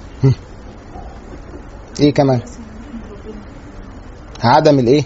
إيه 2.01 2.15
كمان؟ 2.15 2.41
عدم 4.43 4.79
الإيه؟ 4.79 5.03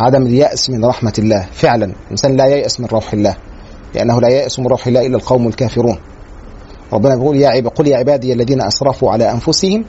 عدم 0.00 0.26
اليأس 0.26 0.70
من 0.70 0.84
رحمة 0.84 1.12
الله. 1.18 1.46
فعلا 1.52 1.92
الإنسان 2.06 2.36
لا 2.36 2.46
ييأس 2.46 2.80
من 2.80 2.86
روح 2.86 3.12
الله 3.12 3.36
لأنه 3.94 4.20
لا 4.20 4.28
ييأس 4.28 4.58
من 4.58 4.66
روح 4.66 4.86
الله 4.86 5.06
إلا 5.06 5.16
القوم 5.16 5.48
الكافرون. 5.48 5.98
ربنا 6.92 7.16
بيقول 7.16 7.36
يا 7.36 7.48
عب 7.48 7.66
قل 7.66 7.86
يا 7.86 7.96
عبادي 7.96 8.32
الذين 8.32 8.62
أسرفوا 8.62 9.10
على 9.10 9.30
أنفسهم 9.30 9.84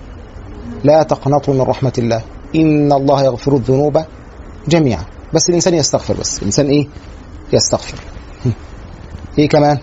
لا 0.83 1.03
تقنطوا 1.03 1.53
من 1.53 1.61
رحمة 1.61 1.93
الله. 1.97 2.21
إن 2.55 2.91
الله 2.93 3.23
يغفر 3.23 3.55
الذنوب 3.55 4.01
جميعا. 4.67 5.03
بس 5.33 5.49
الإنسان 5.49 5.73
يستغفر 5.73 6.13
بس. 6.13 6.39
الإنسان 6.39 6.65
إيه؟ 6.67 6.87
يستغفر. 7.53 7.97
إيه 9.39 9.49
كمان؟ 9.49 9.77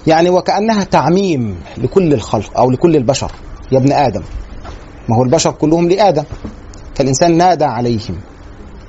يعني 0.07 0.30
وكأنها 0.30 0.84
تعميم 0.84 1.61
لكل 1.78 2.12
الخلق 2.12 2.59
أو 2.59 2.70
لكل 2.70 2.97
البشر. 2.97 3.32
يا 3.72 3.78
ابن 3.78 3.92
آدم. 3.92 4.22
ما 5.09 5.16
هو 5.16 5.22
البشر 5.22 5.51
كلهم 5.51 5.88
لآدم. 5.88 6.24
فالإنسان 6.94 7.36
نادى 7.36 7.64
عليهم. 7.64 8.20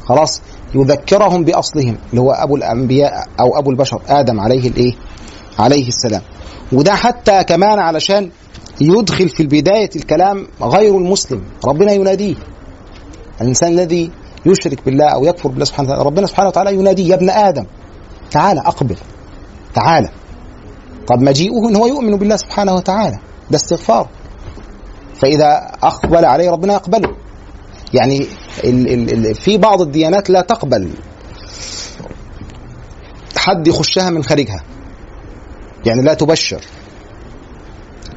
خلاص 0.08 0.41
يذكرهم 0.76 1.43
بأصلهم 1.43 1.97
اللي 2.10 2.22
هو 2.22 2.32
أبو 2.32 2.55
الأنبياء 2.55 3.28
أو 3.39 3.60
أبو 3.60 3.70
البشر 3.72 4.01
آدم 4.08 4.39
عليه 4.39 4.68
الإيه؟ 4.68 4.93
عليه 5.60 5.88
السلام. 5.88 6.22
وده 6.74 6.95
حتى 6.95 7.43
كمان 7.43 7.80
علشان 7.80 8.30
يدخل 8.82 9.30
في 9.30 9.43
بداية 9.43 9.89
الكلام 9.95 10.47
غير 10.62 10.97
المسلم 10.97 11.43
ربنا 11.66 11.91
يناديه. 11.91 12.36
الإنسان 13.41 13.72
الذي 13.72 14.12
يشرك 14.45 14.86
بالله 14.86 15.05
أو 15.05 15.26
يكفر 15.26 15.49
بالله 15.49 15.66
سبحانه 15.66 15.89
وتعالى 15.89 16.05
ربنا 16.05 16.28
سبحانه 16.28 16.47
وتعالى 16.49 16.74
يناديه 16.76 17.10
يا 17.10 17.16
ابن 17.16 17.30
آدم 17.30 17.66
تعال 18.32 18.58
أقبل 18.58 18.95
تعال. 19.74 20.10
طب 21.08 21.22
مجيئه 21.22 21.70
إن 21.70 21.76
هو 21.76 21.88
يؤمن 21.88 22.16
بالله 22.18 22.36
سبحانه 22.36 22.76
وتعالى 22.76 23.18
ده 23.51 23.55
استغفار. 23.58 24.08
فإذا 25.16 25.72
أقبل 25.84 26.26
عليه 26.26 26.51
ربنا 26.51 26.74
يقبله 26.74 27.10
يعني 27.94 28.28
ال 28.64 29.14
ال 29.28 29.36
في 29.36 29.58
بعض 29.58 29.82
الديانات 29.82 30.30
لا 30.30 30.42
تقبل 30.42 30.90
حد 33.38 33.68
يخشها 33.68 34.10
من 34.10 34.24
خارجها. 34.24 34.64
يعني 35.86 36.02
لا 36.02 36.14
تبشر 36.14 36.62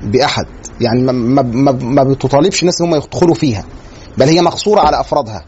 بأحد. 0.03 0.47
يعني 0.81 1.03
ما, 1.03 1.43
ما, 1.43 1.73
ما, 1.73 2.03
بتطالبش 2.03 2.63
الناس 2.63 2.81
إن 2.81 2.87
هم 2.87 2.95
يدخلوا 2.95 3.35
فيها 3.35 3.65
بل 4.19 4.29
هي 4.29 4.43
مقصورة 4.43 4.81
على 4.81 5.01
أفرادها. 5.01 5.45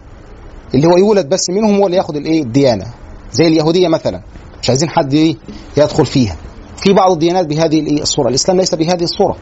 اللي 0.74 0.86
هو 0.86 0.96
يولد 0.96 1.28
بس 1.28 1.50
منهم 1.50 1.76
هو 1.76 1.86
اللي 1.86 1.96
ياخد 1.96 2.16
الإيه؟ 2.16 2.42
الديانة. 2.42 2.86
زي 3.32 3.46
اليهودية 3.46 3.88
مثلا. 3.88 4.22
مش 4.62 4.68
عايزين 4.70 4.88
حد 4.88 5.14
إيه؟ 5.14 5.36
يدخل 5.76 6.06
فيها. 6.06 6.36
في 6.76 6.92
بعض 6.92 7.10
الديانات 7.10 7.46
بهذه 7.46 7.80
الإيه؟ 7.80 8.02
الصورة. 8.02 8.28
الإسلام 8.28 8.56
ليس 8.56 8.74
بهذه 8.74 9.02
الصورة 9.02 9.36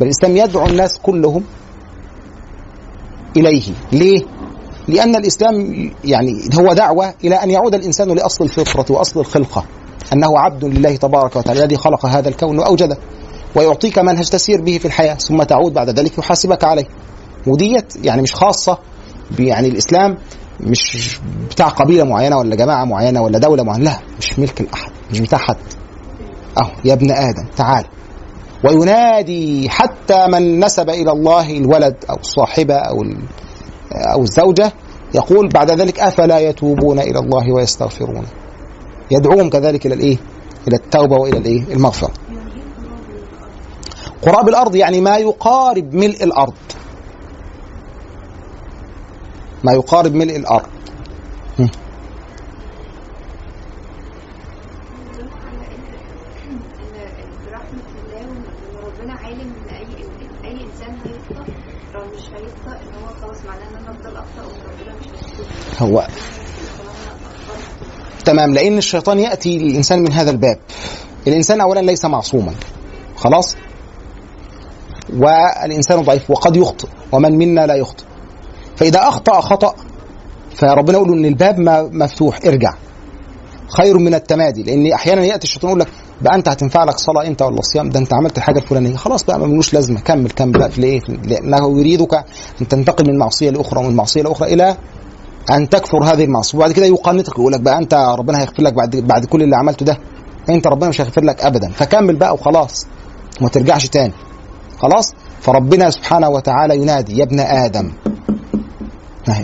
بل 0.00 0.06
الإسلام 0.06 0.36
يدعو 0.36 0.66
الناس 0.66 0.98
كلهم 0.98 1.44
إليه. 3.36 3.62
ليه؟ 3.92 4.22
لأن 4.88 5.16
الإسلام 5.16 5.90
يعني 6.04 6.32
هو 6.54 6.72
دعوة 6.72 7.14
إلى 7.24 7.34
أن 7.34 7.50
يعود 7.50 7.74
الإنسان 7.74 8.08
لأصل 8.08 8.44
الفطرة 8.44 8.96
وأصل 8.96 9.20
الخلقة. 9.20 9.64
أنه 10.12 10.38
عبد 10.38 10.64
لله 10.64 10.96
تبارك 10.96 11.36
وتعالى 11.36 11.64
الذي 11.64 11.76
خلق 11.76 12.06
هذا 12.06 12.28
الكون 12.28 12.58
وأوجده. 12.58 12.98
ويعطيك 13.56 13.98
منهج 13.98 14.28
تسير 14.28 14.60
به 14.60 14.78
في 14.78 14.84
الحياة 14.84 15.14
ثم 15.14 15.42
تعود 15.42 15.72
بعد 15.72 15.90
ذلك 15.90 16.18
يحاسبك 16.18 16.64
عليه. 16.64 16.84
وديت 17.46 17.96
يعني 18.04 18.22
مش 18.22 18.34
خاصة 18.34 18.78
يعني 19.38 19.68
الإسلام 19.68 20.16
مش 20.60 21.18
بتاع 21.50 21.68
قبيلة 21.68 22.04
معينة 22.04 22.38
ولا 22.38 22.56
جماعة 22.56 22.84
معينة 22.84 23.22
ولا 23.22 23.38
دولة 23.38 23.62
معينة. 23.62 23.84
لا 23.84 23.98
مش 24.18 24.38
ملك 24.38 24.60
الأحد 24.60 24.92
مش 25.10 25.20
بتاع 25.20 25.38
حد. 25.38 25.56
أهو 26.58 26.70
يا 26.84 26.92
ابن 26.92 27.10
آدم 27.10 27.46
تعال. 27.56 27.84
وينادي 28.64 29.68
حتى 29.70 30.26
من 30.26 30.64
نسب 30.64 30.90
إلى 30.90 31.12
الله 31.12 31.50
الولد 31.50 31.96
أو 32.10 32.16
الصاحبة 32.16 32.74
أو 32.74 33.04
أو 33.92 34.22
الزوجة 34.22 34.72
يقول 35.14 35.48
بعد 35.48 35.70
ذلك 35.70 36.00
أفلا 36.00 36.38
يتوبون 36.38 36.98
إلى 36.98 37.18
الله 37.18 37.52
ويستغفرون 37.52 38.26
يدعوهم 39.10 39.50
كذلك 39.50 39.86
إلى 39.86 39.94
الإيه؟ 39.94 40.16
إلى 40.68 40.76
التوبة 40.76 41.16
وإلى 41.16 41.38
الإيه؟ 41.38 41.62
المغفرة 41.72 42.10
قراب 44.22 44.48
الأرض 44.48 44.76
يعني 44.76 45.00
ما 45.00 45.16
يقارب 45.16 45.94
ملء 45.94 46.24
الأرض 46.24 46.54
ما 49.64 49.72
يقارب 49.72 50.14
ملء 50.14 50.36
الأرض 50.36 50.66
هم. 51.58 51.68
يدل 55.14 55.28
على 55.44 55.66
ان 55.66 55.84
ان 56.80 57.28
برحمه 57.46 57.88
الله 58.04 58.28
وان 58.28 58.44
ربنا 58.84 59.12
عالم 59.12 59.40
ان 59.40 59.74
اي 59.74 59.82
إن 59.82 60.44
اي 60.44 60.64
انسان 60.64 60.96
هيخطا 61.04 61.44
لو 61.94 62.00
مش 62.14 62.28
هيخطا 62.28 62.72
ان 62.82 63.02
هو 63.02 63.08
خلاص 63.22 63.44
معناه 63.46 63.68
ان 63.70 63.76
أنا 63.76 63.90
افضل 63.90 64.16
اخطا 64.16 64.42
وان 64.42 64.60
ربنا 64.70 64.94
مش 65.00 65.06
هيخطا 65.06 65.44
هو. 65.82 66.06
تمام. 68.24 68.54
لأن 68.54 68.78
الشيطان 68.78 69.18
يأتي 69.18 69.58
للإنسان 69.58 69.98
من 70.02 70.12
هذا 70.12 70.30
الباب. 70.30 70.58
الإنسان 71.26 71.60
اولا 71.60 71.80
ليس 71.80 72.04
معصوما. 72.04 72.52
خلاص؟ 73.16 73.56
والإنسان 75.16 76.02
ضعيف. 76.02 76.30
وقد 76.30 76.56
يخطئ. 76.56 76.88
ومن 77.12 77.38
منا 77.38 77.66
لا 77.66 77.74
يخطئ. 77.74 78.04
فإذا 78.76 79.08
أخطأ 79.08 79.40
خطأ. 79.40 79.74
فربنا 80.54 80.98
يقول 80.98 81.18
إن 81.18 81.24
الباب 81.24 81.60
مفتوح. 81.92 82.40
ارجع. 82.46 82.74
خير 83.68 83.98
من 83.98 84.14
التمادي. 84.14 84.62
لأن 84.62 84.92
أحيانا 84.92 85.24
يأتي 85.24 85.44
الشيطان 85.44 85.68
يقول 85.70 85.80
لك 85.80 85.88
بقى 86.20 86.34
انت 86.34 86.48
هتنفع 86.48 86.84
لك 86.84 86.98
صلاة. 86.98 87.26
أنت 87.26 87.42
ولا 87.42 87.62
صيام. 87.62 87.90
ده 87.90 87.98
أنت 87.98 88.14
عملت 88.14 88.38
الحاجة 88.38 88.58
الفلانية. 88.58 88.96
خلاص 88.96 89.24
بقى 89.24 89.38
ملوش 89.38 89.74
لازمة. 89.74 90.00
كمل 90.00 90.30
كمل 90.30 90.52
بقى. 90.52 90.70
في 90.70 90.78
الايه 90.78 91.00
لأنه 91.24 91.78
يريدك 91.78 92.14
أن 92.60 92.68
تنتقل 92.68 93.12
من 93.12 93.18
معصية 93.18 93.50
لأخرى 93.50 93.80
ومن 93.80 93.96
معصية 93.96 94.22
لأخرى 94.22 94.54
إلى 94.54 94.76
أن 95.50 95.68
تكفر 95.68 96.04
هذه 96.04 96.24
المعصية. 96.24 96.58
وبعد 96.58 96.72
كده 96.72 96.86
يقنطك 96.86 97.38
يقول 97.38 97.52
لك 97.52 97.60
بقى 97.60 97.78
أنت 97.78 97.94
ربنا 97.94 98.38
هيغفر 98.40 98.62
لك 98.62 98.72
بعد 98.72 98.96
بعد 98.96 99.24
كل 99.24 99.42
اللي 99.42 99.56
عملته 99.56 99.86
ده. 99.86 99.98
أنت 100.48 100.66
ربنا 100.66 100.88
مش 100.88 101.00
هيغفر 101.00 101.24
لك 101.24 101.40
ابدا. 101.44 101.68
فكمل 101.70 102.16
بقى 102.16 102.34
وخلاص 102.34 102.86
وما 103.40 103.48
ترجعش 103.48 103.86
تاني. 103.86 104.12
خلاص؟ 104.78 105.12
فربنا 105.40 105.90
سبحانه 105.90 106.28
وتعالى 106.28 106.76
ينادي 106.76 107.18
يا 107.18 107.24
ابن 107.24 107.40
آدم 107.40 107.92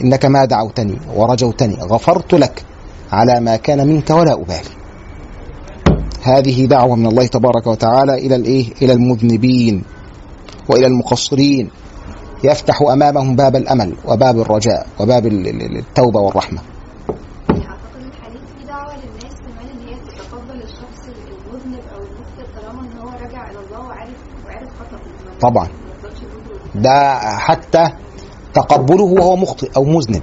إنك 0.04 0.24
ما 0.24 0.44
دعوتني 0.44 0.98
ورجوتني 1.16 1.74
غفرت 1.74 2.34
لك 2.34 2.64
على 3.12 3.40
ما 3.40 3.56
كان 3.56 3.86
منك 3.88 4.10
ولا 4.10 4.32
أبالي. 4.32 4.78
هذه 6.22 6.66
دعوة 6.66 6.96
من 6.96 7.06
الله 7.06 7.26
تبارك 7.26 7.66
وتعالى 7.66 8.14
إلى 8.14 8.36
الإيه؟ 8.36 8.72
إلى 8.82 8.92
المذنبين 8.92 9.82
وإلى 10.68 10.86
المقصرين. 10.86 11.70
يفتح 12.44 12.82
أمامهم 12.82 13.36
باب 13.36 13.56
الأمل 13.56 13.94
وباب 14.04 14.38
الرجاء 14.38 14.86
وباب 15.00 15.26
ال- 15.26 15.46
ال- 15.48 15.78
التوبة 15.78 16.20
والرحمة. 16.20 16.60
أو 25.36 25.40
طبعا. 25.40 25.66
يقول 25.66 26.82
ده 26.82 27.18
حتى 27.38 27.84
تقبله 28.54 29.04
وهو 29.04 29.36
مخطئ 29.36 29.70
أو 29.76 29.84
مذنب. 29.84 30.22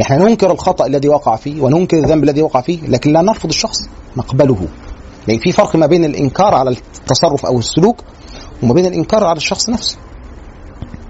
إحنا 0.00 0.16
ننكر 0.18 0.52
الخطأ 0.52 0.86
الذي 0.86 1.08
وقع 1.08 1.36
فيه 1.36 1.62
وننكر 1.62 1.98
الذنب 1.98 2.24
الذي 2.24 2.42
وقع 2.42 2.60
فيه 2.60 2.86
لكن 2.88 3.12
لا 3.12 3.22
نرفض 3.22 3.48
الشخص 3.48 3.78
نقبله 4.16 4.68
لأن 5.28 5.38
في 5.38 5.52
فرق 5.52 5.76
ما 5.76 5.86
بين 5.86 6.04
الإنكار 6.04 6.54
على 6.54 6.70
التصرف 6.70 7.46
أو 7.46 7.58
السلوك 7.58 7.96
وما 8.62 8.74
بين 8.74 8.86
الإنكار 8.86 9.24
على 9.24 9.36
الشخص 9.36 9.68
نفسه. 9.68 9.98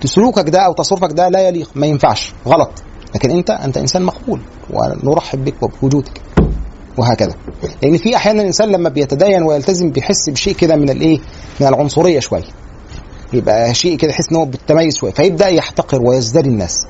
سلوكك 0.07 0.49
ده 0.49 0.59
أو 0.61 0.73
تصرفك 0.73 1.13
ده 1.13 1.29
لا 1.29 1.49
يليق 1.49 1.71
ما 1.75 1.87
ينفعش 1.87 2.33
غلط. 2.47 2.71
لكن 3.15 3.31
أنت 3.31 3.51
أنت 3.51 3.77
إنسان 3.77 4.03
مقبول 4.03 4.41
ونرحب 4.71 5.45
بك 5.45 5.63
وبوجودك 5.63 6.21
وهكذا. 6.99 7.35
لأن 7.83 7.97
في 7.97 8.17
أحيانا 8.17 8.41
الإنسان 8.43 8.69
لما 8.69 8.89
بيتدين 8.89 9.43
ويلتزم 9.43 9.91
بيحس 9.91 10.31
بشيء 10.31 10.55
كده 10.55 10.77
من 10.77 10.91
الإيه؟ 10.91 11.19
من 11.61 11.67
العنصرية 11.67 12.21
شوية 12.21 12.43
يبقى 13.33 13.75
شيء 13.75 13.97
كده 13.97 14.11
يحس 14.11 14.31
إن 14.31 14.37
هو 14.37 14.45
بالتميز 14.45 14.97
شوية 14.97 15.13
فيبدأ 15.13 15.49
يحتقر 15.49 16.03
ويزدري 16.03 16.49
الناس 16.49 16.87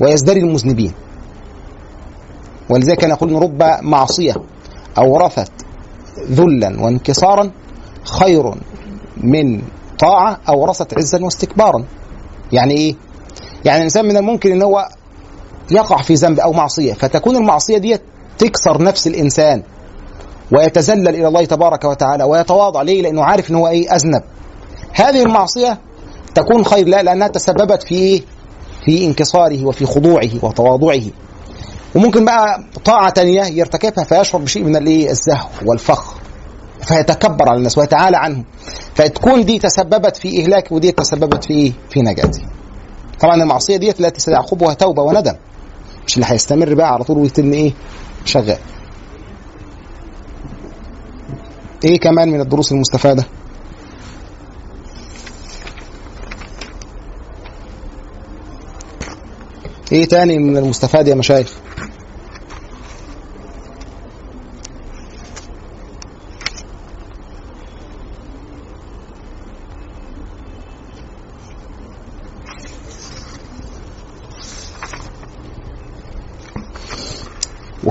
ويزدري 0.00 0.40
المذنبين. 0.40 0.92
ولذلك 2.70 2.98
كان 2.98 3.10
يقول 3.10 3.30
إن 3.30 3.36
رب 3.36 3.62
معصية 3.82 4.34
أورثت 4.98 5.52
ذلا 6.30 6.82
وانكسارا 6.82 7.50
خير 8.04 8.54
من 9.16 9.62
طاعة 9.98 10.40
أورثت 10.48 10.98
عزا 10.98 11.24
واستكبارا. 11.24 11.84
يعني 12.52 12.74
إيه؟ 12.76 12.94
يعني 13.64 13.78
الإنسان 13.78 14.04
من 14.04 14.16
الممكن 14.16 14.52
إن 14.52 14.62
هو 14.62 14.88
يقع 15.70 16.02
في 16.02 16.14
ذنب 16.14 16.40
أو 16.40 16.52
معصية 16.52 16.92
فتكون 16.92 17.36
المعصية 17.36 17.78
دي 17.78 17.98
تكسر 18.38 18.82
نفس 18.82 19.06
الإنسان 19.06 19.62
ويتذلل 20.52 21.08
إلى 21.08 21.28
الله 21.28 21.44
تبارك 21.44 21.84
وتعالى 21.84 22.24
ويتواضع 22.24 22.82
ليه؟ 22.82 23.02
لأنه 23.02 23.24
عارف 23.24 23.50
ان 23.50 23.54
هو 23.54 23.68
إيه؟ 23.68 23.94
أذنب. 23.96 24.22
هذه 24.92 25.22
المعصية 25.22 25.78
تكون 26.34 26.64
خير 26.64 26.88
لا 26.88 27.02
لأنها 27.02 27.28
تسببت 27.28 27.82
في 27.82 27.94
إيه؟ 27.94 28.22
في 28.84 29.04
انكساره 29.06 29.64
وفي 29.64 29.86
خضوعه 29.86 30.30
وتواضعه. 30.42 31.02
وممكن 31.94 32.24
بقى 32.24 32.64
طاعة 32.84 33.10
تانية 33.10 33.44
يرتكبها 33.44 34.04
فيشعر 34.04 34.40
بشيء 34.40 34.64
من 34.64 34.76
الإيه؟ 34.76 35.10
الزهو 35.10 35.46
والفخر. 35.66 36.14
فيتكبر 36.88 37.48
على 37.48 37.58
الناس 37.58 37.78
ويتعالى 37.78 38.16
عنهم. 38.16 38.44
فتكون 38.94 39.44
دي 39.44 39.58
تسببت 39.58 40.16
في 40.16 40.42
إهلاك 40.42 40.72
ودي 40.72 40.92
تسببت 40.92 41.44
في 41.44 41.52
إيه؟ 41.52 41.72
في 41.90 42.02
نجاته 42.02 42.42
طبعا 43.20 43.34
المعصية 43.42 43.76
ديت 43.76 44.00
التي 44.00 44.20
سيعقبها 44.20 44.74
توبة 44.74 45.02
وندم. 45.02 45.34
مش 46.06 46.14
اللي 46.16 46.26
هيستمر 46.30 46.74
بقى 46.74 46.92
على 46.92 47.04
طول 47.04 47.18
ويتم 47.18 47.52
إيه؟ 47.52 47.72
شغال. 48.24 48.58
إيه 51.84 51.98
كمان 52.00 52.28
من 52.32 52.40
الدروس 52.40 52.72
المستفادة؟ 52.72 53.24
إيه 59.92 60.04
تاني 60.04 60.38
من 60.38 60.56
المستفاد 60.56 61.08
يا 61.08 61.14
مشايخ؟ 61.14 61.52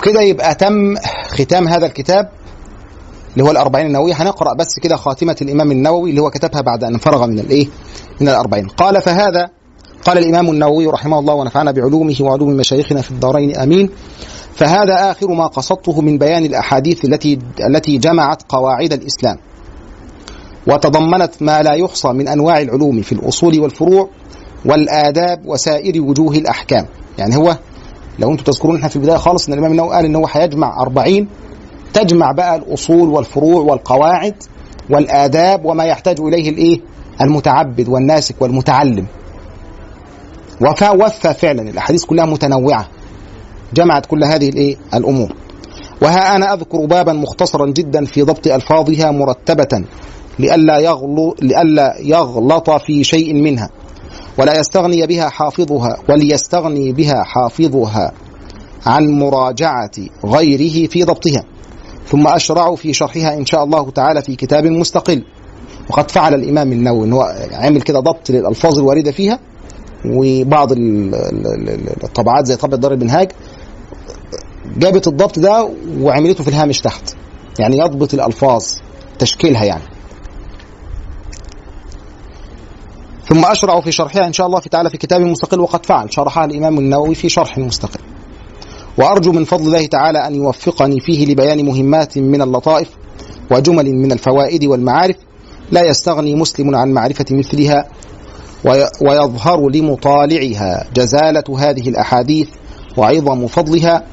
وكده 0.06 0.22
يبقى 0.22 0.56
تم 0.56 0.96
ختام 1.28 1.68
هذا 1.68 1.86
الكتاب 1.86 2.30
اللي 3.34 3.44
هو 3.44 3.52
الأربعين 3.52 3.88
النووية 3.88 4.14
هنقرأ 4.14 4.54
بس 4.54 4.80
كده 4.82 4.96
خاتمة 4.96 5.36
الإمام 5.42 5.72
النووي 5.72 6.10
اللي 6.10 6.22
هو 6.22 6.30
كتبها 6.30 6.62
بعد 6.62 6.84
أن 6.84 6.98
فرغ 6.98 7.26
من 7.28 7.40
الإيه؟ 7.40 7.68
من 8.22 8.30
الأربعين. 8.30 8.68
قال 8.68 9.02
فهذا 9.02 9.50
قال 10.06 10.18
الإمام 10.18 10.50
النووي 10.50 10.88
رحمه 10.88 11.20
الله 11.20 11.34
ونفعنا 11.34 11.72
بعلومه 11.72 12.16
وعلوم 12.20 12.50
مشايخنا 12.50 13.02
في 13.02 13.12
الدارين 13.12 13.56
آمين. 13.58 13.90
فهذا 14.56 15.12
آخر 15.12 15.28
ما 15.34 15.48
قصدته 15.48 16.02
من 16.02 16.18
بيان 16.18 16.46
الأحاديث 16.46 17.06
التي 17.06 17.40
التي 17.68 17.98
جمعت 17.98 18.42
قواعد 18.50 18.94
الإسلام. 18.94 19.38
وتضمنت 20.68 21.42
ما 21.42 21.64
لا 21.64 21.74
يحصى 21.74 22.08
من 22.08 22.28
أنواع 22.28 22.62
العلوم 22.62 23.02
في 23.02 23.12
الأصول 23.12 23.60
والفروع 23.60 24.10
والآداب 24.66 25.42
وسائر 25.46 26.02
وجوه 26.02 26.34
الأحكام. 26.36 26.86
يعني 27.18 27.38
هو 27.38 27.58
لو 28.20 28.32
أنتم 28.32 28.44
تذكرون 28.44 28.76
إحنا 28.76 28.88
في 28.88 28.96
البداية 28.96 29.18
خالص 29.18 29.48
إن 29.48 29.54
الإمام 29.54 29.72
النووي 29.72 29.94
قال 29.96 30.06
إن 30.06 30.16
هو 30.16 30.28
هيجمع 30.32 30.82
أربعين 30.82 31.28
تجمع 31.94 32.32
بقى 32.32 32.56
الأصول 32.56 33.10
والفروع 33.10 33.62
والقواعد 33.62 34.36
والآداب 34.90 35.66
وما 35.66 35.84
يحتاج 35.84 36.20
إليه 36.22 36.50
الإيه؟ 36.50 36.80
المتعبد 37.22 37.90
والناسك 37.90 38.42
والمتعلم. 38.42 39.06
وفى 40.62 40.90
وفى 40.90 41.34
فعلا 41.34 41.62
الأحاديث 41.62 42.06
كلها 42.06 42.26
متنوعة 42.26 42.88
جمعت 43.74 44.06
كل 44.06 44.24
هذه 44.24 44.50
الإيه؟ 44.50 44.76
الأمور. 44.94 45.34
وها 46.02 46.36
أنا 46.36 46.54
أذكر 46.54 46.86
بابا 46.86 47.14
مختصرا 47.14 47.66
جدا 47.66 48.06
في 48.06 48.22
ضبط 48.22 48.48
ألفاظها 48.48 49.12
مرتبة 49.12 49.84
لئلا 50.40 50.80
يغلو 50.80 51.36
لئلا 51.42 51.96
يغلط 52.00 52.70
في 52.70 53.04
شيء 53.04 53.34
منها. 53.34 53.70
ولا 54.38 54.60
يستغني 54.60 55.08
بها 55.08 55.30
حافظها 55.30 55.98
وليستغني 56.10 56.92
بها 56.92 57.24
حافظها 57.24 58.12
عن 58.86 59.08
مراجعة 59.20 59.92
غيره 60.26 60.88
في 60.88 61.04
ضبطها. 61.04 61.44
ثم 62.08 62.28
أشرع 62.28 62.76
في 62.76 62.94
شرحها 62.94 63.34
إن 63.34 63.46
شاء 63.46 63.64
الله 63.64 63.90
تعالى 63.92 64.22
في 64.22 64.36
كتاب 64.36 64.66
مستقل. 64.66 65.24
وقد 65.90 66.12
فعل 66.12 66.34
الإمام 66.34 66.72
النووي 66.72 67.12
هو 67.12 67.36
عمل 67.52 67.82
كده 67.82 68.00
ضبط 68.00 68.30
للألفاظ 68.30 68.80
الواردة 68.80 69.12
فيها 69.12 69.40
وبعض 70.06 70.72
ال- 70.72 71.16
ال- 71.16 71.70
ال- 71.70 72.04
الطبعات 72.04 72.46
زي 72.46 72.56
طبعة 72.56 72.80
دار 72.80 72.94
المنهاج 72.94 73.32
جابت 74.78 75.08
الضبط 75.08 75.40
ده 75.40 75.70
وعملته 76.00 76.44
في 76.44 76.50
الهامش 76.50 76.82
تحت. 76.82 77.14
يعني 77.60 77.78
يضبط 77.78 78.14
الألفاظ 78.14 78.64
تشكيلها 79.20 79.64
يعني. 79.66 79.84
ثم 83.30 83.46
أشرع 83.46 83.82
في 83.82 83.92
شرحها 83.92 84.28
إن 84.28 84.34
شاء 84.34 84.48
الله 84.48 84.60
في 84.60 84.70
تعالى 84.70 84.90
في 84.90 84.98
كتاب 84.98 85.22
مستقل 85.22 85.60
وقد 85.60 85.86
فعل. 85.86 86.14
شرحها 86.14 86.46
الإمام 86.46 86.78
النووي 86.78 87.16
في 87.16 87.30
شرح 87.30 87.58
مستقل. 87.58 88.00
وأرجو 88.98 89.32
من 89.32 89.44
فضل 89.44 89.66
الله 89.66 89.86
تعالى 89.86 90.28
أن 90.28 90.36
يوفقني 90.36 91.00
فيه 91.00 91.26
لبيان 91.26 91.66
مهمات 91.66 92.18
من 92.18 92.42
اللطائف 92.42 92.90
وجمل 93.52 93.94
من 93.96 94.12
الفوائد 94.12 94.66
والمعارف. 94.66 95.16
لا 95.72 95.84
يستغني 95.84 96.36
مسلم 96.36 96.76
عن 96.76 96.92
معرفة 96.92 97.26
مثلها 97.32 97.88
وي- 98.66 98.88
ويظهر 99.02 99.70
لمطالعها 99.70 100.86
جزالة 100.96 101.44
هذه 101.60 101.90
الأحاديث 101.90 102.48
وعظم 102.98 103.48
فضلها 103.48 104.04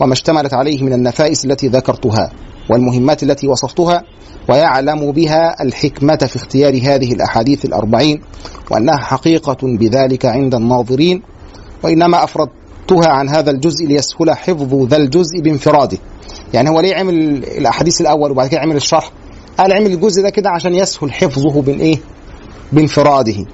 وما 0.00 0.12
اشتملت 0.12 0.54
عليه 0.54 0.82
من 0.82 0.92
النفائس 0.92 1.44
التي 1.44 1.68
ذكرتها 1.68 2.30
والمهمات 2.70 3.22
التي 3.22 3.48
وصفتها. 3.48 4.02
ويعلم 4.48 5.12
بها 5.12 5.62
الحكمة 5.62 6.16
في 6.16 6.36
اختيار 6.36 6.74
هذه 6.82 7.12
الأحاديث 7.12 7.64
الأربعين 7.64 8.20
وأنها 8.70 8.96
حقيقة 8.96 9.56
بذلك 9.62 10.26
عند 10.26 10.54
الناظرين 10.54 11.22
وإنما 11.82 12.24
أفردتها 12.24 13.08
عن 13.08 13.28
هذا 13.28 13.50
الجزء 13.50 13.86
ليسهل 13.86 14.30
حفظ 14.30 14.74
ذا 14.86 14.96
الجزء 14.96 15.40
بانفراده. 15.40 15.98
يعني 16.54 16.68
هو 16.70 16.80
ليه 16.80 16.94
عمل 16.94 17.14
الأحاديث 17.44 18.00
الأول 18.00 18.30
وبعد 18.30 18.48
كده 18.48 18.60
عمل 18.60 18.76
الشرح؟ 18.76 19.10
قال 19.58 19.72
عمل 19.72 19.92
الجزء 19.92 20.22
ده 20.22 20.30
كده 20.30 20.50
عشان 20.50 20.74
يسهل 20.74 21.12
حفظه 21.12 21.62
بين 21.62 21.80
إيه؟ 21.80 21.98
بانفراده. 22.72 23.44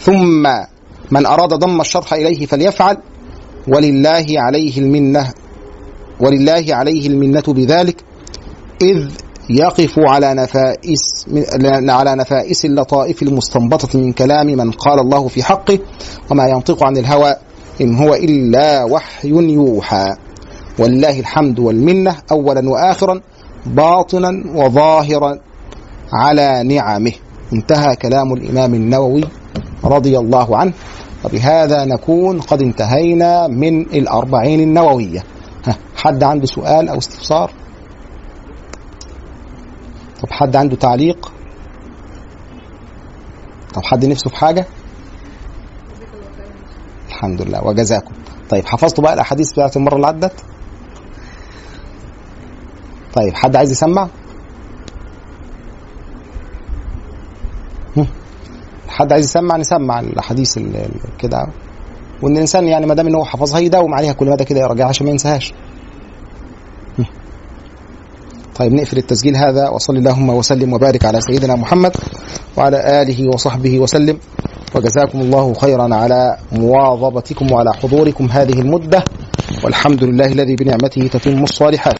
ثم 0.00 0.42
من 1.10 1.26
أراد 1.26 1.48
ضم 1.54 1.80
الشرح 1.80 2.12
إليه 2.14 2.46
فليفعل 2.46 2.96
ولله 3.68 4.26
عليه 4.30 4.78
المنة 4.78 5.32
ولله 6.20 6.64
عليه 6.68 7.08
المنة 7.08 7.42
بذلك 7.48 8.04
إذ 8.82 9.08
يقف 9.50 9.98
على 9.98 10.34
نفائس 10.34 11.26
على 11.88 12.14
نفائس 12.14 12.64
اللطائف 12.64 13.22
المستنبطة 13.22 13.98
من 13.98 14.12
كلام 14.12 14.46
من 14.46 14.70
قال 14.70 14.98
الله 14.98 15.28
في 15.28 15.42
حقه 15.42 15.78
وما 16.30 16.48
ينطق 16.48 16.82
عن 16.82 16.96
الهوى 16.96 17.34
إن 17.80 17.94
هو 17.96 18.14
إلا 18.14 18.84
وحي 18.84 19.28
يوحى. 19.28 20.06
ولله 20.78 21.20
الحمد 21.20 21.58
والمنة 21.58 22.16
أولا 22.32 22.70
وآخرا 22.70 23.20
باطنا 23.66 24.44
وظاهرا 24.54 25.38
على 26.12 26.62
نعمه. 26.62 27.12
انتهى 27.52 27.96
كلام 27.96 28.32
الإمام 28.32 28.74
النووي 28.74 29.24
رضي 29.84 30.18
الله 30.18 30.56
عنه. 30.56 30.72
وبهذا 31.24 31.84
نكون 31.84 32.40
قد 32.40 32.62
انتهينا 32.62 33.46
من 33.46 33.80
الأربعين 33.80 34.60
النووية. 34.60 35.24
حد 35.96 36.22
عنده 36.22 36.46
سؤال 36.46 36.88
أو 36.88 36.98
استفسار؟ 36.98 37.50
طب 40.22 40.30
حد 40.30 40.56
عنده 40.56 40.76
تعليق؟ 40.76 41.32
طب 43.74 43.82
حد 43.84 44.04
نفسه 44.04 44.30
في 44.30 44.36
حاجة؟ 44.36 44.66
الحمد 47.08 47.42
لله 47.42 47.64
وجزاكم. 47.66 48.12
طيب 48.50 48.66
حفظتوا 48.66 49.04
بقى 49.04 49.14
الأحاديث 49.14 49.52
بتاعت 49.52 49.76
المرة 49.76 49.96
اللي 49.96 50.06
عدت؟ 50.06 50.32
طيب 53.14 53.34
حد 53.34 53.56
عايز 53.56 53.70
يسمع. 53.70 54.08
حد 58.88 59.12
عايز 59.12 59.24
يسمع؟ 59.24 59.56
نسمع 59.56 60.00
الأحاديث 60.00 60.58
ال- 60.58 60.76
ال- 60.76 61.16
كده. 61.18 61.46
وان 62.22 62.32
الانسان 62.32 62.68
يعني 62.68 62.86
ما 62.86 62.94
دام 62.94 63.06
إن 63.06 63.14
هو 63.14 63.24
حفظها 63.24 63.58
يداوم 63.60 63.94
عليها 63.94 64.12
كل 64.12 64.30
مدى 64.30 64.44
كده 64.44 64.60
يراجعها 64.60 64.88
عشان 64.88 65.06
ما 65.06 65.12
ينساهاش. 65.12 65.52
طيب 68.60 68.72
نقفل 68.72 68.98
التسجيل 68.98 69.36
هذا 69.36 69.68
وصل 69.68 69.96
اللهم 69.96 70.30
وسلم 70.30 70.72
وبارك 70.72 71.04
على 71.04 71.20
سيدنا 71.20 71.54
محمد 71.56 71.96
وعلى 72.56 73.02
آله 73.02 73.28
وصحبه 73.34 73.78
وسلم. 73.78 74.18
وجزاكم 74.74 75.20
الله 75.20 75.54
خيرا 75.54 75.94
على 75.94 76.36
مواظبتكم 76.52 77.52
وعلى 77.52 77.72
حضوركم 77.74 78.26
هذه 78.30 78.60
المدة. 78.60 79.04
والحمد 79.64 80.04
لله 80.04 80.26
الذي 80.26 80.56
بنعمته 80.56 81.06
تتم 81.06 81.42
الصالحات. 81.42 81.99